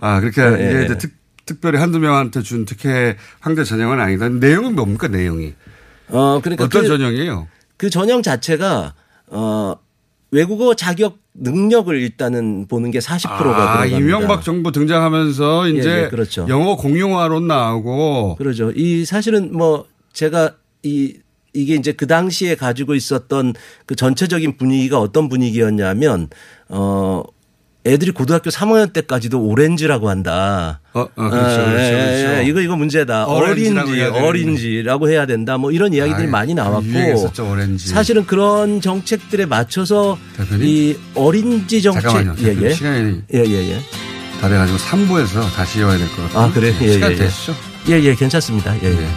아, 0.00 0.20
그렇게 0.20 0.40
예, 0.40 0.70
이게 0.70 0.86
예. 0.90 0.96
특, 0.96 1.12
특별히 1.44 1.78
한두 1.78 1.98
명한테 1.98 2.42
준 2.42 2.64
특혜 2.64 3.16
황제 3.40 3.64
전형은 3.64 4.00
아니다. 4.00 4.28
내용은 4.28 4.74
뭡니까, 4.74 5.08
내용이? 5.08 5.54
어, 6.08 6.40
그러니까 6.42 6.64
어떤 6.64 6.82
그- 6.82 6.88
전형이에요? 6.88 7.48
그 7.76 7.90
전형 7.90 8.22
자체가 8.22 8.94
어 9.28 9.74
외국어 10.30 10.74
자격 10.74 11.18
능력을 11.34 11.94
일단은 12.00 12.66
보는 12.68 12.90
게 12.90 12.98
40%가 13.00 13.34
아, 13.34 13.38
들어갑니다. 13.38 13.98
이명박 13.98 14.44
정부 14.44 14.70
등장하면서 14.70 15.68
이제 15.68 15.90
예, 15.90 16.04
예, 16.04 16.08
그렇죠. 16.08 16.46
영어 16.48 16.76
공용화로 16.76 17.40
나오고 17.40 18.36
그러죠. 18.36 18.70
이 18.74 19.04
사실은 19.04 19.56
뭐 19.56 19.86
제가 20.12 20.54
이 20.82 21.16
이게 21.54 21.74
이제 21.74 21.92
그 21.92 22.06
당시에 22.06 22.54
가지고 22.54 22.94
있었던 22.94 23.54
그 23.86 23.94
전체적인 23.96 24.56
분위기가 24.58 25.00
어떤 25.00 25.28
분위기였냐면 25.28 26.28
어 26.68 27.22
애들이 27.84 28.12
고등학교 28.12 28.50
3학년 28.50 28.92
때까지도 28.92 29.40
오렌지라고 29.42 30.08
한다. 30.08 30.80
어, 30.92 31.00
어, 31.00 31.06
그렇죠, 31.14 31.56
그렇죠, 31.64 31.90
그렇죠. 31.90 32.42
이거 32.42 32.60
이거 32.60 32.76
문제다. 32.76 33.24
어린지, 33.26 33.72
해야. 33.94 34.10
어린지라고 34.12 35.08
해야 35.10 35.26
된다. 35.26 35.58
뭐 35.58 35.72
이런 35.72 35.92
이야기들이 35.92 36.24
아이, 36.24 36.30
많이 36.30 36.54
나왔고 36.54 36.84
오렌지. 37.50 37.88
사실은 37.88 38.24
그런 38.24 38.80
정책들에 38.80 39.46
맞춰서 39.46 40.16
대표님? 40.36 40.66
이 40.66 40.96
어린지 41.16 41.82
정책 41.82 42.02
잠깐만요. 42.02 42.34
예, 42.46 42.56
예. 42.62 42.70
시간이 42.72 43.20
예, 43.34 43.38
예, 43.46 43.70
예. 43.72 43.80
다 44.40 44.48
돼가지고 44.48 44.78
3부에서 44.78 45.52
다시 45.54 45.80
이어야 45.80 45.98
될 45.98 46.06
것 46.08 46.22
같아요. 46.22 46.38
아, 46.44 46.52
그래요? 46.52 46.74
예, 46.82 46.92
시간 46.92 47.10
예, 47.10 47.14
예. 47.14 47.18
되시죠? 47.18 47.54
예, 47.88 48.00
예, 48.00 48.14
괜찮습니다. 48.14 48.76
예, 48.84 48.90
예. 48.92 49.08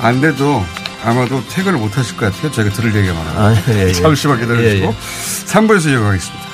안 0.00 0.20
돼도 0.20 0.62
아마도 1.04 1.42
퇴근을 1.48 1.80
못 1.80 1.96
하실 1.98 2.16
것 2.16 2.32
같아요. 2.32 2.52
저희가 2.52 2.72
들을 2.74 2.94
얘기가 2.94 3.12
많아요. 3.14 3.38
아, 3.40 3.54
예, 3.72 3.88
예. 3.88 3.92
잠시만 3.94 4.38
기다려주시고 4.40 4.84
예, 4.84 4.88
예. 4.88 4.94
3부에서 5.46 5.90
이어가겠습니다. 5.92 6.45